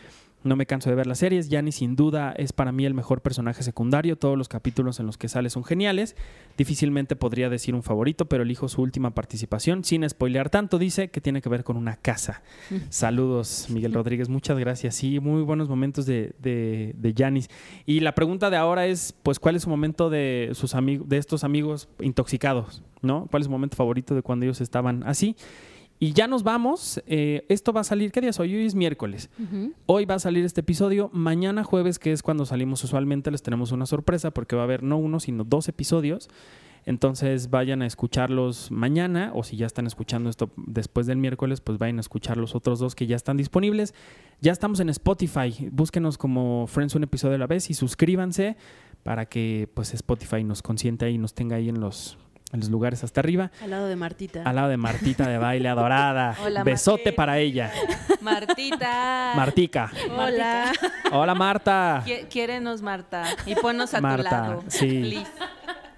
No 0.45 0.55
me 0.55 0.67
canso 0.67 0.91
de 0.91 0.95
ver 0.95 1.07
las 1.07 1.17
series. 1.17 1.49
Yanni 1.49 1.71
sin 1.71 1.95
duda 1.95 2.31
es 2.37 2.53
para 2.53 2.71
mí 2.71 2.85
el 2.85 2.93
mejor 2.93 3.21
personaje 3.21 3.63
secundario. 3.63 4.15
Todos 4.15 4.37
los 4.37 4.47
capítulos 4.47 4.99
en 4.99 5.07
los 5.07 5.17
que 5.17 5.27
sale 5.27 5.49
son 5.49 5.63
geniales. 5.63 6.15
Difícilmente 6.55 7.15
podría 7.15 7.49
decir 7.49 7.73
un 7.73 7.81
favorito, 7.81 8.27
pero 8.27 8.43
elijo 8.43 8.67
su 8.67 8.83
última 8.83 9.15
participación. 9.15 9.83
Sin 9.83 10.07
spoilear 10.07 10.51
tanto, 10.51 10.77
dice 10.77 11.09
que 11.09 11.19
tiene 11.19 11.41
que 11.41 11.49
ver 11.49 11.63
con 11.63 11.77
una 11.77 11.95
casa. 11.95 12.43
Saludos, 12.89 13.65
Miguel 13.71 13.93
Rodríguez. 13.93 14.29
Muchas 14.29 14.59
gracias. 14.59 14.93
Sí, 14.93 15.19
muy 15.19 15.41
buenos 15.41 15.67
momentos 15.67 16.05
de, 16.05 16.35
de, 16.37 16.93
de. 16.95 17.47
Y 17.87 18.01
la 18.01 18.13
pregunta 18.13 18.51
de 18.51 18.57
ahora 18.57 18.85
es, 18.85 19.15
pues, 19.23 19.39
¿cuál 19.39 19.55
es 19.55 19.63
su 19.63 19.69
momento 19.71 20.11
de 20.11 20.51
sus 20.53 20.75
amigos, 20.75 21.09
de 21.09 21.17
estos 21.17 21.43
amigos 21.43 21.89
intoxicados? 21.99 22.83
¿No? 23.01 23.27
¿Cuál 23.31 23.41
es 23.41 23.45
su 23.45 23.51
momento 23.51 23.75
favorito 23.75 24.13
de 24.13 24.21
cuando 24.21 24.45
ellos 24.45 24.61
estaban 24.61 25.01
así? 25.07 25.35
Y 25.99 26.13
ya 26.13 26.27
nos 26.27 26.43
vamos. 26.43 27.01
Eh, 27.07 27.45
esto 27.49 27.71
va 27.71 27.81
a 27.81 27.85
salir, 27.85 28.11
¿qué 28.11 28.21
día 28.21 28.31
es 28.31 28.39
hoy? 28.39 28.53
Hoy 28.53 28.65
es 28.65 28.75
miércoles. 28.75 29.29
Hoy 29.85 30.05
va 30.05 30.15
a 30.15 30.19
salir 30.19 30.43
este 30.43 30.61
episodio. 30.61 31.09
Mañana 31.13 31.63
jueves, 31.63 31.99
que 31.99 32.11
es 32.11 32.21
cuando 32.21 32.45
salimos 32.45 32.83
usualmente, 32.83 33.31
les 33.31 33.41
tenemos 33.41 33.71
una 33.71 33.85
sorpresa 33.85 34.31
porque 34.31 34.55
va 34.55 34.63
a 34.63 34.65
haber 34.65 34.83
no 34.83 34.97
uno, 34.97 35.19
sino 35.19 35.43
dos 35.43 35.69
episodios. 35.69 36.29
Entonces 36.85 37.49
vayan 37.49 37.81
a 37.81 37.87
escucharlos 37.87 38.69
mañana 38.69 39.31
o 39.33 39.43
si 39.43 39.57
ya 39.57 39.65
están 39.65 39.87
escuchando 39.87 40.29
esto 40.29 40.51
después 40.55 41.07
del 41.07 41.17
miércoles, 41.17 41.59
pues 41.59 41.79
vayan 41.79 41.97
a 41.97 42.01
escuchar 42.01 42.37
los 42.37 42.53
otros 42.53 42.77
dos 42.77 42.93
que 42.93 43.07
ya 43.07 43.15
están 43.15 43.37
disponibles. 43.37 43.95
Ya 44.41 44.51
estamos 44.51 44.79
en 44.81 44.89
Spotify. 44.89 45.69
Búsquenos 45.71 46.17
como 46.17 46.67
Friends 46.67 46.93
un 46.93 47.03
episodio 47.03 47.35
a 47.35 47.39
la 47.39 47.47
vez 47.47 47.71
y 47.71 47.73
suscríbanse 47.73 48.55
para 49.01 49.25
que 49.25 49.67
pues 49.73 49.93
Spotify 49.93 50.43
nos 50.43 50.61
consiente 50.61 51.09
y 51.09 51.17
nos 51.17 51.33
tenga 51.33 51.55
ahí 51.55 51.69
en 51.69 51.79
los, 51.79 52.17
en 52.55 52.61
los 52.61 52.69
lugares 52.69 53.03
hasta 53.03 53.21
arriba. 53.21 53.51
Al 53.61 53.69
lado 53.69 53.87
de 53.87 53.95
Martita. 53.95 54.41
Al 54.43 54.55
lado 54.55 54.69
de 54.69 54.77
Martita 54.77 55.29
de 55.29 55.37
baile 55.37 55.69
adorada. 55.69 56.35
Hola, 56.43 56.63
Besote 56.63 57.03
Martita. 57.03 57.15
para 57.15 57.37
ella. 57.39 57.71
Martita. 58.21 59.33
Martica. 59.35 59.91
Hola. 60.17 60.71
Hola 61.11 61.35
Marta. 61.35 62.03
Qui- 62.05 62.27
Quiérenos, 62.27 62.81
Marta. 62.81 63.25
Y 63.45 63.55
ponnos 63.55 63.93
a 63.93 64.01
Marta, 64.01 64.23
tu 64.23 64.33
lado. 64.51 64.63
sí. 64.67 64.87
Please. 65.01 65.31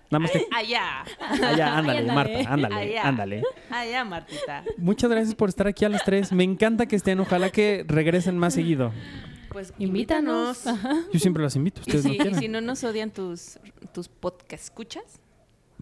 Nada 0.10 0.20
más 0.22 0.32
que 0.32 0.47
Allá. 0.55 1.03
allá, 1.49 1.78
ándale. 1.78 2.12
Marta, 2.14 2.39
ándale, 2.47 2.76
Allá. 2.76 3.03
ándale. 3.08 3.43
Allá, 3.70 4.05
Martita. 4.05 4.64
Muchas 4.78 5.10
gracias 5.10 5.36
por 5.36 5.49
estar 5.49 5.68
aquí 5.68 5.84
a 5.84 5.89
las 5.89 6.03
tres. 6.05 6.32
Me 6.32 6.45
encanta 6.45 6.86
que 6.86 6.95
estén. 6.95 7.20
Ojalá 7.20 7.49
que 7.49 7.84
regresen 7.88 8.38
más 8.38 8.53
seguido. 8.53 8.93
Pues 9.49 9.74
Invítanos. 9.80 10.66
invítanos. 10.66 11.08
Yo 11.12 11.20
siempre 11.20 11.43
las 11.43 11.55
invito. 11.58 11.82
Y 11.86 11.95
Ustedes 11.95 12.03
si, 12.03 12.18
no 12.18 12.26
y 12.30 12.34
si 12.36 12.47
no 12.47 12.62
nos 12.62 12.84
odian 12.86 13.12
tus, 13.12 13.60
tus 13.93 14.08
podcast 14.08 14.64
escuchas, 14.64 15.03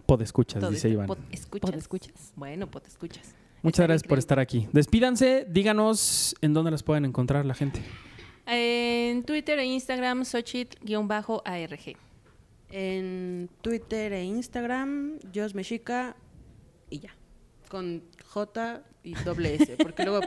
Podescuchas, 0.06 0.60
todo 0.60 0.70
dice 0.70 0.88
Iván. 0.88 1.06
pod 1.06 1.18
escuchas. 1.30 1.70
¿Pod 1.70 1.78
escuchas? 1.78 2.32
Bueno, 2.36 2.70
pod 2.70 2.86
escuchas. 2.86 3.34
Muchas 3.62 3.86
gracias 3.86 4.08
por 4.08 4.18
estar 4.18 4.38
aquí. 4.38 4.68
Despídanse, 4.72 5.46
díganos 5.48 6.36
en 6.40 6.54
dónde 6.54 6.70
las 6.70 6.82
pueden 6.82 7.04
encontrar 7.04 7.44
la 7.44 7.54
gente. 7.54 7.80
En 8.46 9.24
Twitter 9.24 9.58
e 9.58 9.64
Instagram, 9.64 10.24
Xochitl-ARG. 10.24 11.96
En 12.70 13.50
Twitter 13.60 14.12
e 14.12 14.24
Instagram, 14.24 15.18
Dios 15.32 15.54
Mexica 15.54 16.16
y 16.90 17.00
ya. 17.00 17.16
Con 17.68 18.04
J 18.24 18.82
y 19.02 19.14
doble 19.14 19.56
S. 19.56 19.76
Porque 19.78 20.04
luego 20.04 20.20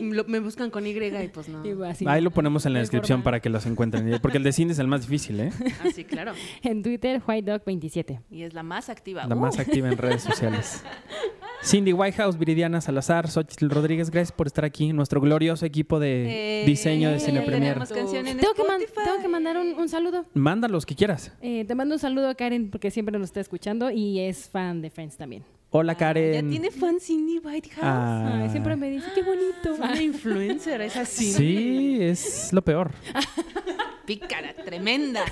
lo- 0.00 0.24
me 0.24 0.40
buscan 0.40 0.70
con 0.70 0.86
Y 0.86 0.90
y 0.90 1.28
pues 1.28 1.48
no. 1.48 1.62
Así. 1.84 2.04
Ahí 2.08 2.20
lo 2.22 2.30
ponemos 2.30 2.64
en 2.66 2.72
la 2.72 2.78
descripción 2.80 3.22
para 3.22 3.40
que 3.40 3.50
las 3.50 3.66
encuentren. 3.66 4.18
Porque 4.20 4.38
el 4.38 4.44
de 4.44 4.52
cine 4.52 4.72
es 4.72 4.78
el 4.78 4.86
más 4.88 5.02
difícil, 5.02 5.40
¿eh? 5.40 5.50
Así, 5.84 6.04
claro. 6.04 6.32
En 6.62 6.82
Twitter, 6.82 7.20
WhiteDog27. 7.22 8.20
Y 8.30 8.42
es 8.42 8.54
la 8.54 8.62
más 8.62 8.88
activa. 8.88 9.26
La 9.26 9.34
Uh, 9.34 9.38
más 9.38 9.58
activa 9.58 9.88
en 9.88 9.96
redes 9.98 10.22
sociales. 10.22 10.82
Cindy 11.62 11.94
Whitehouse, 11.94 12.38
Viridiana 12.38 12.80
Salazar, 12.82 13.26
Xochitl 13.30 13.70
Rodríguez, 13.70 14.10
gracias 14.10 14.32
por 14.32 14.46
estar 14.46 14.66
aquí. 14.66 14.92
Nuestro 14.92 15.20
glorioso 15.20 15.64
equipo 15.64 15.98
de 15.98 16.62
eh, 16.62 16.66
diseño 16.66 17.10
de 17.10 17.18
Cine 17.20 17.40
Premier. 17.40 17.78
Tengo 17.86 18.54
que, 18.54 18.64
man- 18.64 18.80
tengo 19.04 19.22
que 19.22 19.28
mandar 19.28 19.56
un, 19.56 19.68
un 19.74 19.88
saludo. 19.88 20.26
Manda 20.34 20.68
los 20.68 20.84
que 20.84 20.94
quieras. 20.94 21.32
Eh, 21.40 21.64
te 21.64 21.74
mando 21.74 21.94
un 21.94 21.98
saludo 21.98 22.28
a 22.28 22.34
Karen 22.34 22.70
porque 22.70 22.90
siempre 22.90 23.18
nos 23.18 23.28
está 23.28 23.40
escuchando 23.40 23.90
y 23.90 24.20
es 24.20 24.48
fan 24.50 24.82
de 24.82 24.90
Friends 24.90 25.16
también. 25.16 25.42
Hola 25.76 25.94
Ah, 25.94 25.96
Karen. 25.96 26.32
Ya 26.34 26.50
tiene 26.50 26.70
fan 26.70 27.00
Cindy 27.00 27.40
Whitehouse. 27.40 27.82
Ah. 27.82 28.42
Ay, 28.44 28.50
siempre 28.50 28.76
me 28.76 28.88
dice, 28.90 29.08
qué 29.12 29.24
bonito. 29.24 29.74
Una 29.76 30.00
influencer, 30.00 30.80
es 30.82 30.96
así. 30.96 31.32
Sí, 31.32 31.98
es 32.00 32.52
lo 32.52 32.62
peor. 32.62 32.92
Pícara, 34.06 34.54
tremenda. 34.54 35.24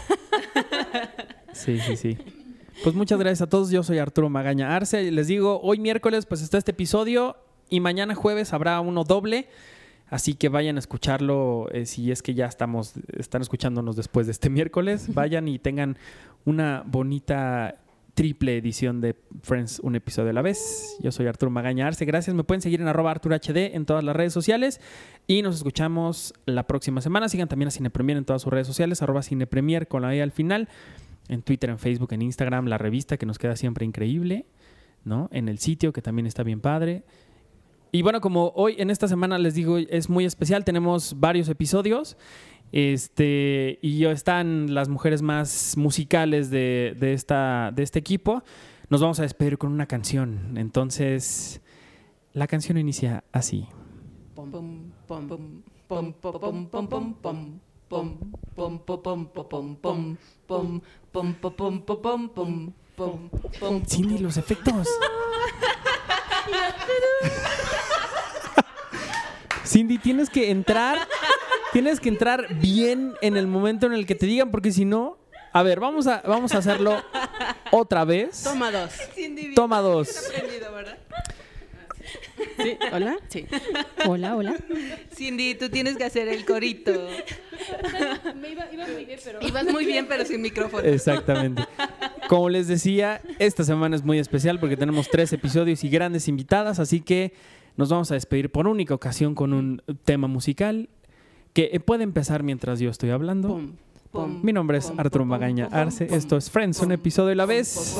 Sí, 1.52 1.78
sí, 1.78 1.96
sí. 1.96 2.18
Pues 2.82 2.96
muchas 2.96 3.20
gracias 3.20 3.42
a 3.42 3.48
todos. 3.48 3.70
Yo 3.70 3.84
soy 3.84 3.98
Arturo 3.98 4.28
Magaña 4.30 4.74
Arce. 4.74 5.12
Les 5.12 5.28
digo, 5.28 5.60
hoy 5.62 5.78
miércoles 5.78 6.26
pues 6.26 6.42
está 6.42 6.58
este 6.58 6.72
episodio 6.72 7.36
y 7.70 7.78
mañana 7.78 8.16
jueves 8.16 8.52
habrá 8.52 8.80
uno 8.80 9.04
doble. 9.04 9.48
Así 10.08 10.34
que 10.34 10.48
vayan 10.48 10.74
a 10.74 10.80
escucharlo 10.80 11.68
eh, 11.70 11.86
si 11.86 12.10
es 12.10 12.20
que 12.20 12.34
ya 12.34 12.46
estamos, 12.46 12.94
están 13.16 13.42
escuchándonos 13.42 13.94
después 13.94 14.26
de 14.26 14.32
este 14.32 14.50
miércoles. 14.50 15.14
Vayan 15.14 15.46
y 15.46 15.60
tengan 15.60 15.98
una 16.44 16.82
bonita 16.84 17.76
triple 18.14 18.56
edición 18.56 19.00
de 19.00 19.16
Friends, 19.42 19.80
un 19.80 19.96
episodio 19.96 20.30
a 20.30 20.32
la 20.32 20.42
vez. 20.42 20.96
Yo 21.00 21.10
soy 21.12 21.26
Arturo 21.26 21.50
Magaña 21.50 21.86
Arce. 21.86 22.04
Gracias. 22.04 22.34
Me 22.34 22.44
pueden 22.44 22.60
seguir 22.60 22.80
en 22.80 22.88
arroba 22.88 23.10
Arturo 23.10 23.34
HD 23.34 23.74
en 23.74 23.86
todas 23.86 24.04
las 24.04 24.14
redes 24.14 24.32
sociales. 24.32 24.80
Y 25.26 25.42
nos 25.42 25.56
escuchamos 25.56 26.34
la 26.46 26.66
próxima 26.66 27.00
semana. 27.00 27.28
Sigan 27.28 27.48
también 27.48 27.68
a 27.68 27.70
Cine 27.70 27.90
Premier 27.90 28.18
en 28.18 28.24
todas 28.24 28.42
sus 28.42 28.52
redes 28.52 28.66
sociales, 28.66 29.02
arroba 29.02 29.22
Cine 29.22 29.46
Premier 29.46 29.88
con 29.88 30.02
la 30.02 30.14
E 30.14 30.22
al 30.22 30.32
final. 30.32 30.68
En 31.28 31.42
Twitter, 31.42 31.70
en 31.70 31.78
Facebook, 31.78 32.12
en 32.12 32.22
Instagram, 32.22 32.66
la 32.66 32.78
revista 32.78 33.16
que 33.16 33.26
nos 33.26 33.38
queda 33.38 33.56
siempre 33.56 33.86
increíble, 33.86 34.44
¿no? 35.04 35.28
En 35.32 35.48
el 35.48 35.58
sitio 35.58 35.92
que 35.92 36.02
también 36.02 36.26
está 36.26 36.42
bien 36.42 36.60
padre. 36.60 37.04
Y 37.92 38.02
bueno, 38.02 38.20
como 38.20 38.52
hoy 38.56 38.76
en 38.78 38.90
esta 38.90 39.06
semana 39.06 39.38
les 39.38 39.54
digo, 39.54 39.78
es 39.78 40.08
muy 40.08 40.24
especial, 40.24 40.64
tenemos 40.64 41.20
varios 41.20 41.48
episodios. 41.48 42.16
Este, 42.72 43.78
y 43.82 43.98
están 44.10 44.74
las 44.74 44.88
mujeres 44.88 45.22
más 45.22 45.76
musicales 45.76 46.50
de, 46.50 46.96
de 46.98 47.12
esta, 47.12 47.70
de 47.72 47.82
este 47.82 47.98
equipo. 47.98 48.42
Nos 48.88 49.00
vamos 49.00 49.20
a 49.20 49.22
despedir 49.22 49.58
con 49.58 49.72
una 49.72 49.86
canción. 49.86 50.56
Entonces, 50.56 51.60
la 52.32 52.46
canción 52.46 52.78
inicia 52.78 53.24
así. 53.32 53.66
Cindy, 63.86 64.18
los 64.18 64.36
efectos. 64.36 64.88
Cindy, 69.64 69.98
tienes 69.98 70.28
que 70.28 70.50
entrar, 70.50 70.98
tienes 71.72 72.00
que 72.00 72.08
entrar 72.08 72.54
bien 72.60 73.14
en 73.20 73.36
el 73.36 73.46
momento 73.46 73.86
en 73.86 73.94
el 73.94 74.06
que 74.06 74.14
te 74.14 74.26
digan, 74.26 74.50
porque 74.50 74.72
si 74.72 74.84
no, 74.84 75.18
a 75.52 75.62
ver, 75.62 75.80
vamos 75.80 76.06
a, 76.06 76.22
vamos 76.26 76.54
a 76.54 76.58
hacerlo 76.58 77.02
otra 77.70 78.04
vez. 78.04 78.42
Toma 78.42 78.70
dos. 78.70 78.92
Cindy, 79.14 79.42
bien 79.42 79.54
Toma 79.54 79.80
dos. 79.80 80.30
¿Hola? 82.92 83.16
Sí. 83.28 83.46
Hola, 84.06 84.36
hola. 84.36 84.56
Cindy, 85.14 85.54
tú 85.54 85.68
tienes 85.68 85.96
que 85.96 86.04
hacer 86.04 86.28
el 86.28 86.44
corito. 86.44 86.92
Me 88.36 88.50
iba, 88.50 88.66
muy 88.92 89.04
bien, 89.04 89.20
pero... 89.24 89.38
Ibas 89.40 89.64
muy 89.64 89.86
bien, 89.86 90.06
pero 90.08 90.24
sin 90.24 90.42
micrófono. 90.42 90.82
Exactamente. 90.82 91.62
Como 92.28 92.48
les 92.48 92.68
decía, 92.68 93.22
esta 93.38 93.64
semana 93.64 93.96
es 93.96 94.02
muy 94.02 94.18
especial 94.18 94.58
porque 94.58 94.76
tenemos 94.76 95.08
tres 95.08 95.32
episodios 95.32 95.84
y 95.84 95.88
grandes 95.88 96.28
invitadas, 96.28 96.78
así 96.78 97.00
que 97.00 97.32
nos 97.76 97.88
vamos 97.88 98.10
a 98.10 98.14
despedir 98.14 98.50
por 98.50 98.66
única 98.66 98.94
ocasión 98.94 99.34
con 99.34 99.52
un 99.52 99.82
tema 100.04 100.28
musical 100.28 100.88
que 101.52 101.80
puede 101.80 102.04
empezar 102.04 102.42
mientras 102.42 102.80
yo 102.80 102.90
estoy 102.90 103.10
hablando. 103.10 103.60
Pom. 104.10 104.40
Mi 104.42 104.52
nombre 104.52 104.76
es 104.76 104.92
Arturo 104.98 105.24
Magaña 105.24 105.68
Arce. 105.72 106.06
Esto 106.10 106.36
es 106.36 106.50
Friends, 106.50 106.80
un 106.80 106.92
episodio 106.92 107.32
a 107.32 107.34
la 107.34 107.46
vez. 107.46 107.96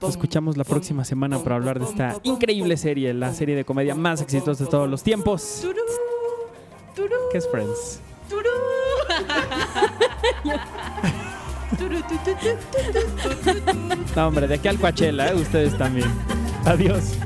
Nos 0.00 0.10
escuchamos 0.10 0.56
la 0.56 0.62
próxima 0.62 1.04
semana 1.04 1.40
para 1.40 1.56
hablar 1.56 1.80
de 1.80 1.86
esta 1.86 2.16
increíble 2.22 2.76
serie, 2.76 3.12
la 3.12 3.34
serie 3.34 3.56
de 3.56 3.64
comedia 3.64 3.96
más 3.96 4.22
exitosa 4.22 4.64
de 4.64 4.70
todos 4.70 4.88
los 4.88 5.02
tiempos. 5.02 5.58
Turú, 5.62 5.80
turú, 6.94 7.16
¿Qué 7.32 7.38
es 7.38 7.48
Friends? 7.48 8.00
No, 14.14 14.28
hombre, 14.28 14.46
de 14.46 14.54
aquí 14.54 14.68
al 14.68 14.78
Coachella, 14.78 15.32
¿eh? 15.32 15.34
ustedes 15.34 15.76
también. 15.78 16.08
Adiós. 16.64 17.16